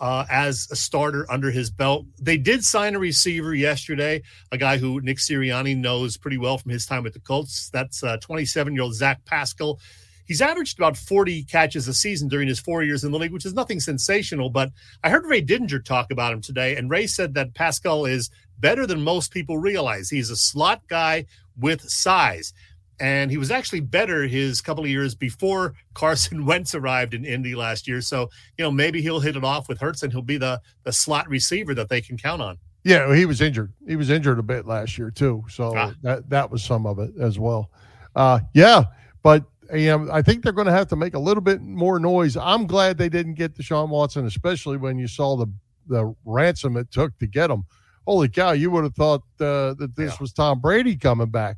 uh, 0.00 0.24
as 0.28 0.66
a 0.72 0.76
starter 0.76 1.24
under 1.30 1.52
his 1.52 1.70
belt. 1.70 2.06
They 2.20 2.36
did 2.36 2.64
sign 2.64 2.96
a 2.96 2.98
receiver 2.98 3.54
yesterday, 3.54 4.22
a 4.50 4.58
guy 4.58 4.78
who 4.78 5.00
Nick 5.00 5.18
Sirianni 5.18 5.76
knows 5.76 6.16
pretty 6.16 6.38
well 6.38 6.58
from 6.58 6.72
his 6.72 6.84
time 6.84 7.04
with 7.04 7.14
the 7.14 7.20
Colts. 7.20 7.70
That's 7.70 8.02
27 8.20 8.74
year 8.74 8.82
old 8.82 8.94
Zach 8.94 9.24
Pascal. 9.24 9.78
He's 10.28 10.40
averaged 10.42 10.78
about 10.78 10.96
40 10.96 11.42
catches 11.44 11.88
a 11.88 11.94
season 11.94 12.28
during 12.28 12.46
his 12.46 12.60
four 12.60 12.82
years 12.84 13.02
in 13.02 13.10
the 13.10 13.18
league, 13.18 13.32
which 13.32 13.46
is 13.46 13.54
nothing 13.54 13.80
sensational. 13.80 14.50
But 14.50 14.70
I 15.02 15.08
heard 15.10 15.24
Ray 15.26 15.42
Didinger 15.42 15.82
talk 15.84 16.10
about 16.12 16.32
him 16.32 16.40
today, 16.42 16.76
and 16.76 16.88
Ray 16.90 17.06
said 17.06 17.34
that 17.34 17.54
Pascal 17.54 18.04
is 18.04 18.30
better 18.60 18.86
than 18.86 19.02
most 19.02 19.32
people 19.32 19.58
realize. 19.58 20.10
He's 20.10 20.30
a 20.30 20.36
slot 20.36 20.82
guy 20.88 21.24
with 21.58 21.80
size. 21.82 22.52
And 23.00 23.30
he 23.30 23.36
was 23.38 23.50
actually 23.52 23.80
better 23.80 24.26
his 24.26 24.60
couple 24.60 24.82
of 24.84 24.90
years 24.90 25.14
before 25.14 25.74
Carson 25.94 26.44
Wentz 26.44 26.74
arrived 26.74 27.14
in 27.14 27.24
Indy 27.24 27.54
last 27.54 27.86
year. 27.88 28.00
So, 28.00 28.28
you 28.58 28.64
know, 28.64 28.70
maybe 28.72 29.00
he'll 29.00 29.20
hit 29.20 29.36
it 29.36 29.44
off 29.44 29.68
with 29.68 29.80
Hurts 29.80 30.02
and 30.02 30.12
he'll 30.12 30.20
be 30.20 30.36
the, 30.36 30.60
the 30.82 30.92
slot 30.92 31.28
receiver 31.28 31.74
that 31.74 31.88
they 31.88 32.00
can 32.00 32.16
count 32.18 32.42
on. 32.42 32.58
Yeah, 32.84 33.14
he 33.14 33.24
was 33.24 33.40
injured. 33.40 33.72
He 33.86 33.96
was 33.96 34.10
injured 34.10 34.38
a 34.38 34.42
bit 34.42 34.66
last 34.66 34.98
year 34.98 35.10
too, 35.10 35.44
so 35.48 35.76
Ah. 35.76 35.92
that 36.02 36.28
that 36.30 36.50
was 36.50 36.62
some 36.62 36.86
of 36.86 36.98
it 36.98 37.10
as 37.20 37.38
well. 37.38 37.70
Uh, 38.16 38.40
yeah, 38.54 38.84
but 39.22 39.44
you 39.74 39.86
know, 39.86 40.08
I 40.12 40.22
think 40.22 40.42
they're 40.42 40.52
going 40.52 40.66
to 40.66 40.72
have 40.72 40.88
to 40.88 40.96
make 40.96 41.14
a 41.14 41.18
little 41.18 41.42
bit 41.42 41.60
more 41.60 41.98
noise. 41.98 42.36
I'm 42.36 42.66
glad 42.66 42.96
they 42.98 43.08
didn't 43.08 43.34
get 43.34 43.54
Deshaun 43.54 43.88
Watson, 43.88 44.26
especially 44.26 44.76
when 44.76 44.98
you 44.98 45.08
saw 45.08 45.36
the 45.36 45.46
the 45.88 46.14
ransom 46.26 46.76
it 46.76 46.90
took 46.90 47.18
to 47.18 47.26
get 47.26 47.50
him. 47.50 47.64
Holy 48.06 48.28
cow! 48.28 48.52
You 48.52 48.70
would 48.70 48.84
have 48.84 48.94
thought 48.94 49.22
uh, 49.40 49.74
that 49.74 49.92
this 49.96 50.12
Yeah. 50.12 50.16
was 50.20 50.32
Tom 50.32 50.60
Brady 50.60 50.96
coming 50.96 51.30
back. 51.30 51.56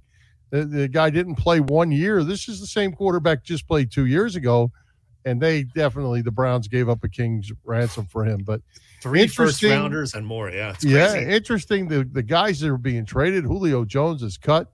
The, 0.51 0.65
the 0.65 0.89
guy 0.89 1.11
didn't 1.11 1.37
play 1.37 1.61
one 1.61 1.93
year. 1.93 2.25
This 2.25 2.49
is 2.49 2.61
the 2.61 2.67
same 2.67 2.93
quarterback 2.93 3.45
just 3.45 3.69
played 3.69 3.93
two 3.93 4.07
years 4.07 4.35
ago, 4.35 4.73
and 5.25 5.41
they 5.41 5.63
definitely 5.63 6.23
the 6.23 6.33
Browns 6.33 6.67
gave 6.67 6.89
up 6.89 7.05
a 7.05 7.09
king's 7.09 7.53
ransom 7.65 8.07
for 8.07 8.25
him. 8.25 8.43
But 8.45 8.61
Three 9.01 9.29
first 9.29 9.63
rounders 9.63 10.15
and 10.15 10.27
more. 10.27 10.51
Yeah. 10.51 10.71
It's 10.73 10.85
yeah, 10.85 11.17
interesting. 11.17 11.87
The 11.89 12.05
the 12.05 12.23
guys 12.23 12.61
that 12.61 12.69
are 12.71 12.77
being 12.77 13.07
traded, 13.07 13.45
Julio 13.45 13.85
Jones 13.85 14.23
is 14.25 14.37
cut. 14.37 14.73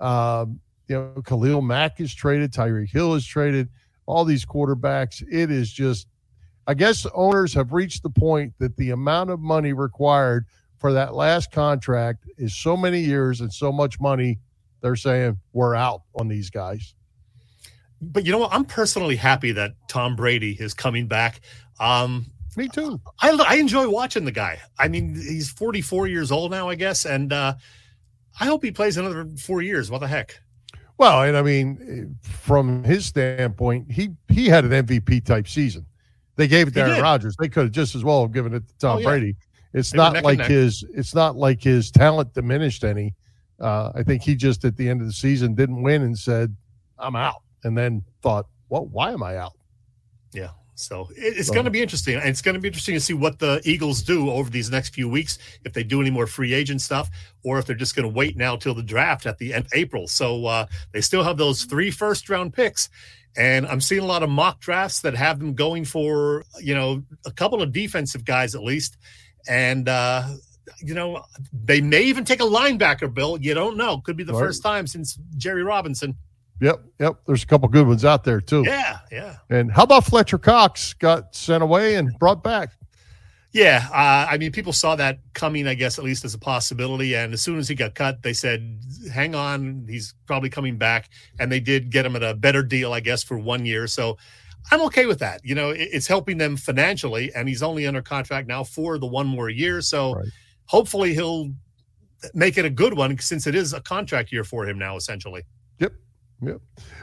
Um, 0.00 0.60
you 0.90 0.96
know, 0.96 1.22
Khalil 1.22 1.62
Mack 1.62 2.00
is 2.00 2.12
traded. 2.12 2.52
Tyreek 2.52 2.90
Hill 2.90 3.14
is 3.14 3.24
traded. 3.24 3.68
All 4.06 4.24
these 4.24 4.44
quarterbacks. 4.44 5.22
It 5.30 5.50
is 5.50 5.72
just. 5.72 6.08
I 6.66 6.74
guess 6.74 7.06
owners 7.14 7.54
have 7.54 7.72
reached 7.72 8.02
the 8.02 8.10
point 8.10 8.52
that 8.58 8.76
the 8.76 8.90
amount 8.90 9.30
of 9.30 9.40
money 9.40 9.72
required 9.72 10.46
for 10.78 10.92
that 10.92 11.14
last 11.14 11.52
contract 11.52 12.26
is 12.38 12.56
so 12.56 12.76
many 12.76 13.00
years 13.00 13.40
and 13.40 13.52
so 13.52 13.72
much 13.72 13.98
money. 14.00 14.38
They're 14.80 14.96
saying 14.96 15.38
we're 15.52 15.74
out 15.74 16.02
on 16.16 16.28
these 16.28 16.50
guys. 16.50 16.94
But 18.00 18.26
you 18.26 18.32
know 18.32 18.38
what? 18.38 18.52
I'm 18.52 18.64
personally 18.64 19.16
happy 19.16 19.52
that 19.52 19.72
Tom 19.88 20.16
Brady 20.16 20.56
is 20.58 20.74
coming 20.74 21.06
back. 21.06 21.40
Um, 21.78 22.26
Me 22.56 22.68
too. 22.68 23.00
I, 23.20 23.30
I 23.46 23.54
enjoy 23.56 23.88
watching 23.88 24.24
the 24.24 24.32
guy. 24.32 24.58
I 24.78 24.88
mean, 24.88 25.14
he's 25.14 25.50
44 25.50 26.08
years 26.08 26.32
old 26.32 26.50
now, 26.50 26.68
I 26.68 26.74
guess. 26.74 27.04
And 27.04 27.32
uh, 27.32 27.54
I 28.38 28.46
hope 28.46 28.64
he 28.64 28.70
plays 28.70 28.96
another 28.96 29.28
four 29.38 29.62
years. 29.62 29.90
What 29.90 30.00
the 30.00 30.08
heck? 30.08 30.40
Well, 31.00 31.22
and 31.22 31.34
I 31.34 31.40
mean, 31.40 32.14
from 32.20 32.84
his 32.84 33.06
standpoint, 33.06 33.90
he 33.90 34.10
he 34.28 34.48
had 34.48 34.66
an 34.66 34.86
MVP 34.86 35.24
type 35.24 35.48
season. 35.48 35.86
They 36.36 36.46
gave 36.46 36.68
it 36.68 36.74
to 36.74 36.80
Aaron. 36.82 37.00
Rodgers. 37.00 37.34
They 37.40 37.48
could 37.48 37.62
have 37.64 37.72
just 37.72 37.94
as 37.94 38.04
well 38.04 38.20
have 38.20 38.32
given 38.32 38.52
it 38.52 38.68
to 38.68 38.74
Tom 38.76 38.96
Oh, 38.96 39.00
yeah. 39.00 39.06
Brady. 39.06 39.36
It's 39.72 39.92
They 39.92 39.96
not 39.96 40.22
like 40.22 40.44
his 40.44 40.84
it's 40.92 41.14
not 41.14 41.36
like 41.36 41.62
his 41.62 41.90
talent 41.90 42.34
diminished 42.34 42.84
any. 42.84 43.14
Uh, 43.58 43.92
I 43.94 44.02
think 44.02 44.20
he 44.22 44.36
just 44.36 44.62
at 44.66 44.76
the 44.76 44.90
end 44.90 45.00
of 45.00 45.06
the 45.06 45.12
season 45.14 45.54
didn't 45.54 45.80
win 45.80 46.02
and 46.02 46.18
said, 46.18 46.54
"I'm 46.98 47.16
out," 47.16 47.42
and 47.64 47.78
then 47.78 48.04
thought, 48.20 48.46
"Well, 48.68 48.84
why 48.84 49.12
am 49.12 49.22
I 49.22 49.38
out?" 49.38 49.56
Yeah. 50.34 50.50
So 50.80 51.08
it's 51.14 51.50
going 51.50 51.64
to 51.64 51.70
be 51.70 51.82
interesting. 51.82 52.16
And 52.16 52.28
it's 52.28 52.42
going 52.42 52.54
to 52.54 52.60
be 52.60 52.68
interesting 52.68 52.94
to 52.94 53.00
see 53.00 53.14
what 53.14 53.38
the 53.38 53.60
Eagles 53.64 54.02
do 54.02 54.30
over 54.30 54.50
these 54.50 54.70
next 54.70 54.94
few 54.94 55.08
weeks, 55.08 55.38
if 55.64 55.72
they 55.72 55.82
do 55.84 56.00
any 56.00 56.10
more 56.10 56.26
free 56.26 56.52
agent 56.54 56.80
stuff, 56.80 57.10
or 57.44 57.58
if 57.58 57.66
they're 57.66 57.76
just 57.76 57.94
going 57.94 58.08
to 58.08 58.14
wait 58.14 58.36
now 58.36 58.56
till 58.56 58.74
the 58.74 58.82
draft 58.82 59.26
at 59.26 59.38
the 59.38 59.54
end 59.54 59.66
of 59.66 59.72
April. 59.74 60.06
So 60.08 60.46
uh, 60.46 60.66
they 60.92 61.00
still 61.00 61.22
have 61.22 61.36
those 61.36 61.64
three 61.64 61.90
first 61.90 62.28
round 62.28 62.52
picks. 62.54 62.88
And 63.36 63.66
I'm 63.66 63.80
seeing 63.80 64.02
a 64.02 64.06
lot 64.06 64.24
of 64.24 64.28
mock 64.28 64.60
drafts 64.60 65.02
that 65.02 65.14
have 65.14 65.38
them 65.38 65.54
going 65.54 65.84
for, 65.84 66.44
you 66.60 66.74
know, 66.74 67.02
a 67.24 67.30
couple 67.30 67.62
of 67.62 67.72
defensive 67.72 68.24
guys 68.24 68.56
at 68.56 68.62
least. 68.62 68.96
And, 69.48 69.88
uh, 69.88 70.24
you 70.82 70.94
know, 70.94 71.24
they 71.52 71.80
may 71.80 72.02
even 72.02 72.24
take 72.24 72.40
a 72.40 72.44
linebacker, 72.44 73.12
Bill. 73.12 73.38
You 73.40 73.54
don't 73.54 73.76
know. 73.76 73.98
Could 73.98 74.16
be 74.16 74.24
the 74.24 74.32
Right. 74.32 74.40
first 74.40 74.62
time 74.62 74.86
since 74.86 75.18
Jerry 75.36 75.62
Robinson. 75.62 76.16
Yep, 76.60 76.84
yep. 76.98 77.20
There's 77.26 77.42
a 77.42 77.46
couple 77.46 77.68
good 77.68 77.86
ones 77.86 78.04
out 78.04 78.24
there 78.24 78.40
too. 78.40 78.62
Yeah, 78.66 78.98
yeah. 79.10 79.36
And 79.48 79.72
how 79.72 79.84
about 79.84 80.04
Fletcher 80.04 80.38
Cox 80.38 80.92
got 80.94 81.34
sent 81.34 81.62
away 81.62 81.94
and 81.94 82.16
brought 82.18 82.42
back? 82.42 82.70
Yeah, 83.52 83.88
uh, 83.90 84.30
I 84.30 84.38
mean, 84.38 84.52
people 84.52 84.72
saw 84.72 84.94
that 84.96 85.18
coming, 85.34 85.66
I 85.66 85.74
guess, 85.74 85.98
at 85.98 86.04
least 86.04 86.24
as 86.24 86.34
a 86.34 86.38
possibility. 86.38 87.16
And 87.16 87.32
as 87.32 87.42
soon 87.42 87.58
as 87.58 87.66
he 87.66 87.74
got 87.74 87.96
cut, 87.96 88.22
they 88.22 88.32
said, 88.32 88.78
"Hang 89.12 89.34
on, 89.34 89.86
he's 89.88 90.14
probably 90.26 90.50
coming 90.50 90.76
back." 90.76 91.08
And 91.40 91.50
they 91.50 91.58
did 91.58 91.90
get 91.90 92.06
him 92.06 92.14
at 92.14 92.22
a 92.22 92.34
better 92.34 92.62
deal, 92.62 92.92
I 92.92 93.00
guess, 93.00 93.24
for 93.24 93.38
one 93.38 93.66
year. 93.66 93.88
So 93.88 94.18
I'm 94.70 94.80
okay 94.82 95.06
with 95.06 95.18
that. 95.18 95.40
You 95.42 95.56
know, 95.56 95.70
it's 95.70 96.06
helping 96.06 96.38
them 96.38 96.56
financially, 96.56 97.32
and 97.34 97.48
he's 97.48 97.62
only 97.62 97.86
under 97.86 98.02
contract 98.02 98.46
now 98.46 98.62
for 98.62 98.98
the 98.98 99.06
one 99.06 99.26
more 99.26 99.48
year. 99.48 99.80
So 99.80 100.14
right. 100.14 100.26
hopefully 100.66 101.14
he'll 101.14 101.50
make 102.34 102.56
it 102.56 102.64
a 102.64 102.70
good 102.70 102.94
one 102.94 103.18
since 103.18 103.46
it 103.48 103.56
is 103.56 103.72
a 103.72 103.80
contract 103.80 104.30
year 104.30 104.44
for 104.44 104.68
him 104.68 104.78
now, 104.78 104.96
essentially. 104.96 105.42
Yep. 105.78 105.92
Yep. 106.42 106.60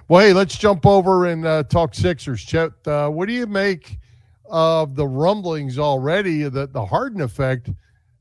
Well, 0.07 0.21
hey, 0.21 0.33
let's 0.33 0.57
jump 0.57 0.85
over 0.85 1.27
and 1.27 1.45
uh, 1.45 1.63
talk 1.63 1.93
Sixers. 1.93 2.43
Chet, 2.43 2.71
uh, 2.85 3.09
what 3.09 3.27
do 3.27 3.33
you 3.33 3.45
make 3.45 3.97
of 4.49 4.95
the 4.95 5.07
rumblings 5.07 5.77
already 5.77 6.43
that 6.43 6.73
the 6.73 6.85
Harden 6.85 7.21
effect 7.21 7.69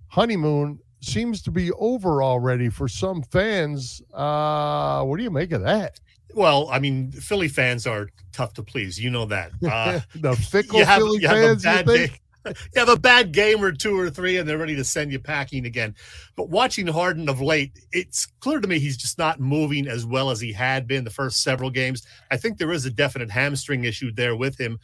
honeymoon 0.09 0.79
seems 1.01 1.43
to 1.43 1.51
be 1.51 1.73
over 1.73 2.23
already 2.23 2.69
for 2.69 2.89
some 2.89 3.23
fans? 3.23 4.03
Uh, 4.13 5.05
what 5.05 5.17
do 5.17 5.23
you 5.23 5.31
make 5.31 5.53
of 5.53 5.63
that? 5.63 6.01
Well, 6.35 6.69
I 6.71 6.81
mean, 6.81 7.13
Philly 7.13 7.49
fans 7.49 7.87
are 7.87 8.11
tough 8.33 8.53
to 8.55 8.63
please. 8.63 9.01
You 9.01 9.11
know 9.11 9.25
that. 9.27 9.53
Uh, 9.67 10.01
the 10.17 10.37
fickle 10.37 10.85
have, 10.85 10.99
Philly 10.99 11.21
fans. 11.21 11.65
you 11.65 11.83
think? 11.83 12.21
You 12.47 12.79
have 12.79 12.89
a 12.89 12.99
bad 12.99 13.33
game 13.33 13.63
or 13.63 13.73
two 13.73 13.99
or 13.99 14.11
three 14.11 14.37
and 14.37 14.49
they're 14.49 14.59
ready 14.59 14.77
to 14.77 14.85
send 14.85 15.13
you 15.13 15.19
packing 15.19 15.67
again. 15.67 15.95
But 16.37 16.49
watching 16.49 16.87
Harden 16.87 17.29
of 17.29 17.41
late, 17.41 17.73
it's 17.93 18.27
clear 18.41 18.61
to 18.61 18.69
me 18.69 18.79
he's 18.79 18.97
just 18.97 19.19
not 19.19 19.41
moving 19.41 19.87
as 19.87 20.05
well 20.07 20.31
as 20.31 20.41
he 20.41 20.53
had 20.53 20.87
been 20.87 21.05
the 21.05 21.11
first 21.11 21.43
several 21.43 21.71
games. 21.71 22.07
I 22.31 22.37
think 22.37 22.59
there 22.59 22.73
is 22.73 22.85
a 22.85 22.91
definite 22.91 23.31
hamstring 23.31 23.85
issue 23.85 24.13
there 24.13 24.37
with 24.37 24.59
him. 24.59 24.79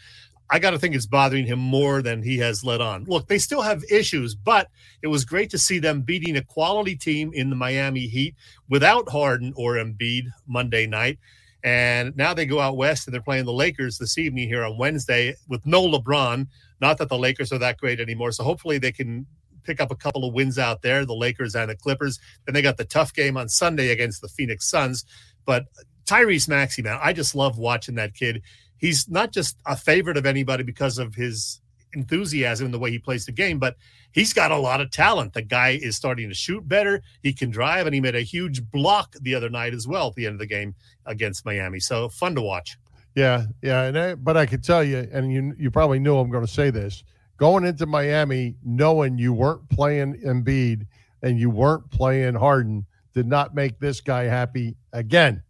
I 0.50 0.58
got 0.58 0.72
to 0.72 0.78
think 0.78 0.94
it's 0.94 1.06
bothering 1.06 1.46
him 1.46 1.58
more 1.58 2.02
than 2.02 2.22
he 2.22 2.36
has 2.38 2.62
let 2.62 2.82
on. 2.82 3.04
Look, 3.04 3.26
they 3.26 3.38
still 3.38 3.62
have 3.62 3.82
issues, 3.90 4.34
but 4.34 4.68
it 5.00 5.06
was 5.06 5.24
great 5.24 5.48
to 5.50 5.58
see 5.58 5.78
them 5.78 6.02
beating 6.02 6.36
a 6.36 6.44
quality 6.44 6.94
team 6.94 7.32
in 7.32 7.48
the 7.48 7.56
Miami 7.56 8.06
Heat 8.06 8.34
without 8.68 9.08
Harden 9.08 9.54
or 9.56 9.76
Embiid 9.76 10.24
Monday 10.46 10.86
night. 10.86 11.18
And 11.64 12.14
now 12.16 12.34
they 12.34 12.44
go 12.44 12.60
out 12.60 12.76
west 12.76 13.06
and 13.06 13.14
they're 13.14 13.22
playing 13.22 13.44
the 13.44 13.52
Lakers 13.52 13.96
this 13.96 14.18
evening 14.18 14.48
here 14.48 14.64
on 14.64 14.78
Wednesday 14.78 15.34
with 15.48 15.64
no 15.64 15.88
LeBron. 15.88 16.46
Not 16.82 16.98
that 16.98 17.08
the 17.08 17.16
Lakers 17.16 17.52
are 17.52 17.58
that 17.58 17.78
great 17.78 18.00
anymore. 18.00 18.32
So 18.32 18.44
hopefully 18.44 18.76
they 18.76 18.92
can 18.92 19.24
pick 19.62 19.80
up 19.80 19.92
a 19.92 19.96
couple 19.96 20.24
of 20.24 20.34
wins 20.34 20.58
out 20.58 20.82
there, 20.82 21.06
the 21.06 21.14
Lakers 21.14 21.54
and 21.54 21.70
the 21.70 21.76
Clippers. 21.76 22.18
Then 22.44 22.54
they 22.54 22.60
got 22.60 22.76
the 22.76 22.84
tough 22.84 23.14
game 23.14 23.36
on 23.36 23.48
Sunday 23.48 23.90
against 23.90 24.20
the 24.20 24.28
Phoenix 24.28 24.68
Suns. 24.68 25.04
But 25.46 25.66
Tyrese 26.04 26.48
Maxey, 26.48 26.82
man, 26.82 26.98
I 27.00 27.12
just 27.12 27.36
love 27.36 27.56
watching 27.56 27.94
that 27.94 28.14
kid. 28.14 28.42
He's 28.76 29.08
not 29.08 29.32
just 29.32 29.56
a 29.64 29.76
favorite 29.76 30.16
of 30.16 30.26
anybody 30.26 30.64
because 30.64 30.98
of 30.98 31.14
his 31.14 31.60
enthusiasm 31.94 32.64
and 32.64 32.74
the 32.74 32.78
way 32.78 32.90
he 32.90 32.98
plays 32.98 33.26
the 33.26 33.32
game, 33.32 33.60
but 33.60 33.76
he's 34.10 34.32
got 34.32 34.50
a 34.50 34.56
lot 34.56 34.80
of 34.80 34.90
talent. 34.90 35.34
The 35.34 35.42
guy 35.42 35.78
is 35.80 35.96
starting 35.96 36.28
to 36.28 36.34
shoot 36.34 36.66
better. 36.66 37.02
He 37.22 37.32
can 37.32 37.50
drive, 37.50 37.86
and 37.86 37.94
he 37.94 38.00
made 38.00 38.16
a 38.16 38.22
huge 38.22 38.68
block 38.70 39.14
the 39.20 39.36
other 39.36 39.50
night 39.50 39.74
as 39.74 39.86
well 39.86 40.08
at 40.08 40.14
the 40.14 40.26
end 40.26 40.34
of 40.34 40.40
the 40.40 40.46
game 40.46 40.74
against 41.06 41.44
Miami. 41.44 41.78
So 41.78 42.08
fun 42.08 42.34
to 42.34 42.42
watch. 42.42 42.76
Yeah, 43.14 43.44
yeah, 43.60 43.82
and 43.84 43.98
I, 43.98 44.14
but 44.14 44.36
I 44.36 44.46
can 44.46 44.60
tell 44.62 44.82
you, 44.82 45.08
and 45.12 45.32
you 45.32 45.54
you 45.58 45.70
probably 45.70 45.98
knew 45.98 46.16
I'm 46.16 46.30
going 46.30 46.46
to 46.46 46.52
say 46.52 46.70
this. 46.70 47.04
Going 47.36 47.64
into 47.64 47.86
Miami, 47.86 48.56
knowing 48.64 49.18
you 49.18 49.32
weren't 49.32 49.68
playing 49.68 50.20
Embiid 50.24 50.86
and 51.22 51.38
you 51.38 51.50
weren't 51.50 51.90
playing 51.90 52.34
Harden, 52.34 52.86
did 53.14 53.26
not 53.26 53.54
make 53.54 53.78
this 53.78 54.00
guy 54.00 54.24
happy 54.24 54.76
again. 54.92 55.42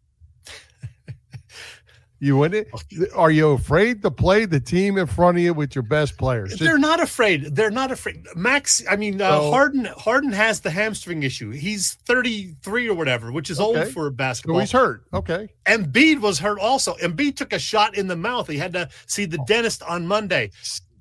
You 2.22 2.37
wouldn't? 2.37 2.68
Are 3.16 3.32
you 3.32 3.50
afraid 3.50 4.00
to 4.02 4.11
play 4.12 4.44
the 4.44 4.61
team 4.61 4.96
in 4.96 5.08
front 5.08 5.38
of 5.38 5.42
you 5.42 5.52
with 5.54 5.74
your 5.74 5.82
best 5.82 6.16
players? 6.16 6.56
They're 6.56 6.78
not 6.78 7.00
afraid. 7.00 7.56
They're 7.56 7.68
not 7.68 7.90
afraid. 7.90 8.24
Max, 8.37 8.80
I 8.88 8.94
mean, 8.94 9.20
uh, 9.20 9.40
so, 9.40 9.50
Harden. 9.50 9.87
Harden 9.87 10.30
has 10.30 10.61
the 10.61 10.70
hamstring 10.70 11.24
issue. 11.24 11.50
He's 11.50 11.94
33 12.06 12.88
or 12.88 12.94
whatever, 12.94 13.32
which 13.32 13.50
is 13.50 13.58
okay. 13.58 13.80
old 13.80 13.88
for 13.88 14.08
basketball. 14.11 14.58
So 14.58 14.61
he's 14.61 14.70
hurt. 14.70 15.04
Okay. 15.12 15.48
Embiid 15.66 16.20
was 16.20 16.38
hurt 16.38 16.61
also. 16.61 16.94
Embiid 16.98 17.35
took 17.35 17.52
a 17.52 17.58
shot 17.58 17.96
in 17.96 18.06
the 18.06 18.14
mouth. 18.14 18.46
He 18.46 18.56
had 18.56 18.72
to 18.74 18.88
see 19.06 19.24
the 19.24 19.38
dentist 19.48 19.82
on 19.82 20.06
Monday. 20.06 20.52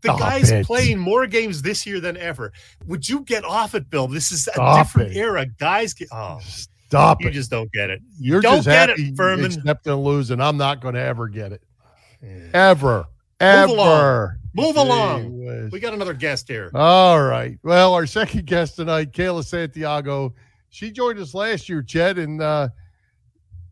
The 0.01 0.07
Stop 0.07 0.19
guy's 0.19 0.49
it. 0.49 0.65
playing 0.65 0.97
more 0.97 1.27
games 1.27 1.61
this 1.61 1.85
year 1.85 1.99
than 1.99 2.17
ever. 2.17 2.51
Would 2.87 3.07
you 3.07 3.19
get 3.19 3.45
off 3.45 3.75
it, 3.75 3.91
Bill? 3.91 4.07
This 4.07 4.31
is 4.31 4.47
a 4.47 4.53
Stop 4.53 4.87
different 4.87 5.11
it. 5.11 5.17
era. 5.17 5.45
Guys 5.45 5.93
get 5.93 6.07
oh 6.11 6.39
Stop 6.91 7.21
you 7.21 7.29
it. 7.29 7.31
just 7.31 7.49
don't 7.49 7.71
get 7.71 7.89
it. 7.89 8.01
You're 8.19 8.41
don't 8.41 8.57
just 8.57 8.67
get 8.67 8.89
happy 8.89 9.09
it, 9.09 9.15
Furman. 9.15 9.45
accepting 9.45 9.93
lose, 9.93 10.29
and 10.29 10.43
I'm 10.43 10.57
not 10.57 10.81
going 10.81 10.95
to 10.95 10.99
ever 10.99 11.29
get 11.29 11.53
it. 11.53 11.63
Ever. 12.53 13.05
Ever. 13.39 14.37
Move 14.53 14.75
along. 14.75 15.31
Move 15.31 15.47
along. 15.47 15.69
We 15.71 15.79
got 15.79 15.93
another 15.93 16.13
guest 16.13 16.49
here. 16.49 16.69
All 16.75 17.23
right. 17.23 17.57
Well, 17.63 17.93
our 17.93 18.05
second 18.05 18.45
guest 18.45 18.75
tonight, 18.75 19.13
Kayla 19.13 19.45
Santiago. 19.45 20.33
She 20.69 20.91
joined 20.91 21.17
us 21.17 21.33
last 21.33 21.69
year, 21.69 21.81
Chet, 21.81 22.17
and 22.17 22.41
uh, 22.41 22.67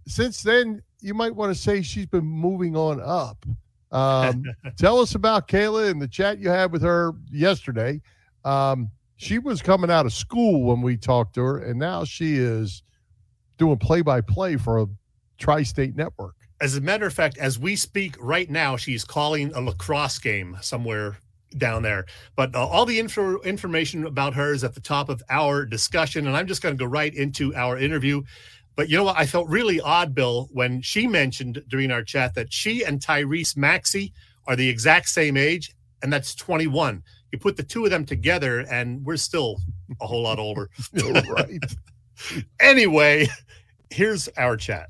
since 0.07 0.41
then, 0.41 0.81
you 1.01 1.13
might 1.13 1.35
want 1.35 1.53
to 1.53 1.61
say 1.61 1.81
she's 1.81 2.05
been 2.05 2.25
moving 2.25 2.77
on 2.77 3.01
up. 3.01 3.45
Um, 3.91 4.45
tell 4.77 4.99
us 4.99 5.15
about 5.15 5.49
Kayla 5.49 5.91
and 5.91 6.01
the 6.01 6.07
chat 6.07 6.39
you 6.39 6.47
had 6.47 6.71
with 6.71 6.83
her 6.83 7.11
yesterday. 7.29 8.01
Um, 8.45 8.89
she 9.17 9.39
was 9.39 9.61
coming 9.61 9.91
out 9.91 10.05
of 10.05 10.13
school 10.13 10.63
when 10.63 10.81
we 10.81 10.95
talked 10.95 11.35
to 11.35 11.41
her, 11.41 11.57
and 11.59 11.77
now 11.77 12.05
she 12.05 12.37
is 12.37 12.81
doing 13.59 13.77
play 13.77 14.01
by 14.01 14.21
play 14.21 14.57
for 14.57 14.79
a 14.79 14.87
tri 15.37 15.61
state 15.61 15.95
network. 15.95 16.35
As 16.61 16.75
a 16.75 16.81
matter 16.81 17.05
of 17.05 17.13
fact, 17.13 17.37
as 17.37 17.59
we 17.59 17.75
speak 17.75 18.15
right 18.19 18.49
now, 18.49 18.75
she's 18.75 19.03
calling 19.03 19.53
a 19.53 19.61
lacrosse 19.61 20.17
game 20.17 20.57
somewhere 20.61 21.17
down 21.57 21.83
there. 21.83 22.05
But 22.35 22.55
uh, 22.55 22.65
all 22.65 22.85
the 22.85 22.99
info, 22.99 23.39
information 23.41 24.05
about 24.05 24.33
her 24.33 24.53
is 24.53 24.63
at 24.63 24.73
the 24.73 24.81
top 24.81 25.09
of 25.09 25.21
our 25.29 25.65
discussion. 25.65 26.27
And 26.27 26.35
I'm 26.35 26.47
just 26.47 26.61
going 26.61 26.75
to 26.75 26.79
go 26.79 26.89
right 26.89 27.13
into 27.13 27.55
our 27.55 27.77
interview. 27.77 28.23
But 28.75 28.89
you 28.89 28.97
know 28.97 29.03
what? 29.05 29.17
I 29.17 29.25
felt 29.25 29.49
really 29.49 29.81
odd, 29.81 30.15
Bill, 30.15 30.49
when 30.51 30.81
she 30.81 31.07
mentioned 31.07 31.63
during 31.67 31.91
our 31.91 32.03
chat 32.03 32.33
that 32.35 32.51
she 32.53 32.83
and 32.83 32.99
Tyrese 32.99 33.57
Maxey 33.57 34.13
are 34.47 34.55
the 34.55 34.69
exact 34.69 35.09
same 35.09 35.37
age, 35.37 35.73
and 36.01 36.11
that's 36.11 36.33
21. 36.35 37.03
You 37.31 37.39
put 37.39 37.57
the 37.57 37.63
two 37.63 37.83
of 37.83 37.91
them 37.91 38.05
together, 38.05 38.65
and 38.71 39.05
we're 39.05 39.17
still 39.17 39.57
a 40.01 40.07
whole 40.07 40.23
lot 40.23 40.39
older. 40.39 40.69
right. 41.29 41.59
Anyway, 42.59 43.27
here's 43.89 44.27
our 44.37 44.57
chat. 44.57 44.89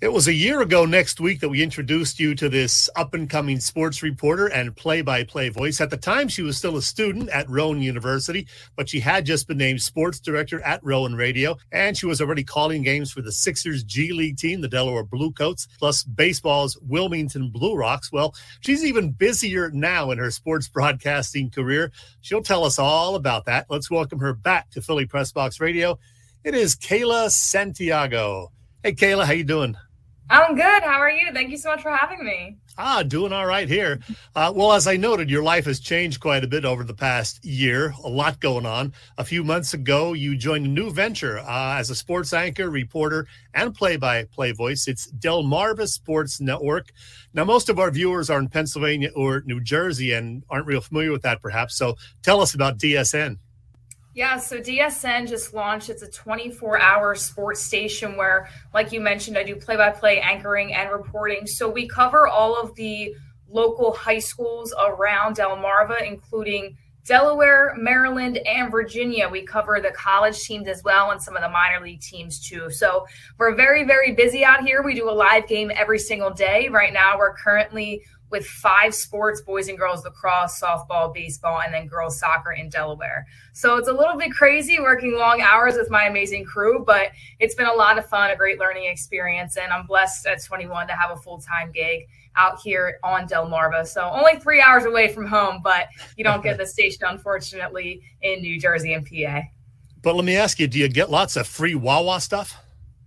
It 0.00 0.12
was 0.12 0.28
a 0.28 0.32
year 0.32 0.60
ago 0.60 0.84
next 0.84 1.18
week 1.18 1.40
that 1.40 1.48
we 1.48 1.60
introduced 1.60 2.20
you 2.20 2.36
to 2.36 2.48
this 2.48 2.88
up 2.94 3.14
and 3.14 3.28
coming 3.28 3.58
sports 3.58 4.00
reporter 4.00 4.46
and 4.46 4.76
play 4.76 5.02
by 5.02 5.24
play 5.24 5.48
voice. 5.48 5.80
At 5.80 5.90
the 5.90 5.96
time, 5.96 6.28
she 6.28 6.42
was 6.42 6.56
still 6.56 6.76
a 6.76 6.82
student 6.82 7.30
at 7.30 7.50
Rowan 7.50 7.82
University, 7.82 8.46
but 8.76 8.88
she 8.88 9.00
had 9.00 9.26
just 9.26 9.48
been 9.48 9.58
named 9.58 9.82
sports 9.82 10.20
director 10.20 10.60
at 10.60 10.84
Rowan 10.84 11.16
Radio, 11.16 11.56
and 11.72 11.96
she 11.96 12.06
was 12.06 12.20
already 12.20 12.44
calling 12.44 12.84
games 12.84 13.10
for 13.10 13.22
the 13.22 13.32
Sixers 13.32 13.82
G 13.82 14.12
League 14.12 14.36
team, 14.36 14.60
the 14.60 14.68
Delaware 14.68 15.02
Bluecoats, 15.02 15.66
plus 15.80 16.04
baseball's 16.04 16.78
Wilmington 16.82 17.50
Blue 17.50 17.74
Rocks. 17.74 18.12
Well, 18.12 18.36
she's 18.60 18.84
even 18.84 19.10
busier 19.10 19.68
now 19.72 20.12
in 20.12 20.18
her 20.18 20.30
sports 20.30 20.68
broadcasting 20.68 21.50
career. 21.50 21.90
She'll 22.20 22.40
tell 22.40 22.62
us 22.62 22.78
all 22.78 23.16
about 23.16 23.46
that. 23.46 23.66
Let's 23.68 23.90
welcome 23.90 24.20
her 24.20 24.32
back 24.32 24.70
to 24.70 24.80
Philly 24.80 25.06
Press 25.06 25.32
Box 25.32 25.58
Radio. 25.58 25.98
It 26.44 26.54
is 26.54 26.76
Kayla 26.76 27.30
Santiago. 27.30 28.52
Hey, 28.84 28.92
Kayla, 28.92 29.24
how 29.24 29.32
you 29.32 29.42
doing? 29.42 29.76
I'm 30.30 30.54
good. 30.54 30.82
How 30.82 31.00
are 31.00 31.10
you? 31.10 31.32
Thank 31.32 31.50
you 31.50 31.56
so 31.56 31.70
much 31.70 31.82
for 31.82 31.90
having 31.90 32.24
me. 32.24 32.58
Ah, 32.76 33.02
doing 33.02 33.32
all 33.32 33.46
right 33.46 33.68
here. 33.68 33.98
Uh, 34.36 34.52
well, 34.54 34.72
as 34.72 34.86
I 34.86 34.96
noted, 34.96 35.28
your 35.28 35.42
life 35.42 35.64
has 35.64 35.80
changed 35.80 36.20
quite 36.20 36.44
a 36.44 36.46
bit 36.46 36.64
over 36.64 36.84
the 36.84 36.94
past 36.94 37.44
year. 37.44 37.92
A 38.04 38.08
lot 38.08 38.38
going 38.38 38.66
on. 38.66 38.92
A 39.16 39.24
few 39.24 39.42
months 39.42 39.74
ago, 39.74 40.12
you 40.12 40.36
joined 40.36 40.64
a 40.64 40.68
new 40.68 40.90
venture 40.90 41.40
uh, 41.40 41.76
as 41.76 41.90
a 41.90 41.94
sports 41.96 42.32
anchor, 42.32 42.70
reporter, 42.70 43.26
and 43.54 43.74
play-by-play 43.74 44.52
voice. 44.52 44.86
It's 44.86 45.10
Delmarva 45.10 45.88
Sports 45.88 46.40
Network. 46.40 46.92
Now, 47.34 47.44
most 47.44 47.68
of 47.68 47.80
our 47.80 47.90
viewers 47.90 48.30
are 48.30 48.38
in 48.38 48.48
Pennsylvania 48.48 49.10
or 49.16 49.42
New 49.44 49.60
Jersey 49.60 50.12
and 50.12 50.44
aren't 50.48 50.66
real 50.66 50.80
familiar 50.80 51.10
with 51.10 51.22
that, 51.22 51.42
perhaps. 51.42 51.76
So, 51.76 51.96
tell 52.22 52.40
us 52.40 52.54
about 52.54 52.78
DSN. 52.78 53.38
Yeah, 54.18 54.36
so 54.36 54.58
DSN 54.58 55.28
just 55.28 55.54
launched. 55.54 55.90
It's 55.90 56.02
a 56.02 56.10
24 56.10 56.80
hour 56.80 57.14
sports 57.14 57.62
station 57.62 58.16
where, 58.16 58.48
like 58.74 58.90
you 58.90 59.00
mentioned, 59.00 59.38
I 59.38 59.44
do 59.44 59.54
play 59.54 59.76
by 59.76 59.90
play 59.90 60.18
anchoring 60.18 60.74
and 60.74 60.90
reporting. 60.90 61.46
So 61.46 61.70
we 61.70 61.86
cover 61.86 62.26
all 62.26 62.60
of 62.60 62.74
the 62.74 63.14
local 63.48 63.92
high 63.92 64.18
schools 64.18 64.74
around 64.76 65.36
Delmarva, 65.36 66.04
including 66.04 66.76
Delaware, 67.04 67.76
Maryland, 67.78 68.38
and 68.38 68.72
Virginia. 68.72 69.28
We 69.28 69.42
cover 69.42 69.78
the 69.80 69.92
college 69.92 70.42
teams 70.42 70.66
as 70.66 70.82
well 70.82 71.12
and 71.12 71.22
some 71.22 71.36
of 71.36 71.42
the 71.42 71.48
minor 71.48 71.80
league 71.80 72.00
teams 72.00 72.40
too. 72.40 72.70
So 72.70 73.06
we're 73.38 73.54
very, 73.54 73.84
very 73.84 74.14
busy 74.16 74.44
out 74.44 74.64
here. 74.64 74.82
We 74.82 74.96
do 74.96 75.08
a 75.08 75.12
live 75.12 75.46
game 75.46 75.70
every 75.72 76.00
single 76.00 76.30
day. 76.30 76.68
Right 76.68 76.92
now, 76.92 77.16
we're 77.18 77.34
currently 77.34 78.02
with 78.30 78.46
five 78.46 78.94
sports 78.94 79.40
boys 79.40 79.68
and 79.68 79.78
girls 79.78 80.04
lacrosse, 80.04 80.60
softball, 80.60 81.12
baseball, 81.12 81.60
and 81.60 81.72
then 81.72 81.86
girls 81.86 82.18
soccer 82.18 82.52
in 82.52 82.68
Delaware. 82.68 83.26
So 83.52 83.76
it's 83.76 83.88
a 83.88 83.92
little 83.92 84.16
bit 84.16 84.32
crazy 84.32 84.78
working 84.80 85.16
long 85.16 85.40
hours 85.40 85.74
with 85.74 85.90
my 85.90 86.04
amazing 86.04 86.44
crew, 86.44 86.84
but 86.86 87.10
it's 87.38 87.54
been 87.54 87.66
a 87.66 87.72
lot 87.72 87.98
of 87.98 88.06
fun, 88.06 88.30
a 88.30 88.36
great 88.36 88.58
learning 88.58 88.84
experience. 88.84 89.56
And 89.56 89.72
I'm 89.72 89.86
blessed 89.86 90.26
at 90.26 90.42
21 90.42 90.88
to 90.88 90.92
have 90.94 91.10
a 91.10 91.16
full 91.16 91.38
time 91.38 91.72
gig 91.72 92.06
out 92.36 92.60
here 92.60 92.98
on 93.02 93.26
Delmarva. 93.26 93.86
So 93.86 94.02
only 94.02 94.38
three 94.38 94.60
hours 94.60 94.84
away 94.84 95.12
from 95.12 95.26
home, 95.26 95.60
but 95.62 95.88
you 96.16 96.24
don't 96.24 96.42
get 96.42 96.58
the 96.58 96.66
station, 96.78 97.04
unfortunately, 97.06 98.02
in 98.22 98.40
New 98.40 98.60
Jersey 98.60 98.92
and 98.92 99.06
PA. 99.06 99.42
But 100.02 100.14
let 100.14 100.24
me 100.24 100.36
ask 100.36 100.60
you, 100.60 100.68
do 100.68 100.78
you 100.78 100.88
get 100.88 101.10
lots 101.10 101.36
of 101.36 101.46
free 101.46 101.74
Wawa 101.74 102.20
stuff? 102.20 102.56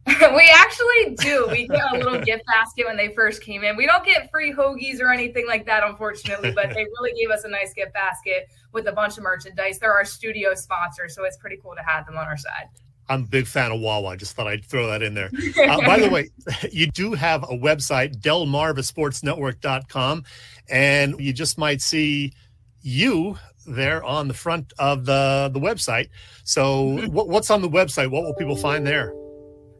we 0.07 0.51
actually 0.53 1.15
do. 1.15 1.47
We 1.51 1.67
get 1.67 1.93
a 1.93 1.97
little 1.97 2.19
gift 2.21 2.43
basket 2.47 2.87
when 2.87 2.97
they 2.97 3.09
first 3.09 3.43
came 3.43 3.63
in. 3.63 3.77
We 3.77 3.85
don't 3.85 4.03
get 4.03 4.31
free 4.31 4.51
hoagies 4.51 4.99
or 4.99 5.11
anything 5.11 5.45
like 5.47 5.67
that, 5.67 5.83
unfortunately, 5.83 6.51
but 6.51 6.69
they 6.69 6.83
really 6.99 7.13
gave 7.13 7.29
us 7.29 7.43
a 7.43 7.49
nice 7.49 7.71
gift 7.73 7.93
basket 7.93 8.49
with 8.71 8.87
a 8.87 8.91
bunch 8.91 9.17
of 9.17 9.23
merchandise. 9.23 9.77
They're 9.77 9.93
our 9.93 10.05
studio 10.05 10.55
sponsor, 10.55 11.07
so 11.07 11.23
it's 11.25 11.37
pretty 11.37 11.59
cool 11.61 11.75
to 11.75 11.83
have 11.83 12.07
them 12.07 12.17
on 12.17 12.25
our 12.25 12.37
side. 12.37 12.69
I'm 13.09 13.23
a 13.23 13.27
big 13.27 13.45
fan 13.45 13.71
of 13.71 13.79
Wawa. 13.79 14.09
I 14.09 14.15
just 14.15 14.35
thought 14.35 14.47
I'd 14.47 14.65
throw 14.65 14.87
that 14.87 15.03
in 15.03 15.13
there. 15.13 15.29
Uh, 15.61 15.85
by 15.85 15.99
the 15.99 16.09
way, 16.09 16.29
you 16.71 16.87
do 16.87 17.13
have 17.13 17.43
a 17.43 17.55
website, 17.55 18.19
delmarvasportsnetwork.com, 18.21 20.23
and 20.69 21.19
you 21.19 21.33
just 21.33 21.57
might 21.57 21.81
see 21.81 22.31
you 22.81 23.37
there 23.67 24.03
on 24.03 24.27
the 24.27 24.33
front 24.33 24.73
of 24.79 25.05
the, 25.05 25.51
the 25.53 25.59
website. 25.59 26.09
So, 26.43 27.07
what, 27.09 27.29
what's 27.29 27.51
on 27.51 27.61
the 27.61 27.69
website? 27.69 28.09
What 28.09 28.23
will 28.23 28.33
people 28.33 28.55
find 28.55 28.87
there? 28.87 29.13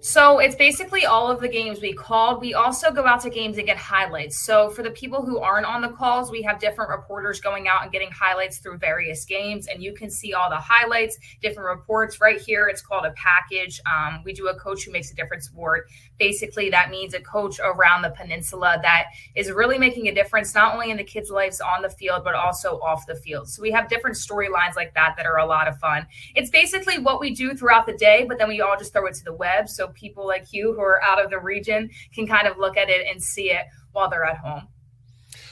So 0.03 0.39
it's 0.39 0.55
basically 0.55 1.05
all 1.05 1.29
of 1.29 1.39
the 1.41 1.47
games 1.47 1.79
we 1.79 1.93
called. 1.93 2.41
We 2.41 2.55
also 2.55 2.89
go 2.91 3.05
out 3.05 3.21
to 3.21 3.29
games 3.29 3.59
and 3.59 3.67
get 3.67 3.77
highlights. 3.77 4.43
So 4.43 4.71
for 4.71 4.81
the 4.81 4.89
people 4.89 5.23
who 5.23 5.37
aren't 5.37 5.67
on 5.67 5.83
the 5.83 5.89
calls, 5.89 6.31
we 6.31 6.41
have 6.41 6.59
different 6.59 6.89
reporters 6.89 7.39
going 7.39 7.67
out 7.67 7.83
and 7.83 7.91
getting 7.91 8.09
highlights 8.09 8.57
through 8.57 8.79
various 8.79 9.25
games, 9.25 9.67
and 9.67 9.83
you 9.83 9.93
can 9.93 10.09
see 10.09 10.33
all 10.33 10.49
the 10.49 10.57
highlights, 10.57 11.19
different 11.39 11.69
reports 11.69 12.19
right 12.19 12.41
here. 12.41 12.67
It's 12.67 12.81
called 12.81 13.05
a 13.05 13.11
package. 13.11 13.79
Um, 13.85 14.23
we 14.25 14.33
do 14.33 14.47
a 14.47 14.59
coach 14.59 14.85
who 14.85 14.91
makes 14.91 15.11
a 15.11 15.15
difference 15.15 15.51
award. 15.53 15.83
Basically, 16.21 16.69
that 16.69 16.91
means 16.91 17.15
a 17.15 17.19
coach 17.19 17.59
around 17.59 18.03
the 18.03 18.11
peninsula 18.11 18.77
that 18.83 19.07
is 19.33 19.49
really 19.49 19.79
making 19.79 20.07
a 20.07 20.13
difference, 20.13 20.53
not 20.53 20.75
only 20.75 20.91
in 20.91 20.97
the 20.97 21.03
kids' 21.03 21.31
lives 21.31 21.59
on 21.59 21.81
the 21.81 21.89
field, 21.89 22.23
but 22.23 22.35
also 22.35 22.79
off 22.81 23.07
the 23.07 23.15
field. 23.15 23.49
So 23.49 23.59
we 23.59 23.71
have 23.71 23.89
different 23.89 24.17
storylines 24.17 24.75
like 24.75 24.93
that 24.93 25.15
that 25.17 25.25
are 25.25 25.39
a 25.39 25.47
lot 25.47 25.67
of 25.67 25.79
fun. 25.79 26.05
It's 26.35 26.51
basically 26.51 26.99
what 26.99 27.19
we 27.19 27.33
do 27.33 27.55
throughout 27.55 27.87
the 27.87 27.93
day, 27.93 28.23
but 28.29 28.37
then 28.37 28.49
we 28.49 28.61
all 28.61 28.77
just 28.77 28.93
throw 28.93 29.07
it 29.07 29.15
to 29.15 29.23
the 29.23 29.33
web. 29.33 29.67
So 29.67 29.87
people 29.87 30.27
like 30.27 30.53
you 30.53 30.73
who 30.73 30.81
are 30.81 31.01
out 31.01 31.19
of 31.19 31.31
the 31.31 31.39
region 31.39 31.89
can 32.13 32.27
kind 32.27 32.47
of 32.47 32.59
look 32.59 32.77
at 32.77 32.87
it 32.87 33.07
and 33.09 33.19
see 33.19 33.49
it 33.49 33.65
while 33.91 34.07
they're 34.07 34.23
at 34.23 34.37
home. 34.37 34.67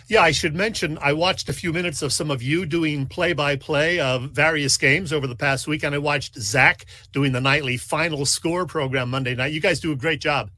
Yeah, 0.08 0.22
I 0.22 0.32
should 0.32 0.56
mention 0.56 1.00
I 1.02 1.14
watched 1.14 1.50
a 1.50 1.54
few 1.54 1.74
minutes 1.74 2.04
of 2.04 2.14
some 2.14 2.30
of 2.30 2.44
you 2.44 2.68
doing 2.68 3.08
play 3.08 3.34
by 3.34 3.56
play 3.56 4.00
of 4.00 4.32
various 4.32 4.78
games 4.78 5.12
over 5.12 5.26
the 5.26 5.36
past 5.36 5.68
week, 5.68 5.84
and 5.84 5.96
I 5.96 5.98
watched 5.98 6.36
Zach 6.36 6.86
doing 7.12 7.32
the 7.32 7.42
nightly 7.42 7.78
final 7.78 8.26
score 8.26 8.68
program 8.68 9.10
Monday 9.10 9.34
night. 9.34 9.52
You 9.52 9.62
guys 9.62 9.80
do 9.80 9.92
a 9.92 9.96
great 9.96 10.22
job. 10.22 10.52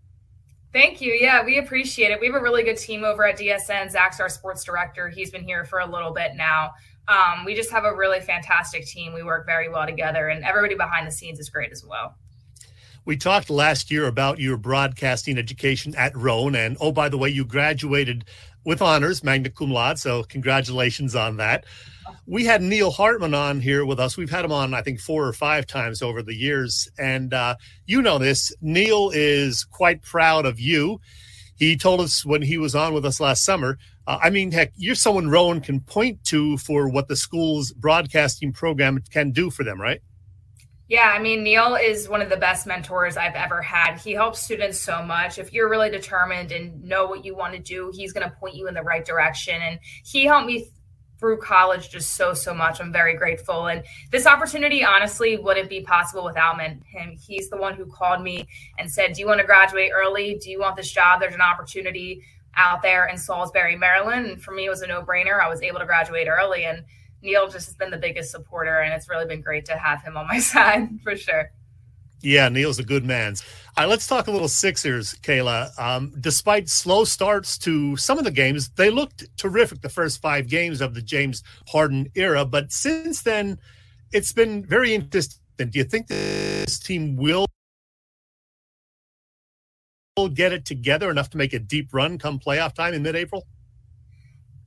Thank 0.73 1.01
you. 1.01 1.11
Yeah, 1.11 1.43
we 1.43 1.57
appreciate 1.57 2.11
it. 2.11 2.19
We 2.19 2.27
have 2.27 2.35
a 2.35 2.41
really 2.41 2.63
good 2.63 2.77
team 2.77 3.03
over 3.03 3.25
at 3.25 3.37
DSN. 3.37 3.91
Zach's 3.91 4.19
our 4.21 4.29
sports 4.29 4.63
director. 4.63 5.09
He's 5.09 5.29
been 5.29 5.43
here 5.43 5.65
for 5.65 5.79
a 5.79 5.85
little 5.85 6.13
bit 6.13 6.35
now. 6.35 6.71
Um, 7.07 7.43
we 7.43 7.55
just 7.55 7.71
have 7.71 7.83
a 7.83 7.93
really 7.93 8.21
fantastic 8.21 8.85
team. 8.85 9.13
We 9.13 9.23
work 9.23 9.45
very 9.45 9.67
well 9.67 9.85
together, 9.85 10.29
and 10.29 10.45
everybody 10.45 10.75
behind 10.75 11.05
the 11.05 11.11
scenes 11.11 11.39
is 11.39 11.49
great 11.49 11.71
as 11.71 11.83
well. 11.83 12.15
We 13.03 13.17
talked 13.17 13.49
last 13.49 13.89
year 13.89 14.05
about 14.05 14.39
your 14.39 14.57
broadcasting 14.57 15.39
education 15.39 15.95
at 15.95 16.15
Rowan. 16.15 16.55
And 16.55 16.77
oh, 16.79 16.91
by 16.91 17.09
the 17.09 17.17
way, 17.17 17.29
you 17.29 17.43
graduated 17.43 18.25
with 18.63 18.81
honors, 18.81 19.23
magna 19.23 19.49
cum 19.49 19.71
laude. 19.71 19.99
So 19.99 20.23
congratulations 20.23 21.15
on 21.15 21.37
that. 21.37 21.65
We 22.27 22.45
had 22.45 22.61
Neil 22.61 22.91
Hartman 22.91 23.33
on 23.33 23.59
here 23.59 23.85
with 23.85 23.99
us. 23.99 24.17
We've 24.17 24.29
had 24.29 24.45
him 24.45 24.51
on, 24.51 24.73
I 24.73 24.81
think, 24.81 24.99
four 24.99 25.27
or 25.27 25.33
five 25.33 25.65
times 25.65 26.01
over 26.01 26.21
the 26.21 26.35
years. 26.35 26.89
And 26.97 27.33
uh, 27.33 27.55
you 27.85 28.01
know 28.01 28.17
this. 28.17 28.53
Neil 28.61 29.11
is 29.13 29.63
quite 29.63 30.01
proud 30.01 30.45
of 30.45 30.59
you. 30.59 30.99
He 31.55 31.77
told 31.77 32.01
us 32.01 32.25
when 32.25 32.41
he 32.41 32.57
was 32.57 32.75
on 32.75 32.93
with 32.93 33.05
us 33.05 33.19
last 33.19 33.43
summer. 33.43 33.77
Uh, 34.07 34.17
I 34.21 34.29
mean, 34.29 34.51
heck, 34.51 34.73
you're 34.75 34.95
someone 34.95 35.29
Rowan 35.29 35.61
can 35.61 35.79
point 35.79 36.23
to 36.25 36.57
for 36.57 36.87
what 36.87 37.07
the 37.07 37.15
school's 37.15 37.71
broadcasting 37.71 38.51
program 38.51 38.99
can 39.11 39.31
do 39.31 39.49
for 39.49 39.63
them, 39.63 39.79
right? 39.79 40.01
Yeah, 40.91 41.09
I 41.09 41.19
mean, 41.19 41.41
Neil 41.41 41.75
is 41.75 42.09
one 42.09 42.21
of 42.21 42.27
the 42.27 42.35
best 42.35 42.67
mentors 42.67 43.15
I've 43.15 43.35
ever 43.35 43.61
had. 43.61 43.95
He 43.95 44.11
helps 44.11 44.41
students 44.41 44.77
so 44.77 45.01
much. 45.01 45.37
If 45.37 45.53
you're 45.53 45.69
really 45.69 45.89
determined 45.89 46.51
and 46.51 46.83
know 46.83 47.05
what 47.05 47.23
you 47.23 47.33
want 47.33 47.53
to 47.53 47.59
do, 47.59 47.93
he's 47.95 48.11
going 48.11 48.29
to 48.29 48.35
point 48.35 48.55
you 48.55 48.67
in 48.67 48.73
the 48.73 48.81
right 48.81 49.05
direction. 49.05 49.55
And 49.61 49.79
he 50.03 50.25
helped 50.25 50.47
me 50.47 50.67
through 51.17 51.37
college 51.37 51.91
just 51.91 52.15
so, 52.15 52.33
so 52.33 52.53
much. 52.53 52.81
I'm 52.81 52.91
very 52.91 53.15
grateful. 53.15 53.67
And 53.67 53.85
this 54.11 54.25
opportunity, 54.25 54.83
honestly, 54.83 55.37
wouldn't 55.37 55.69
be 55.69 55.79
possible 55.79 56.25
without 56.25 56.59
him. 56.59 56.83
He's 57.25 57.49
the 57.49 57.55
one 57.55 57.75
who 57.75 57.85
called 57.85 58.21
me 58.21 58.45
and 58.77 58.91
said, 58.91 59.13
Do 59.13 59.21
you 59.21 59.27
want 59.27 59.39
to 59.39 59.45
graduate 59.45 59.91
early? 59.95 60.39
Do 60.43 60.51
you 60.51 60.59
want 60.59 60.75
this 60.75 60.91
job? 60.91 61.21
There's 61.21 61.35
an 61.35 61.39
opportunity 61.39 62.21
out 62.57 62.81
there 62.81 63.05
in 63.05 63.17
Salisbury, 63.17 63.77
Maryland. 63.77 64.25
And 64.25 64.43
for 64.43 64.51
me, 64.51 64.65
it 64.65 64.69
was 64.69 64.81
a 64.81 64.87
no 64.87 65.01
brainer. 65.01 65.39
I 65.39 65.47
was 65.47 65.61
able 65.61 65.79
to 65.79 65.85
graduate 65.85 66.27
early. 66.27 66.65
And 66.65 66.83
Neil 67.21 67.47
just 67.47 67.67
has 67.67 67.75
been 67.75 67.91
the 67.91 67.97
biggest 67.97 68.31
supporter, 68.31 68.79
and 68.79 68.93
it's 68.93 69.09
really 69.09 69.25
been 69.25 69.41
great 69.41 69.65
to 69.65 69.77
have 69.77 70.01
him 70.01 70.17
on 70.17 70.27
my 70.27 70.39
side 70.51 70.89
for 71.03 71.15
sure. 71.15 71.51
Yeah, 72.23 72.49
Neil's 72.49 72.77
a 72.77 72.83
good 72.83 73.03
man. 73.03 73.35
Let's 73.77 74.05
talk 74.05 74.27
a 74.27 74.31
little 74.31 74.47
Sixers, 74.47 75.15
Kayla. 75.15 75.77
Um, 75.79 76.13
despite 76.19 76.69
slow 76.69 77.03
starts 77.03 77.57
to 77.59 77.97
some 77.97 78.19
of 78.19 78.25
the 78.25 78.31
games, 78.31 78.69
they 78.69 78.91
looked 78.91 79.25
terrific 79.37 79.81
the 79.81 79.89
first 79.89 80.21
five 80.21 80.47
games 80.47 80.81
of 80.81 80.93
the 80.93 81.01
James 81.01 81.41
Harden 81.67 82.09
era. 82.13 82.45
But 82.45 82.71
since 82.71 83.23
then, 83.23 83.59
it's 84.11 84.33
been 84.33 84.63
very 84.63 84.93
interesting. 84.93 85.39
Do 85.57 85.69
you 85.73 85.83
think 85.83 86.07
this 86.07 86.77
team 86.79 87.15
will 87.15 87.47
get 90.33 90.53
it 90.53 90.65
together 90.65 91.09
enough 91.09 91.29
to 91.31 91.37
make 91.37 91.53
a 91.53 91.59
deep 91.59 91.89
run 91.91 92.19
come 92.19 92.39
playoff 92.39 92.73
time 92.73 92.93
in 92.93 93.01
mid 93.01 93.15
April? 93.15 93.47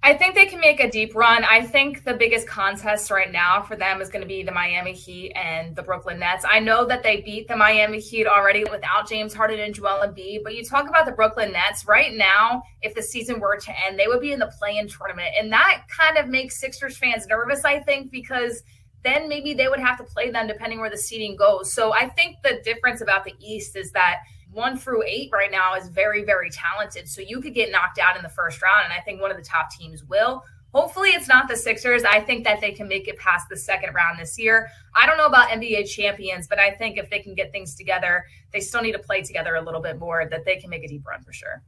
I 0.07 0.12
think 0.12 0.34
they 0.34 0.44
can 0.44 0.61
make 0.61 0.80
a 0.80 0.90
deep 0.90 1.14
run. 1.14 1.44
I 1.44 1.62
think 1.62 2.05
the 2.05 2.12
biggest 2.12 2.46
contest 2.46 3.11
right 3.11 3.32
now 3.32 3.62
for 3.62 3.74
them 3.74 4.02
is 4.02 4.11
going 4.11 4.20
to 4.20 4.28
be 4.28 4.42
the 4.42 4.52
Miami 4.52 4.92
Heat 4.92 5.32
and 5.34 5.74
the 5.74 5.82
Brooklyn 5.82 6.18
Nets. 6.18 6.44
I 6.46 6.61
know 6.61 6.84
that 6.84 7.02
they 7.02 7.22
beat 7.22 7.48
the 7.48 7.57
Miami 7.57 8.00
Heat 8.00 8.26
already 8.26 8.64
without 8.64 9.09
James 9.09 9.32
Harden 9.32 9.61
and 9.61 9.74
Joel 9.74 10.07
Embiid, 10.07 10.44
but 10.44 10.55
you 10.55 10.62
talk 10.62 10.90
about 10.90 11.07
the 11.07 11.12
Brooklyn 11.12 11.52
Nets 11.52 11.86
right 11.88 12.14
now. 12.14 12.62
If 12.82 12.94
the 12.94 13.02
season 13.02 13.40
were 13.40 13.57
to 13.57 13.86
end, 13.86 13.98
they 13.98 14.07
would 14.07 14.20
be 14.20 14.32
in 14.32 14.38
the 14.38 14.52
play-in 14.59 14.88
tournament, 14.88 15.30
and 15.40 15.50
that 15.55 15.84
kind 15.88 16.18
of 16.18 16.28
makes 16.28 16.61
Sixers 16.61 16.98
fans 16.98 17.26
nervous. 17.26 17.64
I 17.64 17.80
think 17.80 18.11
because 18.11 18.62
then 19.05 19.26
maybe 19.26 19.55
they 19.55 19.68
would 19.68 19.80
have 19.80 19.96
to 19.96 20.05
play 20.05 20.30
them 20.30 20.46
depending 20.46 20.80
where 20.80 20.90
the 20.90 20.98
seeding 20.98 21.34
goes. 21.34 21.72
So 21.72 21.94
I 21.94 22.11
think 22.11 22.36
the 22.42 22.61
difference 22.62 23.00
about 23.00 23.24
the 23.24 23.32
East 23.40 23.74
is 23.74 23.90
that 23.92 24.18
one 24.55 24.78
through 24.78 25.02
eight 25.07 25.30
right 25.32 25.50
now 25.50 25.74
is 25.74 25.88
very, 25.88 26.24
very 26.24 26.48
talented. 26.50 27.09
So 27.09 27.20
you 27.20 27.40
could 27.40 27.55
get 27.55 27.70
knocked 27.70 27.98
out 27.98 28.16
in 28.16 28.22
the 28.22 28.28
first 28.28 28.62
round. 28.62 28.84
And 28.84 28.92
I 28.92 29.00
think 29.00 29.20
one 29.20 29.30
of 29.30 29.36
the 29.36 29.42
top 29.42 29.70
teams 29.70 30.05
will. 30.05 30.44
Hopefully, 30.72 31.11
it's 31.11 31.28
not 31.28 31.48
the 31.48 31.57
Sixers. 31.57 32.02
I 32.02 32.18
think 32.18 32.42
that 32.44 32.61
they 32.61 32.72
can 32.72 32.88
make 32.88 33.07
it 33.07 33.16
past 33.16 33.48
the 33.48 33.57
second 33.57 33.94
round 33.94 34.18
this 34.18 34.36
year. 34.38 34.68
I 34.96 35.07
don't 35.07 35.16
know 35.16 35.26
about 35.26 35.50
NBA 35.50 35.88
champions, 35.88 36.48
but 36.48 36.59
I 36.59 36.72
think 36.72 36.98
if 36.98 37.09
they 37.11 37.20
can 37.20 37.34
get 37.34 37.52
things 37.52 37.76
together, 37.76 38.24
they 38.52 38.59
still 38.59 38.82
need 38.82 38.92
to 38.92 38.98
play 38.98 39.22
together 39.22 39.55
a 39.55 39.62
little 39.62 39.80
bit 39.80 40.00
more, 40.00 40.26
that 40.28 40.44
they 40.44 40.57
can 40.57 40.70
make 40.70 40.82
a 40.82 40.88
deep 40.88 41.07
run 41.07 41.22
for 41.22 41.32
sure. 41.32 41.62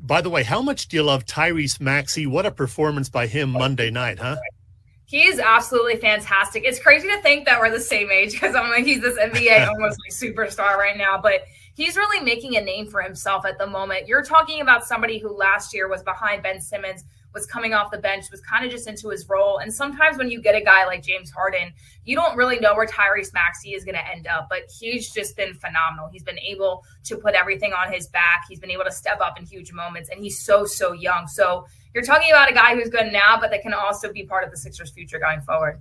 By 0.00 0.20
the 0.20 0.30
way, 0.30 0.42
how 0.42 0.62
much 0.62 0.88
do 0.88 0.96
you 0.96 1.04
love 1.04 1.26
Tyrese 1.26 1.80
Maxey? 1.80 2.26
What 2.26 2.44
a 2.44 2.50
performance 2.50 3.08
by 3.08 3.28
him 3.28 3.50
Monday 3.50 3.90
night, 3.90 4.18
huh? 4.18 4.36
He's 5.04 5.38
absolutely 5.38 5.96
fantastic. 5.96 6.64
It's 6.64 6.80
crazy 6.80 7.06
to 7.08 7.20
think 7.22 7.46
that 7.46 7.60
we're 7.60 7.70
the 7.70 7.78
same 7.78 8.10
age 8.10 8.32
because 8.32 8.56
I'm 8.56 8.70
like 8.70 8.84
he's 8.84 9.00
this 9.00 9.18
NBA 9.18 9.68
almost 9.68 9.98
like 10.00 10.12
superstar 10.12 10.76
right 10.76 10.96
now, 10.96 11.20
but 11.20 11.42
he's 11.80 11.96
really 11.96 12.22
making 12.22 12.58
a 12.58 12.60
name 12.60 12.86
for 12.86 13.00
himself 13.00 13.46
at 13.46 13.56
the 13.56 13.66
moment. 13.66 14.06
You're 14.06 14.22
talking 14.22 14.60
about 14.60 14.84
somebody 14.84 15.18
who 15.18 15.34
last 15.34 15.72
year 15.72 15.88
was 15.88 16.02
behind 16.02 16.42
Ben 16.42 16.60
Simmons, 16.60 17.04
was 17.32 17.46
coming 17.46 17.72
off 17.72 17.90
the 17.90 17.96
bench, 17.96 18.30
was 18.30 18.42
kind 18.42 18.66
of 18.66 18.70
just 18.70 18.86
into 18.86 19.08
his 19.08 19.26
role. 19.30 19.60
And 19.60 19.72
sometimes 19.72 20.18
when 20.18 20.30
you 20.30 20.42
get 20.42 20.54
a 20.54 20.60
guy 20.60 20.84
like 20.84 21.02
James 21.02 21.30
Harden, 21.30 21.72
you 22.04 22.14
don't 22.14 22.36
really 22.36 22.60
know 22.60 22.74
where 22.74 22.86
Tyrese 22.86 23.32
Maxey 23.32 23.70
is 23.70 23.82
going 23.82 23.94
to 23.94 24.06
end 24.06 24.26
up, 24.26 24.48
but 24.50 24.64
he's 24.78 25.10
just 25.10 25.38
been 25.38 25.54
phenomenal. 25.54 26.10
He's 26.12 26.22
been 26.22 26.38
able 26.40 26.84
to 27.04 27.16
put 27.16 27.32
everything 27.34 27.72
on 27.72 27.90
his 27.90 28.08
back. 28.08 28.44
He's 28.46 28.60
been 28.60 28.70
able 28.70 28.84
to 28.84 28.92
step 28.92 29.22
up 29.22 29.38
in 29.38 29.46
huge 29.46 29.72
moments, 29.72 30.10
and 30.10 30.22
he's 30.22 30.38
so, 30.38 30.66
so 30.66 30.92
young. 30.92 31.28
So 31.28 31.64
you're 31.94 32.04
talking 32.04 32.30
about 32.30 32.50
a 32.50 32.54
guy 32.54 32.74
who's 32.74 32.90
good 32.90 33.10
now, 33.10 33.38
but 33.40 33.50
that 33.52 33.62
can 33.62 33.72
also 33.72 34.12
be 34.12 34.26
part 34.26 34.44
of 34.44 34.50
the 34.50 34.58
Sixers' 34.58 34.90
future 34.90 35.18
going 35.18 35.40
forward. 35.40 35.80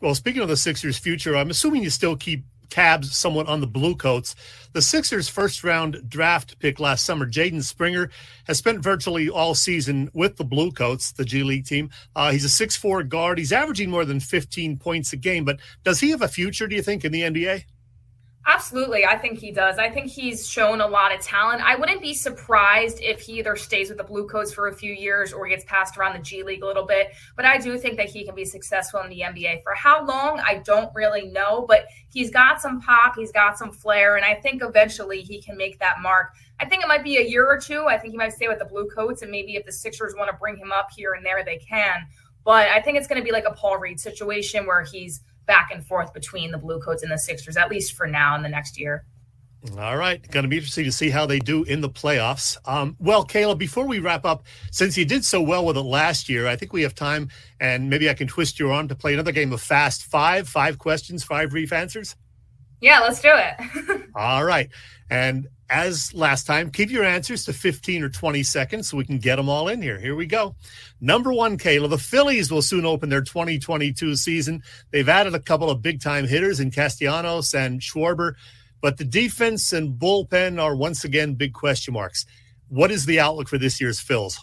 Well, 0.00 0.14
speaking 0.14 0.42
of 0.42 0.48
the 0.48 0.56
Sixers' 0.56 0.96
future, 0.96 1.34
I'm 1.34 1.50
assuming 1.50 1.82
you 1.82 1.90
still 1.90 2.16
keep 2.16 2.44
tabs 2.74 3.16
somewhat 3.16 3.46
on 3.46 3.60
the 3.60 3.68
Bluecoats. 3.68 4.34
The 4.72 4.82
Sixers' 4.82 5.28
first 5.28 5.62
round 5.62 6.10
draft 6.10 6.58
pick 6.58 6.80
last 6.80 7.04
summer, 7.04 7.24
Jaden 7.24 7.62
Springer, 7.62 8.10
has 8.48 8.58
spent 8.58 8.82
virtually 8.82 9.30
all 9.30 9.54
season 9.54 10.10
with 10.12 10.36
the 10.38 10.44
Bluecoats, 10.44 11.12
the 11.12 11.24
G 11.24 11.44
League 11.44 11.66
team. 11.66 11.90
Uh, 12.16 12.32
he's 12.32 12.44
a 12.44 12.48
six-four 12.48 13.04
guard. 13.04 13.38
He's 13.38 13.52
averaging 13.52 13.90
more 13.90 14.04
than 14.04 14.18
15 14.18 14.78
points 14.78 15.12
a 15.12 15.16
game, 15.16 15.44
but 15.44 15.60
does 15.84 16.00
he 16.00 16.10
have 16.10 16.22
a 16.22 16.28
future, 16.28 16.66
do 16.66 16.74
you 16.74 16.82
think, 16.82 17.04
in 17.04 17.12
the 17.12 17.22
NBA? 17.22 17.62
Absolutely. 18.46 19.06
I 19.06 19.16
think 19.16 19.38
he 19.38 19.50
does. 19.50 19.78
I 19.78 19.88
think 19.88 20.10
he's 20.10 20.46
shown 20.46 20.82
a 20.82 20.86
lot 20.86 21.14
of 21.14 21.20
talent. 21.22 21.62
I 21.62 21.76
wouldn't 21.76 22.02
be 22.02 22.12
surprised 22.12 23.00
if 23.00 23.20
he 23.20 23.38
either 23.38 23.56
stays 23.56 23.88
with 23.88 23.96
the 23.96 24.04
Bluecoats 24.04 24.52
for 24.52 24.68
a 24.68 24.74
few 24.74 24.92
years 24.92 25.32
or 25.32 25.48
gets 25.48 25.64
passed 25.64 25.96
around 25.96 26.14
the 26.14 26.22
G 26.22 26.42
League 26.42 26.62
a 26.62 26.66
little 26.66 26.84
bit. 26.84 27.12
But 27.36 27.46
I 27.46 27.56
do 27.56 27.78
think 27.78 27.96
that 27.96 28.10
he 28.10 28.22
can 28.22 28.34
be 28.34 28.44
successful 28.44 29.00
in 29.00 29.08
the 29.08 29.20
NBA. 29.20 29.62
For 29.62 29.74
how 29.74 30.04
long, 30.04 30.40
I 30.40 30.56
don't 30.58 30.94
really 30.94 31.28
know, 31.28 31.64
but 31.66 31.86
he's 32.12 32.30
got 32.30 32.60
some 32.60 32.82
pop, 32.82 33.14
he's 33.16 33.32
got 33.32 33.56
some 33.56 33.70
flair, 33.70 34.16
and 34.16 34.26
I 34.26 34.34
think 34.34 34.62
eventually 34.62 35.22
he 35.22 35.40
can 35.40 35.56
make 35.56 35.78
that 35.78 36.02
mark. 36.02 36.34
I 36.60 36.66
think 36.66 36.82
it 36.82 36.88
might 36.88 37.02
be 37.02 37.16
a 37.16 37.26
year 37.26 37.46
or 37.46 37.58
two. 37.58 37.86
I 37.86 37.96
think 37.96 38.12
he 38.12 38.18
might 38.18 38.34
stay 38.34 38.48
with 38.48 38.58
the 38.58 38.66
Bluecoats, 38.66 39.22
and 39.22 39.30
maybe 39.30 39.56
if 39.56 39.64
the 39.64 39.72
Sixers 39.72 40.14
want 40.18 40.30
to 40.30 40.36
bring 40.36 40.58
him 40.58 40.70
up 40.70 40.88
here 40.94 41.14
and 41.14 41.24
there, 41.24 41.44
they 41.44 41.56
can. 41.58 42.06
But 42.44 42.68
I 42.68 42.82
think 42.82 42.98
it's 42.98 43.06
going 43.06 43.20
to 43.20 43.24
be 43.24 43.32
like 43.32 43.46
a 43.48 43.52
Paul 43.52 43.78
Reed 43.78 43.98
situation 43.98 44.66
where 44.66 44.82
he's 44.82 45.22
back 45.46 45.70
and 45.72 45.84
forth 45.84 46.12
between 46.12 46.50
the 46.50 46.58
Bluecoats 46.58 47.02
and 47.02 47.10
the 47.10 47.18
Sixers, 47.18 47.56
at 47.56 47.70
least 47.70 47.94
for 47.94 48.06
now 48.06 48.36
in 48.36 48.42
the 48.42 48.48
next 48.48 48.78
year. 48.78 49.04
All 49.78 49.96
right. 49.96 50.20
Going 50.30 50.42
to 50.42 50.48
be 50.48 50.56
interesting 50.56 50.84
to 50.84 50.92
see 50.92 51.08
how 51.08 51.24
they 51.24 51.38
do 51.38 51.64
in 51.64 51.80
the 51.80 51.88
playoffs. 51.88 52.58
Um, 52.66 52.96
well, 52.98 53.26
Kayla, 53.26 53.56
before 53.56 53.86
we 53.86 53.98
wrap 53.98 54.26
up, 54.26 54.44
since 54.70 54.96
you 54.96 55.06
did 55.06 55.24
so 55.24 55.40
well 55.40 55.64
with 55.64 55.78
it 55.78 55.82
last 55.82 56.28
year, 56.28 56.46
I 56.46 56.54
think 56.54 56.74
we 56.74 56.82
have 56.82 56.94
time 56.94 57.30
and 57.60 57.88
maybe 57.88 58.10
I 58.10 58.14
can 58.14 58.28
twist 58.28 58.58
your 58.58 58.72
arm 58.72 58.88
to 58.88 58.94
play 58.94 59.14
another 59.14 59.32
game 59.32 59.52
of 59.52 59.62
Fast 59.62 60.04
Five, 60.04 60.48
five 60.48 60.78
questions, 60.78 61.24
five 61.24 61.50
brief 61.50 61.72
answers. 61.72 62.14
Yeah, 62.80 63.00
let's 63.00 63.22
do 63.22 63.30
it. 63.32 64.10
All 64.14 64.44
right. 64.44 64.68
And 65.08 65.48
as 65.70 66.12
last 66.14 66.46
time, 66.46 66.70
keep 66.70 66.90
your 66.90 67.04
answers 67.04 67.44
to 67.44 67.52
15 67.52 68.02
or 68.02 68.08
20 68.08 68.42
seconds 68.42 68.88
so 68.88 68.96
we 68.96 69.04
can 69.04 69.18
get 69.18 69.36
them 69.36 69.48
all 69.48 69.68
in 69.68 69.80
here. 69.80 69.98
Here 69.98 70.14
we 70.14 70.26
go. 70.26 70.54
Number 71.00 71.32
one, 71.32 71.58
Kayla, 71.58 71.88
the 71.88 71.98
Phillies 71.98 72.50
will 72.50 72.62
soon 72.62 72.84
open 72.84 73.08
their 73.08 73.22
2022 73.22 74.16
season. 74.16 74.62
They've 74.90 75.08
added 75.08 75.34
a 75.34 75.40
couple 75.40 75.70
of 75.70 75.82
big 75.82 76.00
time 76.00 76.26
hitters 76.26 76.60
in 76.60 76.70
Castellanos 76.70 77.54
and 77.54 77.80
Schwarber, 77.80 78.34
but 78.80 78.98
the 78.98 79.04
defense 79.04 79.72
and 79.72 79.98
bullpen 79.98 80.60
are 80.60 80.76
once 80.76 81.04
again 81.04 81.34
big 81.34 81.54
question 81.54 81.94
marks. 81.94 82.26
What 82.68 82.90
is 82.90 83.06
the 83.06 83.20
outlook 83.20 83.48
for 83.48 83.58
this 83.58 83.80
year's 83.80 84.00
Phils? 84.00 84.36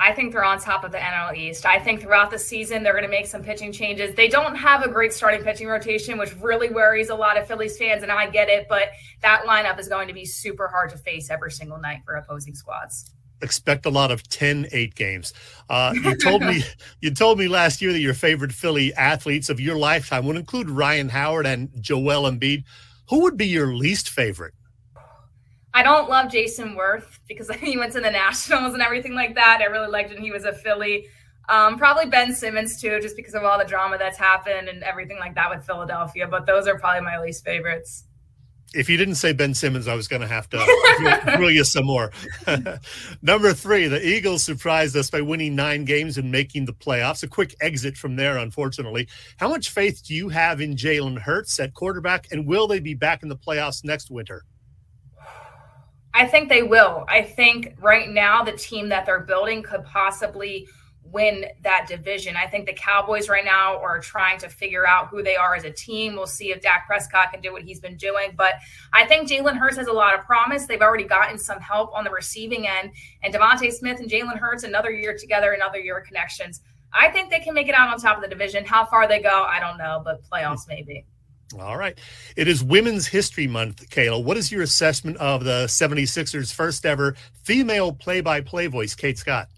I 0.00 0.14
think 0.14 0.32
they're 0.32 0.42
on 0.42 0.58
top 0.58 0.82
of 0.82 0.92
the 0.92 0.98
NL 0.98 1.36
East. 1.36 1.66
I 1.66 1.78
think 1.78 2.00
throughout 2.00 2.30
the 2.30 2.38
season 2.38 2.82
they're 2.82 2.94
going 2.94 3.04
to 3.04 3.10
make 3.10 3.26
some 3.26 3.42
pitching 3.42 3.70
changes. 3.70 4.14
They 4.14 4.28
don't 4.28 4.56
have 4.56 4.82
a 4.82 4.88
great 4.88 5.12
starting 5.12 5.42
pitching 5.42 5.66
rotation, 5.68 6.16
which 6.16 6.34
really 6.36 6.70
worries 6.70 7.10
a 7.10 7.14
lot 7.14 7.36
of 7.36 7.46
Phillies 7.46 7.76
fans, 7.76 8.02
and 8.02 8.10
I 8.10 8.30
get 8.30 8.48
it, 8.48 8.66
but 8.66 8.88
that 9.20 9.44
lineup 9.46 9.78
is 9.78 9.88
going 9.88 10.08
to 10.08 10.14
be 10.14 10.24
super 10.24 10.68
hard 10.68 10.88
to 10.90 10.96
face 10.96 11.28
every 11.28 11.52
single 11.52 11.78
night 11.78 11.98
for 12.06 12.14
opposing 12.14 12.54
squads. 12.54 13.12
Expect 13.42 13.84
a 13.84 13.90
lot 13.90 14.10
of 14.10 14.22
10-8 14.22 14.94
games. 14.94 15.34
Uh, 15.68 15.92
you 16.02 16.16
told 16.16 16.40
me 16.42 16.62
you 17.02 17.10
told 17.10 17.38
me 17.38 17.46
last 17.46 17.82
year 17.82 17.92
that 17.92 18.00
your 18.00 18.14
favorite 18.14 18.52
Philly 18.52 18.94
athletes 18.94 19.50
of 19.50 19.60
your 19.60 19.76
lifetime 19.76 20.24
would 20.24 20.36
include 20.36 20.70
Ryan 20.70 21.10
Howard 21.10 21.44
and 21.44 21.68
Joel 21.78 22.30
Embiid. 22.30 22.64
Who 23.10 23.20
would 23.20 23.36
be 23.36 23.46
your 23.46 23.74
least 23.74 24.08
favorite? 24.08 24.54
I 25.72 25.82
don't 25.82 26.08
love 26.08 26.30
Jayson 26.30 26.76
Werth 26.76 27.18
because 27.28 27.50
he 27.60 27.76
went 27.76 27.92
to 27.92 28.00
the 28.00 28.10
Nationals 28.10 28.74
and 28.74 28.82
everything 28.82 29.14
like 29.14 29.34
that. 29.34 29.60
I 29.60 29.66
really 29.66 29.90
liked 29.90 30.10
him. 30.10 30.22
He 30.22 30.30
was 30.30 30.44
a 30.44 30.52
Philly. 30.52 31.06
Um, 31.48 31.78
probably 31.78 32.06
Ben 32.06 32.32
Simmons 32.32 32.80
too, 32.80 33.00
just 33.00 33.16
because 33.16 33.34
of 33.34 33.42
all 33.42 33.58
the 33.58 33.64
drama 33.64 33.98
that's 33.98 34.18
happened 34.18 34.68
and 34.68 34.84
everything 34.84 35.18
like 35.18 35.34
that 35.34 35.50
with 35.50 35.64
Philadelphia. 35.66 36.28
But 36.28 36.46
those 36.46 36.68
are 36.68 36.78
probably 36.78 37.00
my 37.02 37.20
least 37.20 37.44
favorites. 37.44 38.04
If 38.72 38.88
you 38.88 38.96
didn't 38.96 39.16
say 39.16 39.32
Ben 39.32 39.52
Simmons, 39.52 39.88
I 39.88 39.96
was 39.96 40.06
going 40.06 40.22
to 40.22 40.28
have 40.28 40.48
to 40.50 41.32
grill 41.36 41.50
you 41.50 41.64
some 41.64 41.86
more. 41.86 42.12
Number 43.22 43.52
three, 43.52 43.88
the 43.88 44.06
Eagles 44.06 44.44
surprised 44.44 44.96
us 44.96 45.10
by 45.10 45.22
winning 45.22 45.56
nine 45.56 45.84
games 45.84 46.18
and 46.18 46.30
making 46.30 46.66
the 46.66 46.72
playoffs. 46.72 47.24
A 47.24 47.28
quick 47.28 47.56
exit 47.60 47.96
from 47.96 48.14
there, 48.14 48.38
unfortunately. 48.38 49.08
How 49.38 49.48
much 49.48 49.70
faith 49.70 50.04
do 50.06 50.14
you 50.14 50.28
have 50.28 50.60
in 50.60 50.76
Jalen 50.76 51.18
Hurts 51.18 51.58
at 51.58 51.74
quarterback, 51.74 52.28
and 52.30 52.46
will 52.46 52.68
they 52.68 52.78
be 52.78 52.94
back 52.94 53.24
in 53.24 53.28
the 53.28 53.36
playoffs 53.36 53.82
next 53.82 54.08
winter? 54.08 54.44
I 56.12 56.26
think 56.26 56.48
they 56.48 56.62
will. 56.62 57.04
I 57.08 57.22
think 57.22 57.76
right 57.78 58.08
now 58.08 58.42
the 58.42 58.52
team 58.52 58.88
that 58.88 59.06
they're 59.06 59.20
building 59.20 59.62
could 59.62 59.84
possibly 59.84 60.66
win 61.12 61.46
that 61.62 61.86
division. 61.88 62.36
I 62.36 62.46
think 62.46 62.66
the 62.66 62.72
Cowboys 62.72 63.28
right 63.28 63.44
now 63.44 63.78
are 63.78 63.98
trying 63.98 64.38
to 64.38 64.48
figure 64.48 64.86
out 64.86 65.08
who 65.08 65.22
they 65.22 65.36
are 65.36 65.54
as 65.54 65.64
a 65.64 65.70
team. 65.70 66.14
We'll 66.14 66.26
see 66.26 66.52
if 66.52 66.60
Dak 66.60 66.86
Prescott 66.86 67.32
can 67.32 67.40
do 67.40 67.52
what 67.52 67.62
he's 67.62 67.80
been 67.80 67.96
doing. 67.96 68.32
But 68.36 68.54
I 68.92 69.04
think 69.06 69.28
Jalen 69.28 69.56
Hurts 69.56 69.76
has 69.76 69.88
a 69.88 69.92
lot 69.92 70.18
of 70.18 70.24
promise. 70.24 70.66
They've 70.66 70.80
already 70.80 71.04
gotten 71.04 71.38
some 71.38 71.60
help 71.60 71.92
on 71.94 72.04
the 72.04 72.10
receiving 72.10 72.66
end. 72.66 72.92
And 73.22 73.34
DeVonta 73.34 73.72
Smith 73.72 73.98
and 74.00 74.10
Jalen 74.10 74.38
Hurts, 74.38 74.62
another 74.62 74.90
year 74.90 75.16
together, 75.16 75.52
another 75.52 75.78
year 75.78 75.98
of 75.98 76.06
connections. 76.06 76.60
I 76.92 77.08
think 77.08 77.30
they 77.30 77.40
can 77.40 77.54
make 77.54 77.68
it 77.68 77.74
out 77.74 77.88
on 77.88 78.00
top 78.00 78.16
of 78.16 78.22
the 78.22 78.28
division. 78.28 78.64
How 78.64 78.84
far 78.84 79.06
they 79.06 79.20
go, 79.20 79.44
I 79.44 79.60
don't 79.60 79.78
know, 79.78 80.02
but 80.04 80.22
playoffs 80.28 80.68
maybe. 80.68 81.06
All 81.58 81.76
right. 81.76 81.98
It 82.36 82.46
is 82.46 82.62
Women's 82.62 83.08
History 83.08 83.46
Month, 83.46 83.90
Kayla. 83.90 84.22
What 84.22 84.36
is 84.36 84.52
your 84.52 84.62
assessment 84.62 85.16
of 85.16 85.44
the 85.44 85.64
76ers' 85.64 86.52
first 86.52 86.86
ever 86.86 87.16
female 87.42 87.92
play 87.92 88.20
by 88.20 88.40
play 88.40 88.68
voice, 88.68 88.94
Kate 88.94 89.18
Scott? 89.18 89.48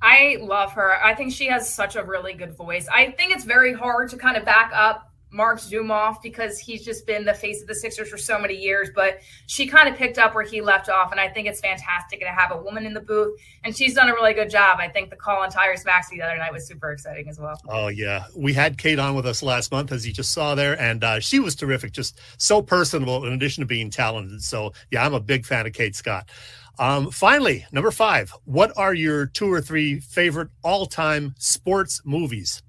I 0.00 0.38
love 0.40 0.72
her. 0.72 1.02
I 1.02 1.14
think 1.14 1.32
she 1.32 1.46
has 1.46 1.72
such 1.72 1.96
a 1.96 2.04
really 2.04 2.32
good 2.32 2.56
voice. 2.56 2.86
I 2.92 3.10
think 3.10 3.32
it's 3.32 3.44
very 3.44 3.72
hard 3.72 4.10
to 4.10 4.16
kind 4.16 4.36
of 4.36 4.44
back 4.44 4.72
up 4.74 5.05
Marc 5.36 5.60
Zumoff 5.60 6.22
because 6.22 6.58
he's 6.58 6.82
just 6.82 7.06
been 7.06 7.26
the 7.26 7.34
face 7.34 7.60
of 7.60 7.68
the 7.68 7.74
Sixers 7.74 8.08
for 8.08 8.16
so 8.16 8.38
many 8.38 8.54
years. 8.54 8.88
But 8.94 9.20
she 9.46 9.66
kind 9.66 9.88
of 9.88 9.94
picked 9.94 10.18
up 10.18 10.34
where 10.34 10.44
he 10.44 10.62
left 10.62 10.88
off, 10.88 11.12
and 11.12 11.20
I 11.20 11.28
think 11.28 11.46
it's 11.46 11.60
fantastic 11.60 12.20
to 12.20 12.26
have 12.26 12.50
a 12.50 12.56
woman 12.56 12.86
in 12.86 12.94
the 12.94 13.00
booth, 13.00 13.38
and 13.62 13.76
she's 13.76 13.94
done 13.94 14.08
a 14.08 14.14
really 14.14 14.32
good 14.32 14.50
job. 14.50 14.78
I 14.80 14.88
think 14.88 15.10
the 15.10 15.16
call 15.16 15.42
on 15.42 15.50
Tyrese 15.50 15.84
Maxey 15.84 16.16
the 16.16 16.24
other 16.24 16.38
night 16.38 16.52
was 16.52 16.66
super 16.66 16.90
exciting 16.90 17.28
as 17.28 17.38
well. 17.38 17.60
Oh 17.68 17.88
yeah, 17.88 18.24
we 18.34 18.54
had 18.54 18.78
Kate 18.78 18.98
on 18.98 19.14
with 19.14 19.26
us 19.26 19.42
last 19.42 19.70
month, 19.70 19.92
as 19.92 20.06
you 20.06 20.12
just 20.12 20.32
saw 20.32 20.54
there, 20.54 20.80
and 20.80 21.04
uh, 21.04 21.20
she 21.20 21.38
was 21.38 21.54
terrific, 21.54 21.92
just 21.92 22.18
so 22.38 22.62
personable 22.62 23.26
in 23.26 23.34
addition 23.34 23.60
to 23.60 23.66
being 23.66 23.90
talented. 23.90 24.42
So 24.42 24.72
yeah, 24.90 25.04
I'm 25.04 25.14
a 25.14 25.20
big 25.20 25.44
fan 25.44 25.66
of 25.66 25.74
Kate 25.74 25.94
Scott. 25.94 26.30
Um, 26.78 27.10
finally, 27.10 27.64
number 27.72 27.90
five, 27.90 28.34
what 28.44 28.72
are 28.76 28.92
your 28.92 29.26
two 29.26 29.50
or 29.50 29.60
three 29.60 30.00
favorite 30.00 30.48
all-time 30.62 31.34
sports 31.38 32.02
movies? 32.04 32.62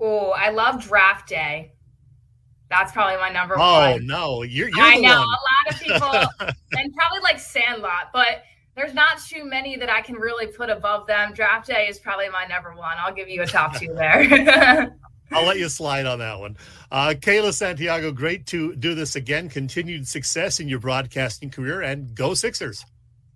Oh, 0.00 0.30
I 0.30 0.50
love 0.50 0.82
Draft 0.82 1.28
Day. 1.28 1.72
That's 2.68 2.92
probably 2.92 3.16
my 3.16 3.30
number 3.30 3.54
oh, 3.56 3.60
one. 3.60 3.92
Oh 3.92 3.96
no, 3.98 4.42
you're, 4.42 4.68
you're 4.68 4.80
I 4.80 4.96
know 4.96 5.20
one. 5.20 5.20
a 5.20 5.22
lot 5.22 5.70
of 5.70 5.80
people, 5.80 6.54
and 6.78 6.94
probably 6.94 7.20
like 7.22 7.38
Sandlot, 7.38 8.10
but 8.12 8.42
there's 8.74 8.92
not 8.92 9.22
too 9.22 9.44
many 9.44 9.76
that 9.76 9.88
I 9.88 10.02
can 10.02 10.16
really 10.16 10.46
put 10.46 10.68
above 10.68 11.06
them. 11.06 11.32
Draft 11.32 11.68
Day 11.68 11.86
is 11.88 11.98
probably 11.98 12.28
my 12.28 12.44
number 12.44 12.74
one. 12.74 12.96
I'll 12.98 13.14
give 13.14 13.28
you 13.28 13.42
a 13.42 13.46
top 13.46 13.76
two 13.76 13.94
there. 13.94 14.94
I'll 15.32 15.46
let 15.46 15.58
you 15.58 15.68
slide 15.68 16.06
on 16.06 16.18
that 16.20 16.38
one. 16.38 16.56
Uh, 16.90 17.14
Kayla 17.16 17.52
Santiago, 17.52 18.12
great 18.12 18.46
to 18.46 18.76
do 18.76 18.94
this 18.94 19.16
again. 19.16 19.48
Continued 19.48 20.06
success 20.06 20.60
in 20.60 20.68
your 20.68 20.78
broadcasting 20.78 21.50
career 21.50 21.82
and 21.82 22.14
go 22.14 22.34
Sixers. 22.34 22.84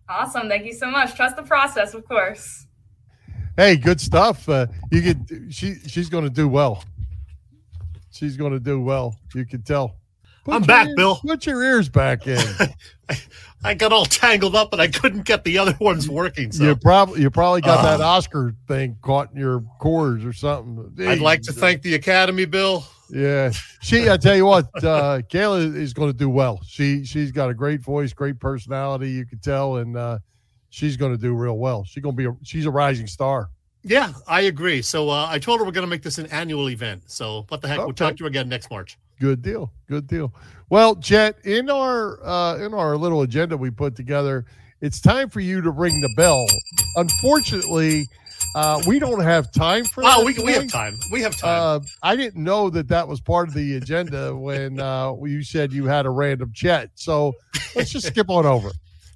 Awesome. 0.09 0.49
Thank 0.49 0.67
you 0.67 0.75
so 0.75 0.91
much. 0.91 1.15
Trust 1.15 1.37
the 1.37 1.43
process, 1.43 1.95
of 1.95 2.07
course. 2.07 2.67
Hey, 3.61 3.77
good 3.77 4.01
stuff. 4.01 4.49
Uh, 4.49 4.69
you 4.91 5.03
could 5.03 5.49
she 5.51 5.75
she's 5.87 6.09
going 6.09 6.25
to 6.25 6.31
do 6.31 6.49
well. 6.49 6.83
She's 8.11 8.35
going 8.35 8.53
to 8.53 8.59
do 8.59 8.81
well. 8.81 9.19
You 9.35 9.45
can 9.45 9.61
tell. 9.61 9.97
Put 10.47 10.55
I'm 10.55 10.63
back, 10.63 10.87
ears, 10.87 10.97
Bill. 10.97 11.17
Put 11.17 11.45
your 11.45 11.63
ears 11.63 11.91
back 11.91 12.27
in. 12.27 12.43
I, 13.63 13.75
got 13.75 13.93
all 13.93 14.07
tangled 14.07 14.57
up, 14.57 14.73
and 14.73 14.81
I 14.81 14.89
couldn't 14.89 15.27
get 15.27 15.45
the 15.45 15.59
other 15.59 15.77
ones 15.79 16.09
working. 16.09 16.53
So 16.53 16.65
you 16.65 16.75
probably 16.75 17.21
you 17.21 17.31
probably 17.31 17.61
got 17.61 17.81
uh, 17.81 17.99
that 17.99 18.01
Oscar 18.03 18.55
thing 18.67 18.97
caught 19.03 19.31
in 19.33 19.39
your 19.39 19.63
cords 19.79 20.25
or 20.25 20.33
something. 20.33 20.95
I'd 21.07 21.19
like 21.19 21.43
to 21.43 21.53
thank 21.53 21.83
the 21.83 21.97
Academy, 21.97 22.47
Bill. 22.47 22.83
Yeah, 23.11 23.53
she. 23.83 24.09
I 24.09 24.17
tell 24.17 24.37
you 24.37 24.47
what, 24.47 24.69
uh, 24.77 25.21
Kayla 25.29 25.77
is 25.77 25.93
going 25.93 26.11
to 26.11 26.17
do 26.17 26.31
well. 26.31 26.61
She 26.67 27.05
she's 27.05 27.31
got 27.31 27.51
a 27.51 27.55
great 27.55 27.83
voice, 27.83 28.15
great 28.15 28.41
personality. 28.41 29.11
You 29.11 29.27
can 29.27 29.39
tell, 29.41 29.77
and 29.77 29.99
uh, 29.99 30.21
she's 30.71 30.97
going 30.97 31.12
to 31.12 31.18
do 31.18 31.35
real 31.35 31.59
well. 31.59 31.85
She's 31.85 32.03
going 32.03 32.16
to 32.16 32.16
be 32.16 32.27
a, 32.27 32.37
she's 32.43 32.66
a 32.66 32.71
rising 32.71 33.07
star. 33.07 33.51
Yeah, 33.83 34.12
I 34.27 34.43
agree. 34.43 34.83
So 34.83 35.09
uh, 35.09 35.27
I 35.29 35.39
told 35.39 35.61
her 35.61 35.66
we're 35.66 35.73
going 35.73 35.87
to 35.87 35.91
make 35.91 36.03
this 36.03 36.18
an 36.18 36.27
annual 36.27 36.68
event. 36.71 37.03
So 37.07 37.45
what 37.49 37.61
the 37.61 37.68
heck? 37.68 37.79
Okay. 37.79 37.87
We'll 37.87 37.95
talk 37.95 38.16
to 38.16 38.25
you 38.25 38.27
again 38.27 38.49
next 38.49 38.71
March. 38.71 38.99
Good 39.21 39.43
deal. 39.43 39.73
Good 39.87 40.07
deal. 40.07 40.35
Well, 40.71 40.97
Chet, 40.97 41.45
in 41.45 41.68
our 41.71 42.25
uh, 42.25 42.59
in 42.59 42.73
our 42.75 42.97
little 42.97 43.23
agenda 43.23 43.57
we 43.57 43.71
put 43.71 43.97
together, 43.97 44.45
it's 44.81 45.01
time 45.01 45.29
for 45.29 45.41
you 45.41 45.61
to 45.61 45.71
ring 45.71 46.01
the 46.01 46.12
bell. 46.16 46.45
Unfortunately, 46.97 48.07
uh, 48.55 48.83
we 48.87 48.99
don't 48.99 49.21
have 49.21 49.53
time 49.53 49.85
for. 49.85 50.03
Oh, 50.07 50.25
we, 50.25 50.35
we 50.45 50.53
have 50.53 50.71
time. 50.71 50.95
We 51.12 51.23
have 51.23 51.37
time. 51.37 51.61
Uh, 51.62 51.81
I 52.03 52.16
didn't 52.16 52.43
know 52.43 52.71
that 52.71 52.89
that 52.89 53.07
was 53.07 53.21
part 53.21 53.49
of 53.49 53.55
the 53.55 53.77
agenda 53.77 54.35
when 54.35 54.81
uh, 54.81 55.14
you 55.23 55.43
said 55.43 55.73
you 55.73 55.87
had 55.87 56.07
a 56.07 56.11
random 56.11 56.53
Chet. 56.55 56.91
So 56.95 57.35
let's 57.75 57.91
just 57.91 58.07
skip 58.07 58.31
on 58.31 58.47
over. 58.47 58.71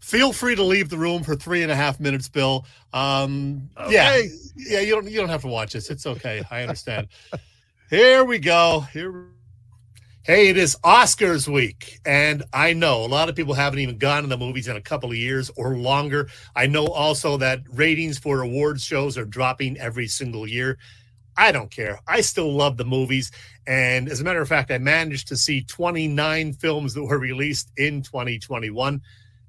Feel 0.05 0.35
free 0.35 0.55
to 0.55 0.63
leave 0.63 0.91
the 0.91 0.99
room 0.99 1.23
for 1.23 1.35
three 1.35 1.63
and 1.63 1.73
a 1.73 1.75
half 1.75 1.99
minutes, 1.99 2.29
Bill. 2.29 2.67
Um, 2.93 3.71
okay. 3.75 4.29
Yeah, 4.55 4.79
yeah. 4.79 4.81
You 4.81 4.97
don't 4.97 5.09
you 5.11 5.19
don't 5.19 5.31
have 5.31 5.41
to 5.41 5.49
watch 5.49 5.73
this. 5.73 5.89
It's 5.89 6.05
okay. 6.05 6.45
I 6.51 6.61
understand. 6.61 7.09
Here 7.91 8.23
we 8.23 8.39
go. 8.39 8.81
Here. 8.93 9.29
Hey, 10.23 10.51
it 10.51 10.59
is 10.59 10.77
Oscars 10.85 11.49
week, 11.49 12.01
and 12.05 12.43
I 12.53 12.75
know 12.75 13.03
a 13.03 13.09
lot 13.09 13.31
of 13.31 13.35
people 13.35 13.55
haven't 13.55 13.79
even 13.79 13.97
gone 13.97 14.25
to 14.25 14.29
the 14.29 14.37
movies 14.37 14.69
in 14.69 14.77
a 14.77 14.81
couple 14.81 15.11
of 15.11 15.17
years 15.17 15.51
or 15.57 15.75
longer. 15.75 16.29
I 16.55 16.67
know 16.67 16.87
also 16.87 17.39
that 17.39 17.61
ratings 17.73 18.19
for 18.19 18.43
awards 18.43 18.85
shows 18.85 19.17
are 19.17 19.25
dropping 19.25 19.79
every 19.79 20.07
single 20.07 20.47
year. 20.47 20.77
I 21.35 21.51
don't 21.51 21.71
care. 21.71 21.99
I 22.07 22.21
still 22.21 22.53
love 22.53 22.77
the 22.77 22.85
movies. 22.85 23.33
And 23.67 24.11
as 24.11 24.21
a 24.21 24.25
matter 24.25 24.43
of 24.43 24.49
fact, 24.49 24.71
I 24.71 24.77
managed 24.77 25.29
to 25.29 25.37
see 25.39 25.63
29 25.63 26.53
films 26.53 26.93
that 26.93 27.05
were 27.05 27.19
released 27.19 27.71
in 27.79 28.03
2021. 28.03 29.01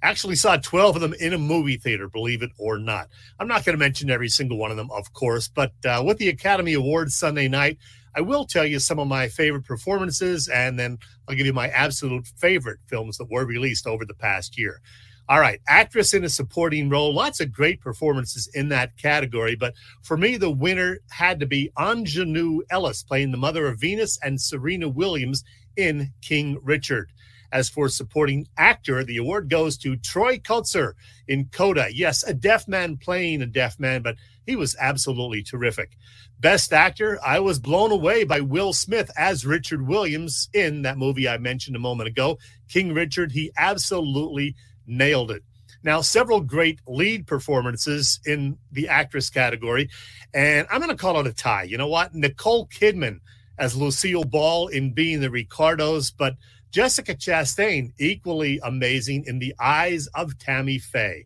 Actually, 0.01 0.35
saw 0.35 0.57
12 0.57 0.97
of 0.97 1.01
them 1.01 1.15
in 1.19 1.33
a 1.33 1.37
movie 1.37 1.77
theater, 1.77 2.07
believe 2.07 2.43
it 2.43 2.51
or 2.59 2.77
not. 2.77 3.07
I'm 3.39 3.47
not 3.47 3.65
going 3.65 3.73
to 3.73 3.79
mention 3.79 4.11
every 4.11 4.29
single 4.29 4.57
one 4.57 4.71
of 4.71 4.77
them, 4.77 4.91
of 4.91 5.13
course, 5.13 5.47
but 5.47 5.71
uh, 5.83 6.03
with 6.05 6.17
the 6.17 6.29
Academy 6.29 6.73
Awards 6.73 7.15
Sunday 7.15 7.47
night, 7.47 7.79
I 8.15 8.21
will 8.21 8.45
tell 8.45 8.65
you 8.65 8.79
some 8.79 8.99
of 8.99 9.07
my 9.07 9.27
favorite 9.27 9.65
performances, 9.65 10.47
and 10.47 10.79
then 10.79 10.99
I'll 11.27 11.35
give 11.35 11.45
you 11.45 11.53
my 11.53 11.67
absolute 11.69 12.27
favorite 12.37 12.79
films 12.87 13.17
that 13.17 13.29
were 13.29 13.45
released 13.45 13.87
over 13.87 14.05
the 14.05 14.13
past 14.13 14.57
year. 14.57 14.79
All 15.27 15.39
right, 15.39 15.59
actress 15.67 16.13
in 16.13 16.23
a 16.23 16.29
supporting 16.29 16.87
role. 16.87 17.11
Lots 17.11 17.39
of 17.39 17.51
great 17.51 17.81
performances 17.81 18.47
in 18.53 18.69
that 18.69 18.95
category, 18.97 19.55
but 19.55 19.73
for 20.03 20.17
me, 20.17 20.37
the 20.37 20.51
winner 20.51 20.99
had 21.09 21.39
to 21.39 21.47
be 21.47 21.71
Aunjanue 21.77 22.59
Ellis, 22.69 23.01
playing 23.01 23.31
the 23.31 23.37
mother 23.37 23.67
of 23.67 23.79
Venus, 23.79 24.19
and 24.23 24.39
Serena 24.39 24.87
Williams 24.87 25.43
in 25.75 26.13
King 26.21 26.59
Richard. 26.61 27.11
As 27.55 27.69
for 27.69 27.87
supporting 27.87 28.49
actor, 28.57 29.05
the 29.05 29.15
award 29.15 29.49
goes 29.49 29.77
to 29.77 29.95
Troy 29.95 30.39
Kotsur 30.39 30.91
in 31.25 31.45
Coda. 31.45 31.87
Yes, 31.89 32.21
a 32.21 32.33
deaf 32.33 32.67
man 32.67 32.97
playing 32.97 33.41
a 33.41 33.45
deaf 33.45 33.79
man, 33.79 34.01
but 34.01 34.17
he 34.45 34.57
was 34.57 34.75
absolutely 34.77 35.41
terrific. 35.41 35.95
Best 36.37 36.73
actor, 36.73 37.17
I 37.25 37.39
was 37.39 37.59
blown 37.59 37.93
away 37.93 38.25
by 38.25 38.41
Will 38.41 38.73
Smith 38.73 39.09
as 39.17 39.45
Richard 39.45 39.87
Williams 39.87 40.49
in 40.53 40.81
that 40.81 40.97
movie 40.97 41.29
I 41.29 41.37
mentioned 41.37 41.77
a 41.77 41.79
moment 41.79 42.09
ago, 42.09 42.39
King 42.67 42.93
Richard. 42.93 43.31
He 43.31 43.53
absolutely 43.55 44.57
nailed 44.85 45.31
it. 45.31 45.41
Now, 45.81 46.01
several 46.01 46.41
great 46.41 46.81
lead 46.85 47.25
performances 47.25 48.19
in 48.25 48.57
the 48.73 48.89
actress 48.89 49.29
category, 49.29 49.89
and 50.33 50.67
I'm 50.69 50.81
going 50.81 50.91
to 50.91 51.01
call 51.01 51.21
it 51.21 51.27
a 51.27 51.33
tie. 51.33 51.63
You 51.63 51.77
know 51.77 51.87
what? 51.87 52.13
Nicole 52.13 52.67
Kidman 52.67 53.21
as 53.57 53.75
Lucille 53.75 54.23
Ball 54.23 54.67
in 54.67 54.93
Being 54.93 55.21
the 55.21 55.29
Ricardos, 55.29 56.11
but 56.11 56.35
Jessica 56.71 57.15
Chastain 57.15 57.93
equally 57.99 58.59
amazing 58.63 59.23
in 59.27 59.39
The 59.39 59.55
Eyes 59.59 60.07
of 60.15 60.37
Tammy 60.37 60.77
Faye. 60.77 61.25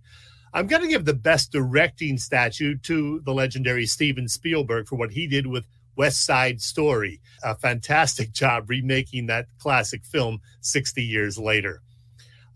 I'm 0.53 0.67
going 0.67 0.81
to 0.81 0.87
give 0.87 1.05
the 1.05 1.13
best 1.13 1.51
directing 1.51 2.17
statue 2.17 2.77
to 2.83 3.21
the 3.21 3.33
legendary 3.33 3.85
Steven 3.85 4.27
Spielberg 4.27 4.87
for 4.87 4.95
what 4.95 5.11
he 5.11 5.27
did 5.27 5.47
with 5.47 5.65
West 5.95 6.25
Side 6.25 6.61
Story. 6.61 7.19
A 7.43 7.55
fantastic 7.55 8.31
job 8.33 8.69
remaking 8.69 9.27
that 9.27 9.47
classic 9.59 10.05
film 10.05 10.39
60 10.61 11.03
years 11.03 11.37
later. 11.37 11.81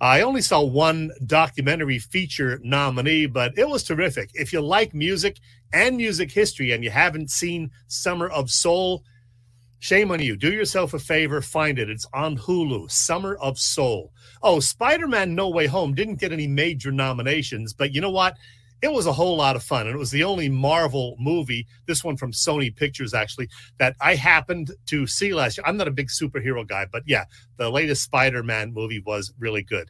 I 0.01 0.21
only 0.21 0.41
saw 0.41 0.61
one 0.61 1.11
documentary 1.25 1.99
feature 1.99 2.59
nominee, 2.63 3.25
but 3.25 3.57
it 3.57 3.69
was 3.69 3.83
terrific. 3.83 4.31
If 4.33 4.51
you 4.51 4.59
like 4.59 4.93
music 4.93 5.39
and 5.71 5.95
music 5.95 6.31
history 6.31 6.71
and 6.71 6.83
you 6.83 6.89
haven't 6.89 7.31
seen 7.31 7.71
Summer 7.87 8.27
of 8.27 8.49
Soul, 8.49 9.03
shame 9.83 10.11
on 10.11 10.21
you. 10.21 10.37
Do 10.37 10.49
yourself 10.49 10.93
a 10.93 10.99
favor, 10.99 11.41
find 11.41 11.77
it. 11.77 11.89
It's 11.89 12.07
on 12.13 12.37
Hulu, 12.37 12.89
Summer 12.89 13.35
of 13.35 13.59
Soul. 13.59 14.13
Oh, 14.41 14.61
Spider 14.61 15.07
Man 15.07 15.35
No 15.35 15.49
Way 15.49 15.67
Home 15.67 15.93
didn't 15.93 16.21
get 16.21 16.31
any 16.31 16.47
major 16.47 16.89
nominations, 16.89 17.73
but 17.73 17.93
you 17.93 17.99
know 17.99 18.09
what? 18.09 18.37
it 18.81 18.91
was 18.91 19.05
a 19.05 19.13
whole 19.13 19.37
lot 19.37 19.55
of 19.55 19.63
fun. 19.63 19.87
And 19.87 19.95
it 19.95 19.97
was 19.97 20.11
the 20.11 20.25
only 20.25 20.49
Marvel 20.49 21.15
movie, 21.17 21.67
this 21.85 22.03
one 22.03 22.17
from 22.17 22.33
Sony 22.33 22.75
Pictures, 22.75 23.13
actually, 23.13 23.47
that 23.77 23.95
I 24.01 24.15
happened 24.15 24.71
to 24.87 25.07
see 25.07 25.33
last 25.33 25.57
year. 25.57 25.63
I'm 25.65 25.77
not 25.77 25.87
a 25.87 25.91
big 25.91 26.09
superhero 26.09 26.67
guy, 26.67 26.85
but 26.91 27.03
yeah, 27.05 27.23
the 27.55 27.69
latest 27.69 28.03
Spider 28.03 28.43
Man 28.43 28.73
movie 28.73 28.99
was 28.99 29.33
really 29.39 29.63
good. 29.63 29.89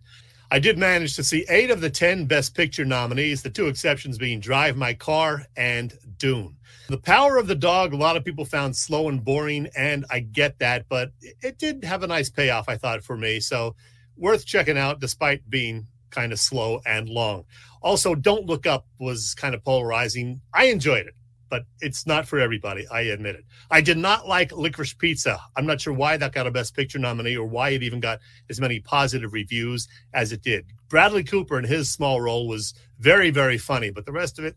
I 0.52 0.60
did 0.60 0.78
manage 0.78 1.16
to 1.16 1.24
see 1.24 1.44
eight 1.50 1.72
of 1.72 1.82
the 1.82 1.90
10 1.90 2.26
Best 2.26 2.54
Picture 2.54 2.86
nominees, 2.86 3.42
the 3.42 3.50
two 3.50 3.66
exceptions 3.66 4.20
being 4.20 4.40
Drive 4.40 4.78
My 4.78 4.94
Car 4.94 5.48
and 5.58 5.98
Dune. 6.18 6.56
The 6.90 6.98
Power 6.98 7.38
of 7.38 7.48
the 7.48 7.56
Dog, 7.56 7.94
a 7.94 7.98
lot 7.98 8.18
of 8.18 8.26
people 8.26 8.46
found 8.46 8.76
slow 8.76 9.08
and 9.08 9.24
boring, 9.24 9.70
and 9.76 10.06
I 10.12 10.20
get 10.20 10.60
that, 10.60 10.86
but 10.90 11.12
it 11.22 11.58
did 11.58 11.84
have 11.84 12.04
a 12.04 12.08
nice 12.08 12.30
payoff, 12.30 12.68
I 12.68 12.78
thought, 12.78 13.04
for 13.04 13.16
me. 13.16 13.40
So 13.40 13.76
worth 14.18 14.46
checking 14.46 14.78
out 14.78 15.00
despite 15.00 15.50
being 15.50 15.88
kind 16.10 16.32
of 16.32 16.40
slow 16.40 16.82
and 16.86 17.10
long. 17.10 17.46
Also, 17.82 18.16
Don't 18.16 18.46
Look 18.46 18.68
Up 18.68 18.86
was 19.00 19.34
kind 19.34 19.56
of 19.56 19.64
polarizing. 19.64 20.42
I 20.54 20.66
enjoyed 20.66 21.08
it, 21.08 21.16
but 21.50 21.64
it's 21.80 22.06
not 22.06 22.28
for 22.28 22.40
everybody. 22.40 22.86
I 22.88 23.02
admit 23.02 23.36
it. 23.36 23.46
I 23.72 23.82
did 23.82 23.98
not 23.98 24.28
like 24.28 24.52
Licorice 24.52 24.94
Pizza. 24.94 25.40
I'm 25.56 25.66
not 25.66 25.82
sure 25.82 25.94
why 25.94 26.18
that 26.18 26.34
got 26.34 26.48
a 26.48 26.52
Best 26.52 26.76
Picture 26.76 27.00
nominee 27.00 27.38
or 27.38 27.48
why 27.48 27.70
it 27.70 27.84
even 27.84 28.00
got 28.00 28.20
as 28.50 28.62
many 28.62 28.80
positive 28.80 29.34
reviews 29.34 29.88
as 30.14 30.32
it 30.32 30.44
did. 30.44 30.66
Bradley 30.90 31.24
Cooper 31.24 31.58
in 31.58 31.66
his 31.66 31.92
small 31.92 32.22
role 32.22 32.48
was 32.48 32.74
very, 33.00 33.32
very 33.32 33.58
funny, 33.58 33.90
but 33.90 34.06
the 34.06 34.12
rest 34.12 34.38
of 34.38 34.46
it, 34.46 34.56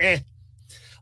eh. 0.00 0.20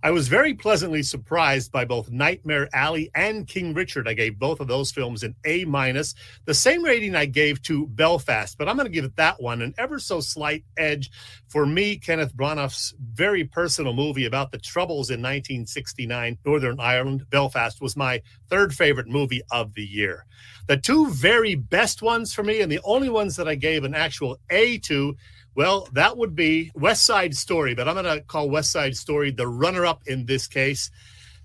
I 0.03 0.13
was 0.13 0.29
very 0.29 0.55
pleasantly 0.55 1.03
surprised 1.03 1.71
by 1.73 1.85
both 1.85 2.11
Nightmare 2.11 2.71
Alley 2.73 3.11
and 3.15 3.47
King 3.47 3.75
Richard. 3.75 4.09
I 4.09 4.15
gave 4.15 4.39
both 4.39 4.61
of 4.61 4.67
those 4.67 4.91
films 4.91 5.23
an 5.23 5.35
A 5.45 5.67
minus, 5.67 6.15
the 6.47 6.55
same 6.55 6.83
rating 6.83 7.15
I 7.15 7.27
gave 7.27 7.61
to 7.65 7.87
Belfast, 7.87 8.57
but 8.57 8.67
I'm 8.67 8.77
going 8.77 8.87
to 8.87 8.93
give 8.93 9.05
it 9.05 9.17
that 9.17 9.43
one 9.43 9.61
an 9.61 9.75
ever 9.77 9.99
so 9.99 10.21
slight 10.21 10.65
edge. 10.79 11.11
For 11.51 11.67
me, 11.67 11.97
Kenneth 11.97 12.33
Branagh's 12.33 12.95
very 13.13 13.43
personal 13.43 13.93
movie 13.93 14.25
about 14.25 14.53
the 14.53 14.59
troubles 14.59 15.11
in 15.11 15.21
1969 15.21 16.39
Northern 16.47 16.79
Ireland, 16.79 17.25
Belfast, 17.29 17.81
was 17.81 17.97
my 17.97 18.23
third 18.49 18.73
favorite 18.73 19.09
movie 19.09 19.43
of 19.51 19.75
the 19.75 19.85
year. 19.85 20.27
The 20.69 20.77
two 20.77 21.11
very 21.11 21.57
best 21.57 22.03
ones 22.03 22.33
for 22.33 22.45
me, 22.45 22.61
and 22.61 22.71
the 22.71 22.79
only 22.85 23.09
ones 23.09 23.35
that 23.35 23.49
I 23.49 23.57
gave 23.57 23.83
an 23.83 23.97
actual 23.97 24.39
A 24.51 24.79
to, 24.79 25.17
well, 25.57 25.89
that 25.93 26.17
would 26.17 26.37
be 26.37 26.71
West 26.77 27.05
Side 27.05 27.35
Story, 27.35 27.75
but 27.75 27.89
I'm 27.89 27.95
going 27.95 28.05
to 28.05 28.21
call 28.23 28.49
West 28.49 28.71
Side 28.71 28.97
Story 28.97 29.33
the 29.33 29.49
runner 29.49 29.85
up 29.85 30.03
in 30.07 30.27
this 30.27 30.47
case 30.47 30.89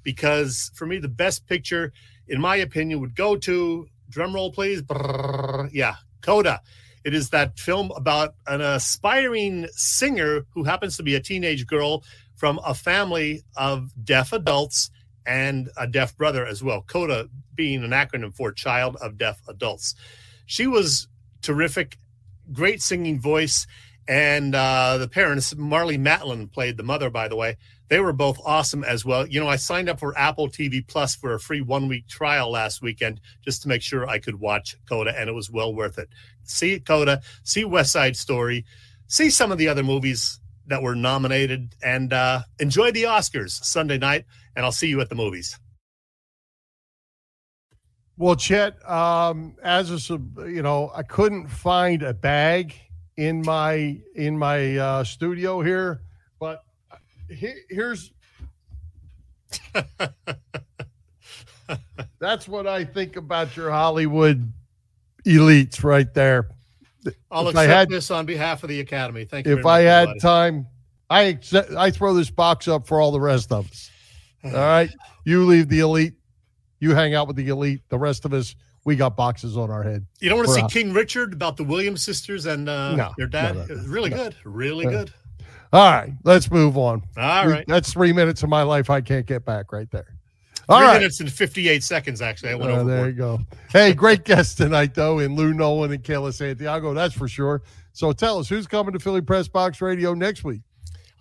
because 0.03 0.71
for 0.75 0.85
me, 0.85 0.99
the 0.99 1.09
best 1.09 1.47
picture, 1.47 1.91
in 2.27 2.39
my 2.39 2.57
opinion, 2.57 3.01
would 3.01 3.15
go 3.15 3.37
to 3.37 3.87
drum 4.09 4.35
roll, 4.35 4.51
please. 4.51 4.83
Brrr, 4.83 5.71
yeah, 5.73 5.95
Coda. 6.21 6.61
It 7.05 7.13
is 7.13 7.29
that 7.29 7.59
film 7.59 7.91
about 7.95 8.33
an 8.47 8.61
aspiring 8.61 9.67
singer 9.71 10.45
who 10.55 10.63
happens 10.63 10.97
to 10.97 11.03
be 11.03 11.13
a 11.13 11.19
teenage 11.19 11.67
girl 11.67 12.03
from 12.35 12.59
a 12.65 12.73
family 12.73 13.43
of 13.55 13.91
deaf 14.03 14.33
adults 14.33 14.89
and 15.25 15.69
a 15.77 15.85
deaf 15.85 16.17
brother 16.17 16.45
as 16.45 16.63
well. 16.63 16.81
CODA 16.81 17.29
being 17.53 17.83
an 17.83 17.91
acronym 17.91 18.35
for 18.35 18.51
Child 18.51 18.97
of 18.97 19.19
Deaf 19.19 19.39
Adults. 19.47 19.93
She 20.47 20.65
was 20.65 21.07
terrific, 21.41 21.97
great 22.51 22.81
singing 22.81 23.21
voice. 23.21 23.67
And 24.07 24.53
uh, 24.55 24.97
the 24.97 25.07
parents, 25.07 25.53
Marlee 25.53 25.99
Matlin 25.99 26.51
played 26.51 26.77
the 26.77 26.83
mother, 26.83 27.09
by 27.11 27.27
the 27.27 27.35
way. 27.35 27.57
They 27.87 27.99
were 27.99 28.13
both 28.13 28.39
awesome 28.43 28.83
as 28.83 29.05
well. 29.05 29.27
You 29.27 29.39
know, 29.39 29.47
I 29.47 29.57
signed 29.57 29.89
up 29.89 29.99
for 29.99 30.17
Apple 30.17 30.49
TV 30.49 30.85
Plus 30.85 31.15
for 31.15 31.33
a 31.33 31.39
free 31.39 31.61
one 31.61 31.87
week 31.87 32.07
trial 32.07 32.49
last 32.49 32.81
weekend 32.81 33.21
just 33.43 33.61
to 33.61 33.67
make 33.67 33.81
sure 33.81 34.07
I 34.07 34.17
could 34.17 34.39
watch 34.39 34.75
Coda, 34.89 35.13
and 35.17 35.29
it 35.29 35.33
was 35.33 35.51
well 35.51 35.73
worth 35.73 35.99
it. 35.99 36.09
See 36.43 36.79
Coda, 36.79 37.21
see 37.43 37.63
West 37.63 37.91
Side 37.91 38.15
Story, 38.15 38.65
see 39.07 39.29
some 39.29 39.51
of 39.51 39.57
the 39.57 39.67
other 39.67 39.83
movies 39.83 40.39
that 40.67 40.81
were 40.81 40.95
nominated, 40.95 41.75
and 41.83 42.11
uh, 42.11 42.41
enjoy 42.59 42.91
the 42.91 43.03
Oscars 43.03 43.51
Sunday 43.63 43.99
night. 43.99 44.25
And 44.55 44.65
I'll 44.65 44.71
see 44.71 44.87
you 44.87 45.01
at 45.01 45.09
the 45.09 45.15
movies. 45.15 45.59
Well, 48.17 48.35
Chet, 48.37 48.89
um, 48.89 49.57
as 49.61 49.91
a 50.09 50.13
you 50.47 50.61
know, 50.61 50.89
I 50.95 51.03
couldn't 51.03 51.49
find 51.49 52.01
a 52.01 52.13
bag 52.13 52.73
in 53.17 53.41
my 53.41 53.99
in 54.15 54.37
my 54.37 54.77
uh, 54.77 55.03
studio 55.03 55.61
here, 55.61 56.01
he, 57.29 57.53
here's 57.69 58.11
that's 62.19 62.47
what 62.47 62.67
I 62.67 62.83
think 62.83 63.15
about 63.15 63.55
your 63.55 63.71
Hollywood 63.71 64.51
elites 65.25 65.83
right 65.83 66.13
there. 66.13 66.49
I'll 67.29 67.47
if 67.47 67.55
accept 67.55 67.69
had, 67.69 67.89
this 67.89 68.09
on 68.09 68.25
behalf 68.25 68.63
of 68.63 68.69
the 68.69 68.79
Academy. 68.79 69.25
Thank 69.25 69.45
you. 69.45 69.57
If 69.57 69.65
I 69.65 69.81
had 69.81 70.09
time, 70.19 70.67
I 71.09 71.23
accept, 71.23 71.71
I 71.71 71.91
throw 71.91 72.13
this 72.13 72.31
box 72.31 72.67
up 72.67 72.87
for 72.87 72.99
all 72.99 73.11
the 73.11 73.19
rest 73.19 73.51
of 73.51 73.69
us. 73.69 73.91
All 74.45 74.51
right, 74.51 74.91
you 75.23 75.43
leave 75.43 75.69
the 75.69 75.79
elite, 75.79 76.13
you 76.79 76.93
hang 76.93 77.15
out 77.15 77.25
with 77.27 77.35
the 77.35 77.47
elite. 77.47 77.81
The 77.89 77.97
rest 77.97 78.25
of 78.25 78.33
us, 78.33 78.55
we 78.83 78.95
got 78.95 79.17
boxes 79.17 79.57
on 79.57 79.71
our 79.71 79.81
head. 79.81 80.05
You 80.19 80.29
don't 80.29 80.37
want 80.37 80.49
to 80.49 80.53
see 80.53 80.61
out. 80.61 80.71
King 80.71 80.93
Richard 80.93 81.33
about 81.33 81.57
the 81.57 81.63
Williams 81.63 82.03
sisters 82.03 82.45
and 82.45 82.69
uh, 82.69 82.95
no, 82.95 83.11
their 83.17 83.25
dad? 83.25 83.55
No, 83.55 83.65
no, 83.65 83.83
really 83.87 84.11
good. 84.11 84.35
Really 84.43 84.85
good. 84.85 85.11
All 85.75 85.91
right, 85.91 86.13
let's 86.23 86.49
move 86.49 86.77
on. 86.77 87.03
All 87.17 87.47
right. 87.47 87.65
That's 87.67 87.91
three 87.91 88.13
minutes 88.13 88.43
of 88.43 88.49
my 88.49 88.61
life 88.61 88.89
I 88.89 89.01
can't 89.01 89.25
get 89.25 89.43
back 89.43 89.73
right 89.73 89.91
there. 89.91 90.15
All 90.69 90.79
Three 90.79 90.87
right. 90.87 90.93
minutes 90.99 91.19
and 91.19 91.29
58 91.29 91.83
seconds, 91.83 92.21
actually. 92.21 92.51
I 92.51 92.55
went 92.55 92.71
uh, 92.71 92.83
There 92.85 93.07
you 93.07 93.13
go. 93.13 93.41
Hey, 93.73 93.93
great 93.93 94.23
guest 94.23 94.57
tonight, 94.57 94.95
though, 94.95 95.19
in 95.19 95.35
Lou 95.35 95.53
Nolan 95.53 95.91
and 95.91 96.01
Kayla 96.01 96.33
Santiago. 96.33 96.93
That's 96.93 97.13
for 97.13 97.27
sure. 97.27 97.61
So 97.91 98.13
tell 98.13 98.39
us, 98.39 98.47
who's 98.47 98.67
coming 98.67 98.93
to 98.93 98.99
Philly 98.99 99.19
Press 99.19 99.49
Box 99.49 99.81
Radio 99.81 100.13
next 100.13 100.45
week? 100.45 100.61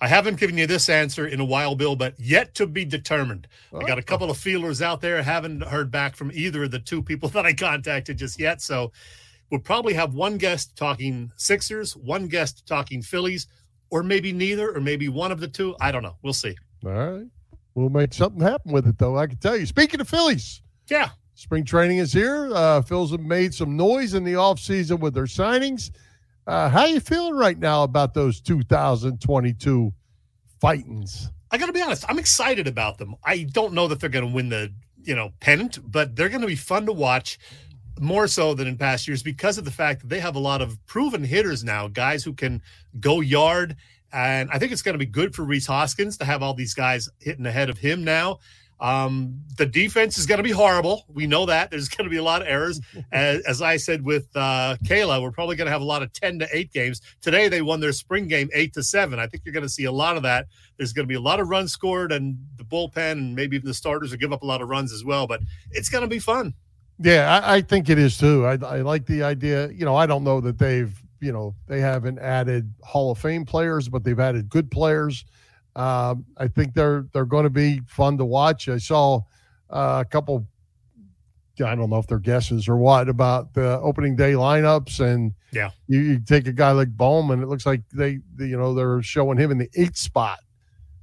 I 0.01 0.07
haven't 0.07 0.39
given 0.39 0.57
you 0.57 0.69
this 0.69 0.89
answer 0.89 1.27
in 1.27 1.41
a 1.41 1.45
while, 1.45 1.75
Bill, 1.75 1.97
but 1.97 2.15
yet 2.21 2.55
to 2.55 2.69
be 2.69 2.85
determined. 2.85 3.49
Oh. 3.73 3.81
I 3.81 3.85
got 3.85 3.99
a 3.99 4.03
oh. 4.03 4.05
couple 4.05 4.31
of 4.31 4.39
feelers 4.39 4.81
out 4.81 5.01
there. 5.01 5.21
Haven't 5.21 5.65
heard 5.65 5.91
back 5.91 6.15
from 6.15 6.31
either 6.33 6.63
of 6.63 6.71
the 6.71 6.79
two 6.79 7.03
people 7.03 7.29
that 7.31 7.45
I 7.45 7.55
contacted 7.55 8.19
just 8.19 8.39
yet. 8.39 8.63
So 8.63 8.93
we'll 9.51 9.59
probably 9.59 9.95
have 9.95 10.15
one 10.15 10.39
guest 10.39 10.77
talking 10.77 11.33
Sixers, 11.35 11.97
one 11.97 12.29
guest 12.29 12.67
talking 12.67 13.03
Phillies, 13.03 13.49
or 13.91 14.03
maybe 14.03 14.33
neither, 14.33 14.75
or 14.75 14.81
maybe 14.81 15.09
one 15.09 15.31
of 15.33 15.41
the 15.41 15.49
two. 15.49 15.75
I 15.81 15.93
don't 15.93 16.03
know. 16.03 16.17
We'll 16.23 16.33
see. 16.33 16.55
All 16.85 16.93
right. 16.93 17.27
we'll 17.75 17.89
make 17.91 18.13
something 18.15 18.41
happen 18.41 18.73
with 18.73 18.87
it, 18.87 18.99
though. 18.99 19.17
I 19.19 19.27
can 19.27 19.37
tell 19.39 19.57
you. 19.57 19.67
Speaking 19.67 20.01
of 20.01 20.09
Phillies, 20.09 20.63
Yeah. 20.89 21.11
spring 21.35 21.65
training 21.65 21.99
is 21.99 22.13
here. 22.13 22.51
Uh, 22.55 22.83
Phil's 22.83 23.11
have 23.11 23.21
made 23.21 23.53
some 23.55 23.77
noise 23.77 24.15
in 24.15 24.23
the 24.25 24.35
offseason 24.35 25.01
with 25.01 25.15
their 25.15 25.25
signings. 25.25 25.91
Uh, 26.47 26.69
how 26.69 26.85
you 26.85 27.01
feeling 27.01 27.35
right 27.35 27.59
now 27.59 27.83
about 27.83 28.13
those 28.15 28.41
2022 28.41 29.93
fightings? 30.61 31.31
I 31.51 31.59
got 31.59 31.67
to 31.67 31.73
be 31.73 31.83
honest. 31.83 32.05
I'm 32.09 32.19
excited 32.19 32.67
about 32.67 32.99
them. 32.99 33.15
I 33.25 33.45
don't 33.45 33.73
know 33.75 33.89
that 33.89 34.01
they're 34.01 34.11
going 34.11 34.27
to 34.29 34.33
win 34.35 34.49
the 34.49 34.73
you 35.03 35.15
know 35.15 35.33
pennant, 35.41 35.79
but 35.91 36.17
they're 36.17 36.29
going 36.29 36.41
to 36.41 36.47
be 36.47 36.57
fun 36.57 36.87
to 36.87 36.93
watch 36.93 37.39
more 38.01 38.27
so 38.27 38.55
than 38.55 38.67
in 38.67 38.77
past 38.77 39.07
years 39.07 39.23
because 39.23 39.59
of 39.59 39.65
the 39.65 39.71
fact 39.71 40.01
that 40.01 40.09
they 40.09 40.21
have 40.21 40.37
a 40.37 40.41
lot 40.41 40.61
of 40.61 40.85
proven 40.87 41.23
hitters 41.25 41.65
now, 41.65 41.89
guys 41.89 42.25
who 42.25 42.33
can 42.33 42.61
go 43.01 43.21
yard. 43.21 43.77
And 44.13 44.49
I 44.53 44.59
think 44.59 44.73
it's 44.73 44.83
going 44.83 44.95
to 44.95 44.99
be 44.99 45.07
good 45.07 45.35
for 45.35 45.45
Rhys 45.45 45.67
Hoskins 45.67 46.17
to 46.19 46.25
have 46.25 46.43
all 46.43 46.55
these 46.55 46.75
guys 46.75 47.09
hitting 47.21 47.47
ahead 47.47 47.71
of 47.71 47.79
him 47.79 48.05
now. 48.05 48.39
Um, 48.81 49.41
the 49.57 49.67
defense 49.67 50.19
is 50.19 50.27
going 50.27 50.39
to 50.39 50.45
be 50.45 50.51
horrible. 50.51 51.05
We 51.09 51.27
know 51.27 51.47
that 51.47 51.71
there's 51.71 51.89
going 51.97 52.05
to 52.05 52.11
be 52.11 52.19
a 52.19 52.23
lot 52.23 52.43
of 52.43 52.49
errors. 52.49 52.81
as, 53.13 53.41
as 53.45 53.63
I 53.63 53.77
said 53.77 54.05
with 54.05 54.29
uh, 54.35 54.77
Kayla, 54.85 55.23
we're 55.23 55.31
probably 55.31 55.57
going 55.57 55.67
to 55.67 55.73
have 55.73 55.81
a 55.81 55.87
lot 55.87 56.03
of 56.03 56.13
10 56.13 56.41
to 56.41 56.49
8 56.53 56.73
games. 56.73 57.01
Today, 57.23 57.49
they 57.49 57.63
won 57.63 57.81
their 57.81 57.93
spring 57.93 58.29
game 58.29 58.51
8 58.53 58.75
to 58.75 58.83
7. 58.83 59.19
I 59.19 59.27
think 59.27 59.45
you're 59.45 59.55
going 59.55 59.63
to 59.63 59.69
see 59.69 59.85
a 59.85 59.93
lot 59.93 60.17
of 60.17 60.23
that. 60.25 60.47
There's 60.77 60.93
going 60.93 61.05
to 61.05 61.09
be 61.09 61.15
a 61.15 61.21
lot 61.21 61.41
of 61.41 61.49
runs 61.49 61.73
scored, 61.73 62.13
and 62.13 62.37
the 62.57 62.65
bullpen 62.65 63.13
and 63.13 63.35
maybe 63.35 63.57
even 63.57 63.69
the 63.69 63.75
starters 63.75 64.11
will 64.11 64.19
give 64.19 64.33
up 64.33 64.43
a 64.43 64.47
lot 64.47 64.61
of 64.61 64.69
runs 64.69 64.93
as 64.93 65.05
well. 65.05 65.27
But 65.27 65.41
it's 65.71 65.89
going 65.89 66.03
to 66.03 66.09
be 66.09 66.19
fun. 66.19 66.53
Yeah, 67.01 67.41
I, 67.45 67.57
I 67.57 67.61
think 67.61 67.89
it 67.91 67.99
is 67.99 68.17
too. 68.17 68.47
I, 68.47 68.53
I 68.65 68.81
like 68.83 69.07
the 69.07 69.23
idea. 69.23 69.69
You 69.71 69.85
know, 69.85 69.97
I 69.97 70.07
don't 70.07 70.23
know 70.25 70.41
that 70.41 70.59
they've, 70.59 70.97
you 71.21 71.33
know, 71.33 71.55
they 71.67 71.81
haven't 71.81 72.19
added 72.19 72.73
Hall 72.83 73.11
of 73.11 73.19
Fame 73.19 73.45
players, 73.45 73.89
but 73.89 74.05
they've 74.05 74.19
added 74.21 74.49
good 74.49 74.71
players. 74.71 75.25
Um, 75.77 76.25
I 76.39 76.47
think 76.47 76.73
they're 76.75 77.07
they're 77.13 77.25
going 77.25 77.45
to 77.45 77.51
be 77.51 77.81
fun 77.89 78.17
to 78.19 78.25
watch. 78.25 78.69
I 78.69 78.79
saw 78.79 79.23
uh, 79.71 80.05
a 80.07 80.09
couple. 80.09 80.47
I 81.65 81.75
don't 81.77 81.89
know 81.89 81.99
if 81.99 82.07
they're 82.09 82.19
guesses 82.19 82.69
or 82.69 82.77
what 82.77 83.09
about 83.09 83.55
the 83.55 83.79
opening 83.81 84.17
day 84.17 84.33
lineups, 84.33 84.99
and 84.99 85.33
Yeah. 85.53 85.71
you, 85.87 86.01
you 86.01 86.19
take 86.19 86.49
a 86.49 86.53
guy 86.53 86.73
like 86.73 86.89
Bowman. 86.97 87.41
It 87.43 87.47
looks 87.49 87.65
like 87.65 87.83
they, 87.93 88.19
they, 88.35 88.47
you 88.47 88.57
know, 88.57 88.75
they're 88.75 89.03
showing 89.03 89.39
him 89.39 89.53
in 89.53 89.59
the 89.59 89.71
eight 89.77 89.97
spot 89.97 90.41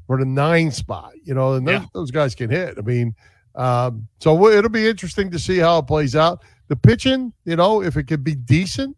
or 0.10 0.18
the 0.18 0.26
nine 0.26 0.70
spot. 0.72 1.14
You 1.24 1.36
know, 1.36 1.54
and 1.54 1.66
those, 1.66 1.80
Yeah. 1.82 1.86
those 1.94 2.12
guys 2.12 2.36
can 2.36 2.50
hit. 2.50 2.78
I 2.78 2.82
mean, 2.82 3.16
um, 3.56 4.08
so 4.20 4.47
it'll 4.47 4.70
be 4.70 4.88
interesting 4.88 5.30
to 5.32 5.39
see 5.39 5.58
how 5.58 5.80
it 5.80 5.88
plays 5.88 6.16
out. 6.16 6.43
The 6.68 6.76
pitching, 6.76 7.34
you 7.45 7.56
know, 7.56 7.82
if 7.82 7.97
it 7.97 8.04
could 8.04 8.24
be 8.24 8.36
decent, 8.36 8.95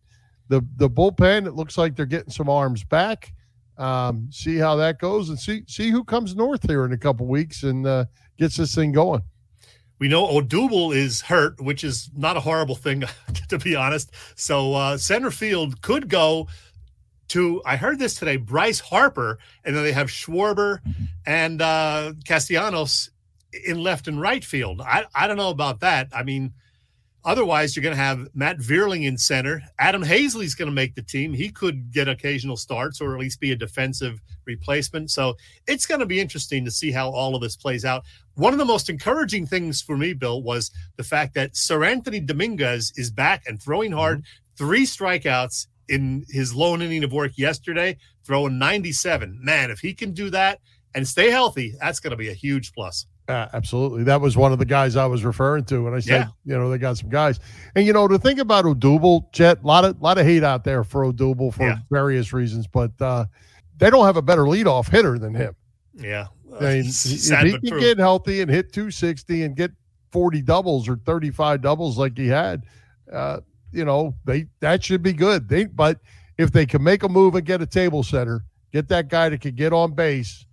the 0.49 0.65
the 0.75 0.89
bullpen, 0.89 1.47
it 1.47 1.53
looks 1.53 1.77
like 1.77 1.95
they're 1.95 2.05
getting 2.05 2.31
some 2.31 2.49
arms 2.49 2.83
back. 2.83 3.33
Um, 3.77 4.27
see 4.31 4.57
how 4.57 4.75
that 4.75 4.99
goes, 4.99 5.29
and 5.29 5.39
see 5.39 5.63
see 5.67 5.89
who 5.89 6.03
comes 6.03 6.35
north 6.35 6.67
here 6.67 6.85
in 6.85 6.93
a 6.93 6.97
couple 6.97 7.25
weeks 7.25 7.63
and 7.63 7.87
uh, 7.87 8.05
gets 8.37 8.57
this 8.57 8.75
thing 8.75 8.91
going. 8.91 9.23
We 9.99 10.07
know 10.07 10.27
Odubel 10.27 10.95
is 10.95 11.21
hurt, 11.21 11.61
which 11.61 11.83
is 11.83 12.09
not 12.15 12.37
a 12.37 12.41
horrible 12.41 12.75
thing, 12.75 13.03
to 13.49 13.57
be 13.57 13.75
honest. 13.75 14.11
So 14.35 14.73
uh, 14.73 14.97
center 14.97 15.31
field 15.31 15.81
could 15.81 16.09
go 16.09 16.47
to. 17.29 17.63
I 17.65 17.77
heard 17.77 17.97
this 17.97 18.15
today. 18.15 18.37
Bryce 18.37 18.79
Harper, 18.79 19.39
and 19.63 19.75
then 19.75 19.83
they 19.83 19.93
have 19.93 20.09
Schwarber 20.09 20.79
and 21.25 21.61
uh, 21.61 22.13
Castellanos 22.25 23.09
in 23.65 23.81
left 23.81 24.07
and 24.07 24.19
right 24.19 24.43
field. 24.43 24.81
I 24.81 25.05
I 25.15 25.27
don't 25.27 25.37
know 25.37 25.49
about 25.49 25.79
that. 25.81 26.09
I 26.13 26.23
mean, 26.23 26.53
otherwise 27.25 27.75
you're 27.75 27.83
going 27.83 27.95
to 27.95 28.01
have 28.01 28.27
Matt 28.33 28.57
Vierling 28.57 29.05
in 29.05 29.17
center. 29.17 29.61
Adam 29.79 30.03
Haseley's 30.03 30.55
going 30.55 30.69
to 30.69 30.75
make 30.75 30.95
the 30.95 31.01
team. 31.01 31.33
He 31.33 31.49
could 31.49 31.91
get 31.91 32.07
occasional 32.07 32.57
starts 32.57 33.01
or 33.01 33.13
at 33.13 33.19
least 33.19 33.39
be 33.39 33.51
a 33.51 33.55
defensive 33.55 34.21
replacement. 34.45 35.11
So 35.11 35.35
it's 35.67 35.85
going 35.85 35.99
to 35.99 36.05
be 36.05 36.19
interesting 36.19 36.65
to 36.65 36.71
see 36.71 36.91
how 36.91 37.09
all 37.09 37.35
of 37.35 37.41
this 37.41 37.55
plays 37.55 37.85
out. 37.85 38.03
One 38.35 38.53
of 38.53 38.59
the 38.59 38.65
most 38.65 38.89
encouraging 38.89 39.45
things 39.45 39.81
for 39.81 39.97
me, 39.97 40.13
Bill, 40.13 40.41
was 40.41 40.71
the 40.97 41.03
fact 41.03 41.33
that 41.35 41.53
Seranthony 41.53 42.25
Dominguez 42.25 42.93
is 42.95 43.11
back 43.11 43.43
and 43.47 43.61
throwing 43.61 43.91
hard. 43.91 44.19
Mm-hmm. 44.19 44.55
Three 44.55 44.85
strikeouts 44.85 45.67
in 45.89 46.25
his 46.29 46.53
lone 46.53 46.81
inning 46.81 47.03
of 47.03 47.11
work 47.11 47.37
yesterday, 47.37 47.97
throwing 48.23 48.57
97. 48.57 49.39
Man, 49.41 49.71
if 49.71 49.79
he 49.79 49.93
can 49.93 50.13
do 50.13 50.29
that 50.29 50.59
and 50.95 51.07
stay 51.07 51.29
healthy, 51.29 51.75
that's 51.79 51.99
going 51.99 52.11
to 52.11 52.17
be 52.17 52.29
a 52.29 52.33
huge 52.33 52.73
plus. 52.73 53.05
Uh, 53.27 53.47
absolutely. 53.53 54.03
That 54.03 54.19
was 54.19 54.35
one 54.35 54.51
of 54.51 54.59
the 54.59 54.65
guys 54.65 54.95
I 54.97 55.05
was 55.05 55.23
referring 55.23 55.63
to 55.65 55.83
when 55.83 55.93
I 55.93 55.99
said, 55.99 56.27
you 56.45 56.57
know, 56.57 56.69
they 56.69 56.77
got 56.77 56.97
some 56.97 57.09
guys. 57.09 57.39
And 57.75 57.85
you 57.85 57.93
know, 57.93 58.07
to 58.07 58.19
think 58.19 58.39
about 58.39 58.65
Odubel, 58.65 59.31
Chet, 59.31 59.63
a 59.63 59.65
lot 59.67 59.85
of 59.85 60.01
lot 60.01 60.17
of 60.17 60.25
hate 60.25 60.43
out 60.43 60.63
there 60.65 60.83
for 60.83 61.05
Odubel 61.05 61.53
for 61.53 61.63
Yeah. 61.63 61.77
various 61.89 62.33
reasons, 62.33 62.67
but 62.67 62.91
uh, 63.01 63.25
they 63.77 63.89
don't 63.89 64.05
have 64.05 64.17
a 64.17 64.21
better 64.21 64.43
leadoff 64.43 64.89
hitter 64.89 65.17
than 65.17 65.33
him. 65.33 65.55
Yeah. 65.93 66.27
I 66.59 66.63
mean, 66.75 66.83
Sad 66.91 67.47
if 67.47 67.61
he 67.61 67.69
can 67.69 67.79
get 67.79 67.97
healthy 67.97 68.41
and 68.41 68.51
hit 68.51 68.73
260 68.73 69.43
and 69.43 69.55
get 69.55 69.71
40 70.11 70.41
doubles 70.43 70.87
or 70.89 70.97
35 70.97 71.61
doubles 71.61 71.97
like 71.97 72.15
he 72.17 72.27
had, 72.27 72.63
uh, 73.11 73.39
you 73.71 73.85
know, 73.85 74.13
they 74.25 74.47
that 74.59 74.83
should 74.83 75.01
be 75.01 75.13
good. 75.13 75.47
They 75.47 75.65
but 75.65 75.99
if 76.37 76.51
they 76.51 76.65
can 76.65 76.83
make 76.83 77.03
a 77.03 77.09
move 77.09 77.35
and 77.35 77.45
get 77.45 77.61
a 77.61 77.65
table 77.65 78.03
setter, 78.03 78.43
get 78.71 78.87
that 78.89 79.07
guy 79.07 79.29
that 79.29 79.39
can 79.41 79.55
get 79.55 79.71
on 79.73 79.93
base, 79.93 80.45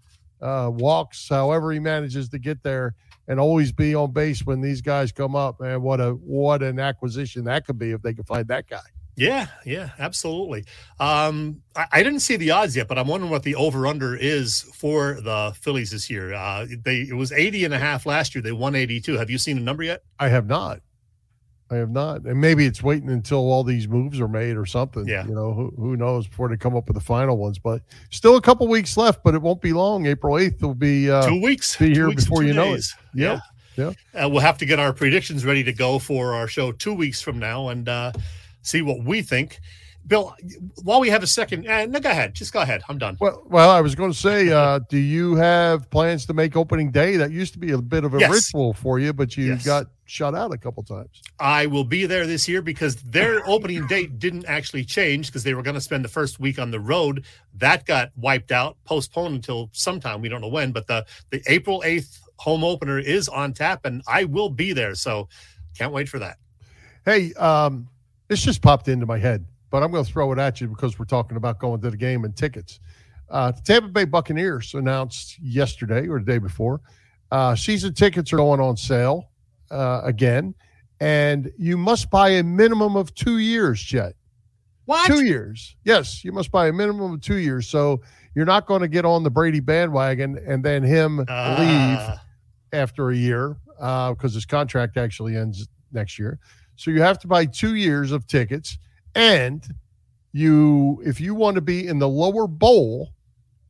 uh, 0.42 0.70
walks 0.72 1.28
however 1.28 1.72
he 1.72 1.78
manages 1.78 2.28
to 2.30 2.38
get 2.38 2.62
there, 2.62 2.94
and 3.28 3.38
always 3.38 3.72
be 3.72 3.94
on 3.94 4.12
base 4.12 4.44
when 4.44 4.60
these 4.60 4.80
guys 4.80 5.12
come 5.12 5.36
up. 5.36 5.60
Man, 5.60 5.82
what 5.82 6.00
a 6.00 6.10
what 6.12 6.62
an 6.62 6.78
acquisition 6.78 7.44
that 7.44 7.66
could 7.66 7.78
be 7.78 7.92
if 7.92 8.02
they 8.02 8.14
could 8.14 8.26
find 8.26 8.46
that 8.48 8.68
guy. 8.68 8.80
Yeah, 9.16 9.48
yeah, 9.66 9.90
absolutely. 9.98 10.64
Um, 10.98 11.62
I, 11.76 11.86
I 11.92 12.02
didn't 12.02 12.20
see 12.20 12.36
the 12.36 12.52
odds 12.52 12.74
yet, 12.74 12.88
but 12.88 12.98
I'm 12.98 13.06
wondering 13.06 13.30
what 13.30 13.42
the 13.42 13.54
over 13.54 13.86
under 13.86 14.16
is 14.16 14.62
for 14.62 15.20
the 15.20 15.52
Phillies 15.60 15.90
this 15.90 16.08
year. 16.08 16.32
Uh, 16.32 16.66
they 16.84 17.00
it 17.00 17.14
was 17.14 17.30
80 17.30 17.66
and 17.66 17.74
a 17.74 17.78
half 17.78 18.06
last 18.06 18.34
year. 18.34 18.40
They 18.40 18.52
won 18.52 18.74
82. 18.74 19.18
Have 19.18 19.28
you 19.28 19.36
seen 19.36 19.56
the 19.56 19.62
number 19.62 19.82
yet? 19.82 20.04
I 20.18 20.28
have 20.28 20.46
not. 20.46 20.80
I 21.70 21.76
have 21.76 21.90
not. 21.90 22.22
And 22.24 22.40
maybe 22.40 22.66
it's 22.66 22.82
waiting 22.82 23.10
until 23.10 23.38
all 23.38 23.62
these 23.62 23.86
moves 23.86 24.20
are 24.20 24.28
made 24.28 24.56
or 24.56 24.66
something. 24.66 25.06
Yeah. 25.06 25.24
You 25.26 25.34
know, 25.34 25.52
who, 25.52 25.72
who 25.76 25.96
knows 25.96 26.26
before 26.26 26.48
they 26.48 26.56
come 26.56 26.74
up 26.74 26.88
with 26.88 26.94
the 26.94 27.00
final 27.02 27.36
ones. 27.36 27.58
But 27.58 27.82
still 28.10 28.36
a 28.36 28.42
couple 28.42 28.66
weeks 28.66 28.96
left, 28.96 29.22
but 29.22 29.34
it 29.34 29.42
won't 29.42 29.60
be 29.60 29.72
long. 29.72 30.06
April 30.06 30.34
8th 30.34 30.62
will 30.62 30.74
be. 30.74 31.10
Uh, 31.10 31.28
two 31.28 31.40
weeks. 31.40 31.76
be 31.76 31.92
here 31.94 32.08
weeks 32.08 32.24
before 32.24 32.42
you 32.42 32.54
know 32.54 32.72
it. 32.72 32.76
days. 32.76 32.94
Yep, 33.14 33.40
Yeah. 33.76 33.92
Uh, 34.14 34.28
we'll 34.28 34.40
have 34.40 34.58
to 34.58 34.66
get 34.66 34.78
our 34.80 34.92
predictions 34.92 35.44
ready 35.44 35.62
to 35.62 35.72
go 35.72 35.98
for 35.98 36.34
our 36.34 36.48
show 36.48 36.72
two 36.72 36.94
weeks 36.94 37.20
from 37.20 37.38
now 37.38 37.68
and 37.68 37.88
uh, 37.88 38.12
see 38.62 38.82
what 38.82 39.04
we 39.04 39.22
think. 39.22 39.60
Bill, 40.10 40.34
while 40.82 40.98
we 40.98 41.08
have 41.08 41.22
a 41.22 41.26
second, 41.26 41.68
uh, 41.68 41.86
no, 41.86 42.00
go 42.00 42.10
ahead. 42.10 42.34
Just 42.34 42.52
go 42.52 42.60
ahead. 42.60 42.82
I'm 42.88 42.98
done. 42.98 43.16
well, 43.20 43.44
well, 43.46 43.70
I 43.70 43.80
was 43.80 43.94
going 43.94 44.10
to 44.10 44.18
say, 44.18 44.48
uh, 44.50 44.80
do 44.88 44.98
you 44.98 45.36
have 45.36 45.88
plans 45.88 46.26
to 46.26 46.34
make 46.34 46.56
opening 46.56 46.90
day? 46.90 47.16
That 47.16 47.30
used 47.30 47.52
to 47.52 47.60
be 47.60 47.70
a 47.70 47.78
bit 47.78 48.02
of 48.02 48.14
a 48.14 48.18
Yes. 48.18 48.28
ritual 48.30 48.74
for 48.74 48.98
you, 48.98 49.12
but 49.12 49.36
you 49.36 49.52
Yes. 49.52 49.64
got 49.64 49.86
shut 50.06 50.34
out 50.34 50.52
a 50.52 50.58
couple 50.58 50.82
times. 50.82 51.22
I 51.38 51.66
will 51.66 51.84
be 51.84 52.06
there 52.06 52.26
this 52.26 52.48
year 52.48 52.60
because 52.60 52.96
their 52.96 53.40
opening 53.46 53.86
date 53.86 54.18
didn't 54.18 54.46
actually 54.46 54.84
change 54.84 55.26
because 55.28 55.44
they 55.44 55.54
were 55.54 55.62
going 55.62 55.74
to 55.76 55.80
spend 55.80 56.04
the 56.04 56.08
first 56.08 56.40
week 56.40 56.58
on 56.58 56.72
the 56.72 56.80
road. 56.80 57.24
That 57.54 57.86
got 57.86 58.10
wiped 58.16 58.50
out, 58.50 58.78
postponed 58.84 59.36
until 59.36 59.70
sometime. 59.72 60.20
We 60.20 60.28
don't 60.28 60.40
know 60.40 60.48
when, 60.48 60.72
but 60.72 60.88
the 60.88 61.06
the 61.30 61.40
April 61.46 61.84
8th 61.86 62.18
home 62.36 62.64
opener 62.64 62.98
is 62.98 63.28
on 63.28 63.52
tap 63.52 63.84
and 63.84 64.02
I 64.08 64.24
will 64.24 64.50
be 64.50 64.72
there. 64.72 64.96
So 64.96 65.28
can't 65.78 65.92
wait 65.92 66.08
for 66.08 66.18
that. 66.18 66.38
Hey, 67.04 67.32
um, 67.34 67.86
this 68.26 68.42
just 68.42 68.60
popped 68.60 68.88
into 68.88 69.06
my 69.06 69.18
head, 69.18 69.44
but 69.70 69.82
I'm 69.82 69.90
going 69.90 70.04
to 70.04 70.12
throw 70.12 70.32
it 70.32 70.38
at 70.38 70.60
you 70.60 70.68
because 70.68 70.98
we're 70.98 71.04
talking 71.04 71.36
about 71.36 71.58
going 71.58 71.80
to 71.80 71.90
the 71.90 71.96
game 71.96 72.24
and 72.24 72.36
tickets. 72.36 72.80
Uh, 73.28 73.52
the 73.52 73.60
Tampa 73.62 73.88
Bay 73.88 74.04
Buccaneers 74.04 74.74
announced 74.74 75.38
yesterday 75.38 76.08
or 76.08 76.18
the 76.18 76.24
day 76.24 76.38
before 76.38 76.80
uh, 77.30 77.54
season 77.54 77.94
tickets 77.94 78.32
are 78.32 78.36
going 78.36 78.60
on 78.60 78.76
sale 78.76 79.30
uh, 79.70 80.00
again, 80.04 80.54
and 81.00 81.50
you 81.56 81.76
must 81.76 82.10
buy 82.10 82.30
a 82.30 82.42
minimum 82.42 82.96
of 82.96 83.14
two 83.14 83.38
years, 83.38 83.80
Chet. 83.80 84.14
What? 84.86 85.06
Two 85.06 85.24
years. 85.24 85.76
Yes, 85.84 86.24
you 86.24 86.32
must 86.32 86.50
buy 86.50 86.66
a 86.66 86.72
minimum 86.72 87.12
of 87.12 87.20
two 87.20 87.36
years. 87.36 87.68
So 87.68 88.00
you're 88.34 88.44
not 88.46 88.66
going 88.66 88.80
to 88.80 88.88
get 88.88 89.04
on 89.04 89.22
the 89.22 89.30
Brady 89.30 89.60
bandwagon 89.60 90.36
and 90.44 90.64
then 90.64 90.82
him 90.82 91.18
leave 91.18 91.26
Ah, 91.28 92.24
after 92.72 93.10
a 93.10 93.16
year 93.16 93.56
because 93.78 94.34
his 94.34 94.44
contract 94.44 94.96
actually 94.96 95.36
ends 95.36 95.68
next 95.92 96.18
year. 96.18 96.40
So 96.74 96.90
you 96.90 97.02
have 97.02 97.20
to 97.20 97.28
buy 97.28 97.44
two 97.46 97.76
years 97.76 98.10
of 98.10 98.26
tickets, 98.26 98.78
and 99.14 99.66
you, 100.32 101.02
if 101.04 101.20
you 101.20 101.34
want 101.34 101.56
to 101.56 101.60
be 101.60 101.86
in 101.86 101.98
the 101.98 102.08
lower 102.08 102.46
bowl, 102.46 103.10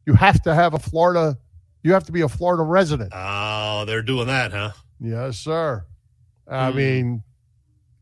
you 0.07 0.15
have 0.15 0.43
to 0.43 0.55
have 0.55 0.75
a 0.75 0.79
Florida. 0.79 1.39
You 1.83 1.93
have 1.95 2.05
to 2.05 2.13
be 2.13 2.21
a 2.21 2.29
Florida 2.29 2.63
resident. 2.63 3.13
Oh, 3.15 3.85
they're 3.87 4.03
doing 4.03 4.27
that, 4.27 4.53
huh? 4.53 4.73
Yes, 5.01 5.39
sir. 5.39 5.85
I 6.47 6.71
Hmm. 6.71 6.77
mean, 6.77 7.23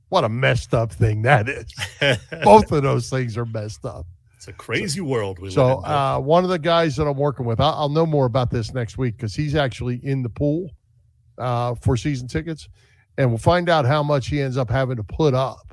what 0.08 0.24
a 0.24 0.28
messed 0.28 0.74
up 0.74 0.92
thing 0.92 1.22
that 1.22 1.48
is. 1.48 1.66
Both 2.42 2.72
of 2.72 2.82
those 2.82 3.08
things 3.10 3.36
are 3.36 3.44
messed 3.46 3.84
up. 3.84 4.06
it's 4.36 4.48
a 4.48 4.52
crazy 4.52 5.00
world 5.00 5.38
we 5.38 5.50
So 5.50 5.66
live 5.76 5.78
in. 5.84 5.90
Uh, 5.92 6.18
one 6.20 6.42
of 6.44 6.50
the 6.50 6.58
guys 6.58 6.96
that 6.96 7.06
I'm 7.06 7.16
working 7.18 7.44
with, 7.46 7.60
I'll, 7.60 7.74
I'll 7.74 7.88
know 7.88 8.06
more 8.06 8.24
about 8.26 8.50
this 8.50 8.72
next 8.72 8.96
week 8.98 9.16
because 9.16 9.34
he's 9.34 9.54
actually 9.54 10.00
in 10.02 10.22
the 10.22 10.28
pool 10.30 10.70
uh, 11.36 11.74
for 11.76 11.96
season 11.96 12.26
tickets, 12.26 12.68
and 13.18 13.28
we'll 13.30 13.38
find 13.38 13.68
out 13.68 13.84
how 13.84 14.02
much 14.02 14.28
he 14.28 14.40
ends 14.40 14.56
up 14.56 14.70
having 14.70 14.96
to 14.96 15.04
put 15.04 15.34
up 15.34 15.72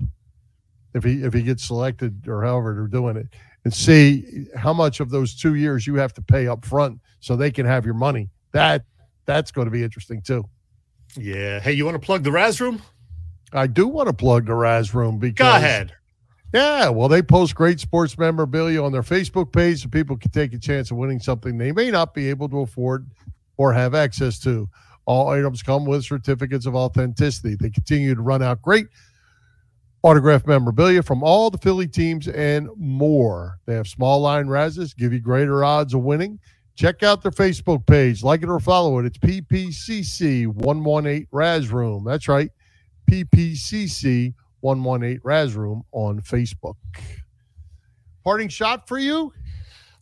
if 0.96 1.04
he 1.04 1.24
if 1.24 1.34
he 1.34 1.44
gets 1.44 1.64
selected 1.64 2.28
or 2.28 2.44
however 2.44 2.74
they're 2.74 2.88
doing 2.88 3.18
it, 3.18 3.28
and 3.66 3.74
see 3.74 4.48
how 4.56 4.74
much 4.74 5.00
of 5.00 5.10
those 5.10 5.36
two 5.36 5.56
years 5.56 5.86
you 5.86 5.96
have 5.96 6.14
to 6.14 6.22
pay 6.22 6.48
up 6.48 6.66
front 6.66 7.00
so 7.20 7.36
they 7.36 7.52
can 7.52 7.66
have 7.66 7.86
your 7.86 7.94
money. 7.94 8.30
That 8.54 8.86
that's 9.26 9.52
going 9.52 9.66
to 9.66 9.72
be 9.72 9.84
interesting 9.84 10.22
too. 10.22 10.46
Yeah. 11.18 11.60
Hey, 11.60 11.74
you 11.74 11.86
want 11.86 11.96
to 11.96 12.06
plug 12.06 12.24
the 12.24 12.32
Raz 12.32 12.62
Room? 12.62 12.82
I 13.54 13.68
do 13.68 13.88
want 13.88 14.08
to 14.08 14.14
plug 14.14 14.46
the 14.46 14.54
Raz 14.54 14.94
Room 14.94 15.20
because 15.20 15.46
Go 15.46 15.56
ahead. 15.56 15.94
Yeah, 16.54 16.88
well, 16.88 17.10
they 17.10 17.22
post 17.22 17.54
great 17.54 17.82
sports 17.82 18.18
memorabilia 18.18 18.82
on 18.82 18.94
their 18.94 19.02
Facebook 19.02 19.52
page 19.52 19.84
so 19.84 19.90
people 19.90 20.16
can 20.16 20.32
take 20.32 20.54
a 20.54 20.58
chance 20.58 20.90
of 20.90 20.96
winning 20.96 21.20
something 21.20 21.58
they 21.58 21.74
may 21.74 21.92
not 21.92 22.14
be 22.14 22.30
able 22.30 22.48
to 22.48 22.60
afford 22.60 23.10
or 23.58 23.74
have 23.74 23.94
access 23.94 24.40
to. 24.40 24.70
All 25.06 25.30
items 25.30 25.62
come 25.62 25.86
with 25.86 26.06
certificates 26.06 26.66
of 26.66 26.76
authenticity. 26.76 27.56
They 27.60 27.70
continue 27.70 28.16
to 28.16 28.22
run 28.22 28.42
out 28.42 28.62
great 28.62 28.88
autographed 30.06 30.46
memorabilia 30.46 31.02
from 31.02 31.24
all 31.24 31.50
the 31.50 31.58
Philly 31.58 31.88
teams 31.88 32.28
and 32.28 32.70
more. 32.78 33.58
They 33.66 33.74
have 33.74 33.88
small 33.88 34.22
line 34.22 34.46
Razes, 34.46 34.94
give 34.94 35.12
you 35.12 35.20
greater 35.20 35.64
odds 35.64 35.96
of 35.96 36.02
winning. 36.02 36.40
Check 36.76 37.02
out 37.02 37.24
their 37.24 37.32
Facebook 37.32 37.88
page, 37.88 38.22
like 38.22 38.44
it 38.44 38.50
or 38.50 38.60
follow 38.60 39.00
it. 39.00 39.06
It's 39.08 39.18
PPCC 39.18 40.46
118 40.46 41.28
Raz 41.32 41.70
Room. 41.70 42.04
That's 42.04 42.28
right, 42.28 42.52
PPCC 43.10 44.36
118 44.60 45.22
Raz 45.24 45.56
Room 45.56 45.82
on 45.92 46.22
Facebook. 46.22 46.76
Parting 48.24 48.50
shot 48.50 48.88
for 48.88 49.00
you? 49.00 49.34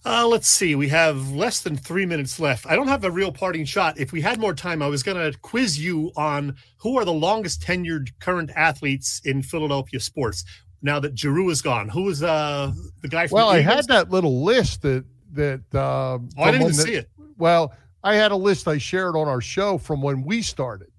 Uh, 0.06 0.28
let's 0.28 0.50
see. 0.50 0.76
We 0.76 0.90
have 0.90 1.32
less 1.32 1.62
than 1.62 1.78
three 1.78 2.06
minutes 2.06 2.40
left. 2.40 2.66
I 2.68 2.76
don't 2.76 2.90
have 2.90 3.06
a 3.06 3.12
real 3.12 3.32
parting 3.32 3.64
shot. 3.64 3.98
If 3.98 4.12
we 4.12 4.20
had 4.20 4.38
more 4.40 4.54
time, 4.54 4.82
I 4.82 4.88
was 4.88 5.02
going 5.02 5.16
to 5.18 5.38
quiz 5.40 5.80
you 5.80 6.12
on 6.18 6.56
who 6.78 6.98
are 6.98 7.06
the 7.06 7.14
longest 7.14 7.62
tenured 7.62 8.10
current 8.20 8.52
athletes 8.56 9.22
in 9.24 9.42
Philadelphia 9.42 10.00
sports. 10.00 10.44
Now 10.82 11.00
that 11.00 11.18
Giroux 11.18 11.50
is 11.50 11.62
gone, 11.62 11.88
who 11.88 12.10
is 12.10 12.22
uh, 12.22 12.74
the 13.02 13.08
guy? 13.08 13.28
From 13.28 13.38
Well, 13.38 13.50
I 13.50 13.62
had 13.62 13.88
that 13.88 14.10
little 14.10 14.44
list 14.44 14.82
that 14.82 15.06
that. 15.32 15.62
Um, 15.74 16.28
Oh, 16.38 16.44
I 16.44 16.52
didn't 16.52 16.68
even 16.68 16.76
when 16.76 16.86
see 16.86 16.96
it. 16.96 17.10
Well, 17.38 17.74
I 18.04 18.16
had 18.16 18.34
a 18.34 18.36
list 18.36 18.68
I 18.68 18.78
shared 18.78 19.16
on 19.16 19.30
our 19.30 19.40
show 19.40 19.78
from 19.78 20.02
when 20.02 20.24
we 20.24 20.42
started. 20.42 20.90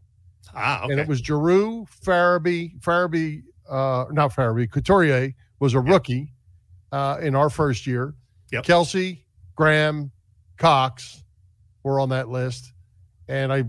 Ah, 0.54 0.84
okay. 0.84 0.92
and 0.92 1.00
it 1.00 1.06
was 1.08 1.18
Giroux, 1.18 1.86
Farabee, 2.02 2.80
Farabee, 2.80 3.42
uh, 3.68 4.06
not 4.10 4.32
Farabee, 4.32 4.70
Couturier 4.70 5.34
was 5.58 5.74
a 5.74 5.80
rookie 5.80 6.32
uh, 6.92 7.18
in 7.20 7.34
our 7.34 7.50
first 7.50 7.86
year. 7.86 8.14
Yep. 8.52 8.64
Kelce, 8.64 9.18
Graham, 9.56 10.10
Cox 10.56 11.22
were 11.82 12.00
on 12.00 12.10
that 12.10 12.28
list, 12.28 12.72
and 13.28 13.52
I 13.52 13.64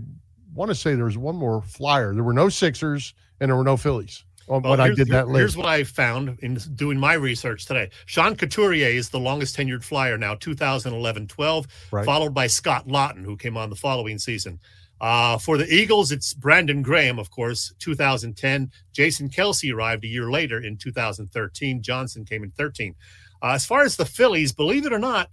want 0.54 0.70
to 0.70 0.74
say 0.74 0.94
there 0.94 1.04
was 1.04 1.18
one 1.18 1.36
more 1.36 1.62
flyer. 1.62 2.14
There 2.14 2.24
were 2.24 2.32
no 2.32 2.48
Sixers 2.48 3.14
and 3.40 3.50
there 3.50 3.56
were 3.56 3.64
no 3.64 3.76
Phillies 3.76 4.24
Well, 4.46 4.60
when 4.60 4.80
I 4.80 4.84
here's- 4.84 4.96
did 4.96 5.08
that 5.08 5.26
here- 5.26 5.34
Here's 5.36 5.56
what 5.56 5.66
I 5.66 5.84
found 5.84 6.38
in 6.40 6.54
doing 6.74 6.98
my 6.98 7.12
research 7.14 7.66
today. 7.66 7.90
Sean 8.06 8.36
Couturier 8.36 8.88
is 8.88 9.10
the 9.10 9.18
longest 9.20 9.56
tenured 9.56 9.84
flyer 9.84 10.16
now, 10.16 10.34
2011 10.34 11.26
12, 11.26 11.66
Right. 11.90 12.06
followed 12.06 12.32
by 12.32 12.46
Scott 12.46 12.86
Laughton, 12.88 13.24
who 13.24 13.36
came 13.36 13.56
on 13.56 13.68
the 13.70 13.76
following 13.76 14.18
season. 14.18 14.60
Uh, 14.98 15.36
for 15.36 15.58
the 15.58 15.70
Eagles, 15.70 16.10
it's 16.10 16.32
Brandon 16.32 16.80
Graham, 16.80 17.18
of 17.18 17.28
course, 17.30 17.74
2010. 17.80 18.70
Jason 18.92 19.28
Kelce 19.28 19.70
arrived 19.74 20.04
a 20.04 20.08
year 20.08 20.30
later 20.30 20.58
in 20.58 20.78
2013. 20.78 21.82
Johnson 21.82 22.24
came 22.24 22.42
in 22.42 22.50
13. 22.52 22.94
Uh, 23.42 23.52
as 23.52 23.66
far 23.66 23.82
as 23.82 23.96
the 23.96 24.04
Phillies, 24.04 24.52
believe 24.52 24.86
it 24.86 24.92
or 24.92 24.98
not, 24.98 25.30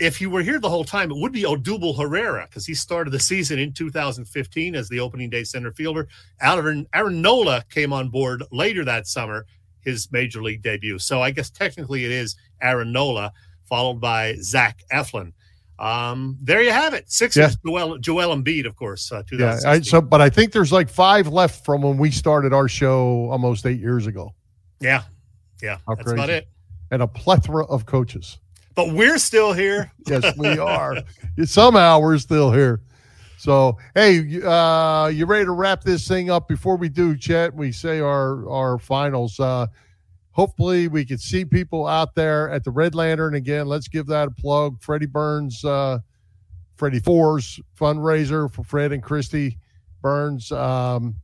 if 0.00 0.20
you 0.20 0.28
were 0.28 0.42
here 0.42 0.58
the 0.58 0.68
whole 0.68 0.84
time, 0.84 1.10
it 1.10 1.16
would 1.16 1.32
be 1.32 1.44
Odubel 1.44 1.96
Herrera 1.96 2.46
because 2.48 2.66
he 2.66 2.74
started 2.74 3.10
the 3.10 3.20
season 3.20 3.58
in 3.58 3.72
2015 3.72 4.74
as 4.74 4.88
the 4.88 5.00
opening 5.00 5.30
day 5.30 5.44
center 5.44 5.72
fielder. 5.72 6.08
Aaron, 6.40 6.86
Aaron 6.92 7.22
Nola 7.22 7.64
came 7.70 7.92
on 7.92 8.08
board 8.08 8.42
later 8.50 8.84
that 8.84 9.06
summer, 9.06 9.46
his 9.80 10.10
major 10.10 10.42
league 10.42 10.62
debut. 10.62 10.98
So 10.98 11.22
I 11.22 11.30
guess 11.30 11.50
technically 11.50 12.04
it 12.04 12.10
is 12.10 12.36
Aaron 12.60 12.92
Nola, 12.92 13.32
followed 13.64 14.00
by 14.00 14.34
Zach 14.40 14.82
Eflin. 14.92 15.32
Um, 15.78 16.38
there 16.40 16.62
you 16.62 16.70
have 16.70 16.94
it. 16.94 17.10
Sixers, 17.10 17.56
Joel, 17.66 17.98
Joel 17.98 18.34
Embiid, 18.34 18.66
of 18.66 18.76
course. 18.76 19.10
Uh, 19.10 19.22
Yeah, 19.32 19.58
I, 19.66 19.80
so 19.80 20.00
but 20.00 20.20
I 20.20 20.30
think 20.30 20.52
there's 20.52 20.72
like 20.72 20.88
five 20.88 21.28
left 21.28 21.64
from 21.64 21.82
when 21.82 21.98
we 21.98 22.10
started 22.10 22.52
our 22.52 22.68
show 22.68 23.28
almost 23.30 23.66
eight 23.66 23.80
years 23.80 24.06
ago, 24.06 24.34
yeah, 24.80 25.02
yeah, 25.60 25.78
How 25.86 25.96
that's 25.96 26.12
about 26.12 26.26
crazy. 26.26 26.38
it. 26.38 26.48
And 26.94 27.02
a 27.02 27.06
plethora 27.06 27.66
of 27.66 27.84
coaches. 27.84 28.38
But 28.74 28.92
we're 28.92 29.18
still 29.18 29.52
here. 29.52 29.90
Yes, 30.06 30.36
we 30.38 30.58
are. 30.58 30.96
Somehow 31.44 32.00
we're 32.00 32.18
still 32.18 32.52
here. 32.52 32.80
So, 33.38 33.76
hey, 33.94 34.20
you- 34.20 34.48
uh, 34.48 35.08
you 35.08 35.26
ready 35.26 35.44
to 35.44 35.50
wrap 35.52 35.82
this 35.82 36.06
thing 36.08 36.30
up? 36.30 36.48
Before 36.48 36.76
we 36.76 36.88
do, 36.88 37.16
Chet, 37.16 37.54
we 37.54 37.72
say 37.72 38.00
our 38.00 38.48
our 38.48 38.78
finals. 38.78 39.38
Uh, 39.40 39.66
hopefully, 40.30 40.88
we 40.88 41.04
can 41.04 41.18
see 41.18 41.44
people 41.44 41.86
out 41.86 42.14
there 42.14 42.50
at 42.50 42.64
the 42.64 42.70
Red 42.70 42.94
Lantern 42.94 43.34
again. 43.34 43.66
Let's 43.66 43.88
give 43.88 44.06
that 44.06 44.28
a 44.28 44.30
plug. 44.30 44.80
Freddie 44.82 45.06
Burns, 45.06 45.64
uh, 45.64 45.98
Freddie 46.76 47.00
Fours 47.00 47.60
fundraiser 47.78 48.50
for 48.52 48.62
Fred 48.64 48.92
and 48.92 49.02
Christy 49.02 49.58
Burns. 50.02 50.50
Um, 50.52 51.14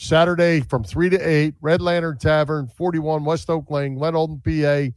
Saturday 0.00 0.60
from 0.60 0.82
three 0.82 1.10
to 1.10 1.18
eight, 1.18 1.54
Red 1.60 1.82
Lantern 1.82 2.16
Tavern, 2.16 2.68
forty-one 2.68 3.24
West 3.24 3.50
Oak 3.50 3.70
Lane, 3.70 3.96
Glenolden, 3.96 4.40
PA. 4.40 4.94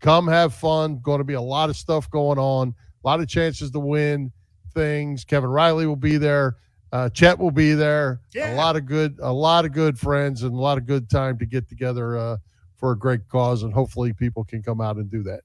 Come 0.00 0.26
have 0.26 0.54
fun. 0.54 1.00
Going 1.00 1.18
to 1.18 1.24
be 1.24 1.34
a 1.34 1.40
lot 1.40 1.68
of 1.68 1.76
stuff 1.76 2.10
going 2.10 2.38
on. 2.38 2.74
A 3.04 3.06
lot 3.06 3.20
of 3.20 3.28
chances 3.28 3.70
to 3.72 3.78
win 3.78 4.32
things. 4.72 5.24
Kevin 5.24 5.50
Riley 5.50 5.86
will 5.86 5.96
be 5.96 6.16
there. 6.16 6.56
Uh, 6.92 7.10
Chet 7.10 7.38
will 7.38 7.50
be 7.50 7.74
there. 7.74 8.20
Yeah. 8.32 8.54
A 8.54 8.56
lot 8.56 8.76
of 8.76 8.86
good, 8.86 9.18
a 9.20 9.32
lot 9.32 9.66
of 9.66 9.72
good 9.72 9.98
friends, 9.98 10.42
and 10.42 10.54
a 10.54 10.58
lot 10.58 10.78
of 10.78 10.86
good 10.86 11.10
time 11.10 11.36
to 11.38 11.46
get 11.46 11.68
together 11.68 12.16
uh, 12.16 12.36
for 12.76 12.92
a 12.92 12.98
great 12.98 13.28
cause. 13.28 13.64
And 13.64 13.72
hopefully, 13.72 14.14
people 14.14 14.44
can 14.44 14.62
come 14.62 14.80
out 14.80 14.96
and 14.96 15.10
do 15.10 15.22
that. 15.24 15.40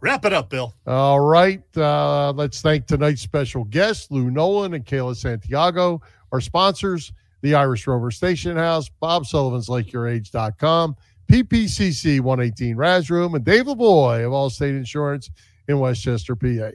Wrap 0.00 0.24
it 0.24 0.32
up, 0.32 0.48
Bill. 0.48 0.72
All 0.86 1.20
right. 1.20 1.62
Uh, 1.76 2.32
let's 2.32 2.62
thank 2.62 2.86
tonight's 2.86 3.20
special 3.20 3.64
guests, 3.64 4.10
Lou 4.10 4.30
Nolan 4.30 4.72
and 4.74 4.84
Kayla 4.84 5.14
Santiago, 5.14 6.00
our 6.32 6.40
sponsors, 6.40 7.12
the 7.44 7.54
Irish 7.54 7.86
Rover 7.86 8.10
Station 8.10 8.56
House, 8.56 8.88
Bob 9.00 9.26
Sullivan's 9.26 9.68
LakeYourAge.com, 9.68 10.96
PPCC 11.30 12.18
118 12.18 12.74
Raz 12.74 13.10
Room, 13.10 13.34
and 13.34 13.44
Dave 13.44 13.66
LeBoy 13.66 14.24
of 14.24 14.32
Allstate 14.32 14.70
Insurance 14.70 15.28
in 15.68 15.78
West 15.78 16.02
Chester, 16.02 16.34
PA. 16.34 16.70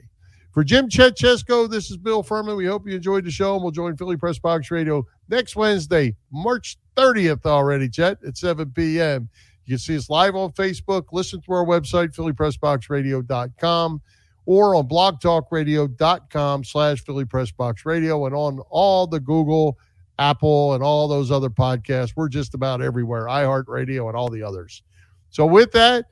For 0.52 0.62
Jim 0.62 0.88
Chetchesko, 0.88 1.68
this 1.68 1.90
is 1.90 1.96
Bill 1.96 2.22
Furman. 2.22 2.56
We 2.56 2.66
hope 2.66 2.86
you 2.86 2.94
enjoyed 2.94 3.24
the 3.24 3.32
show, 3.32 3.54
and 3.54 3.64
we'll 3.64 3.72
join 3.72 3.96
Philly 3.96 4.16
Press 4.16 4.38
Box 4.38 4.70
Radio 4.70 5.04
next 5.28 5.56
Wednesday, 5.56 6.14
March 6.30 6.78
30th 6.96 7.44
already, 7.46 7.88
Chet, 7.88 8.18
at 8.24 8.36
7 8.36 8.70
p.m. 8.70 9.28
You 9.64 9.72
can 9.72 9.78
see 9.80 9.96
us 9.96 10.08
live 10.08 10.36
on 10.36 10.52
Facebook, 10.52 11.06
listen 11.10 11.40
to 11.40 11.52
our 11.52 11.66
website, 11.66 12.14
phillypressboxradio.com, 12.14 14.02
or 14.46 14.76
on 14.76 14.88
blogtalkradio.com 14.88 16.62
slash 16.62 17.04
Philly 17.04 17.24
Press 17.24 17.50
Box 17.50 17.84
Radio, 17.84 18.26
and 18.26 18.36
on 18.36 18.60
all 18.70 19.08
the 19.08 19.18
Google, 19.18 19.76
Apple, 20.20 20.74
and 20.74 20.84
all 20.84 21.08
those 21.08 21.30
other 21.30 21.48
podcasts. 21.50 22.12
We're 22.14 22.28
just 22.28 22.54
about 22.54 22.82
everywhere, 22.82 23.24
iHeartRadio 23.24 24.06
and 24.06 24.16
all 24.16 24.28
the 24.28 24.42
others. 24.42 24.82
So 25.30 25.46
with 25.46 25.72
that, 25.72 26.04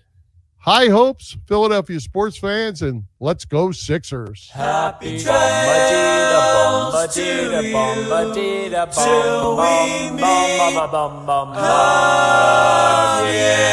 high 0.56 0.88
hopes, 0.88 1.36
Philadelphia 1.46 2.00
sports 2.00 2.38
fans, 2.38 2.80
and 2.82 3.04
let's 3.20 3.44
go 3.44 3.70
Sixers. 3.70 4.48
Happy 4.50 5.20
travels 5.20 7.14
to 7.14 7.22
you 7.22 7.50
till 8.94 9.56
we 9.56 10.10
meet 10.10 10.22
again. 13.28 13.68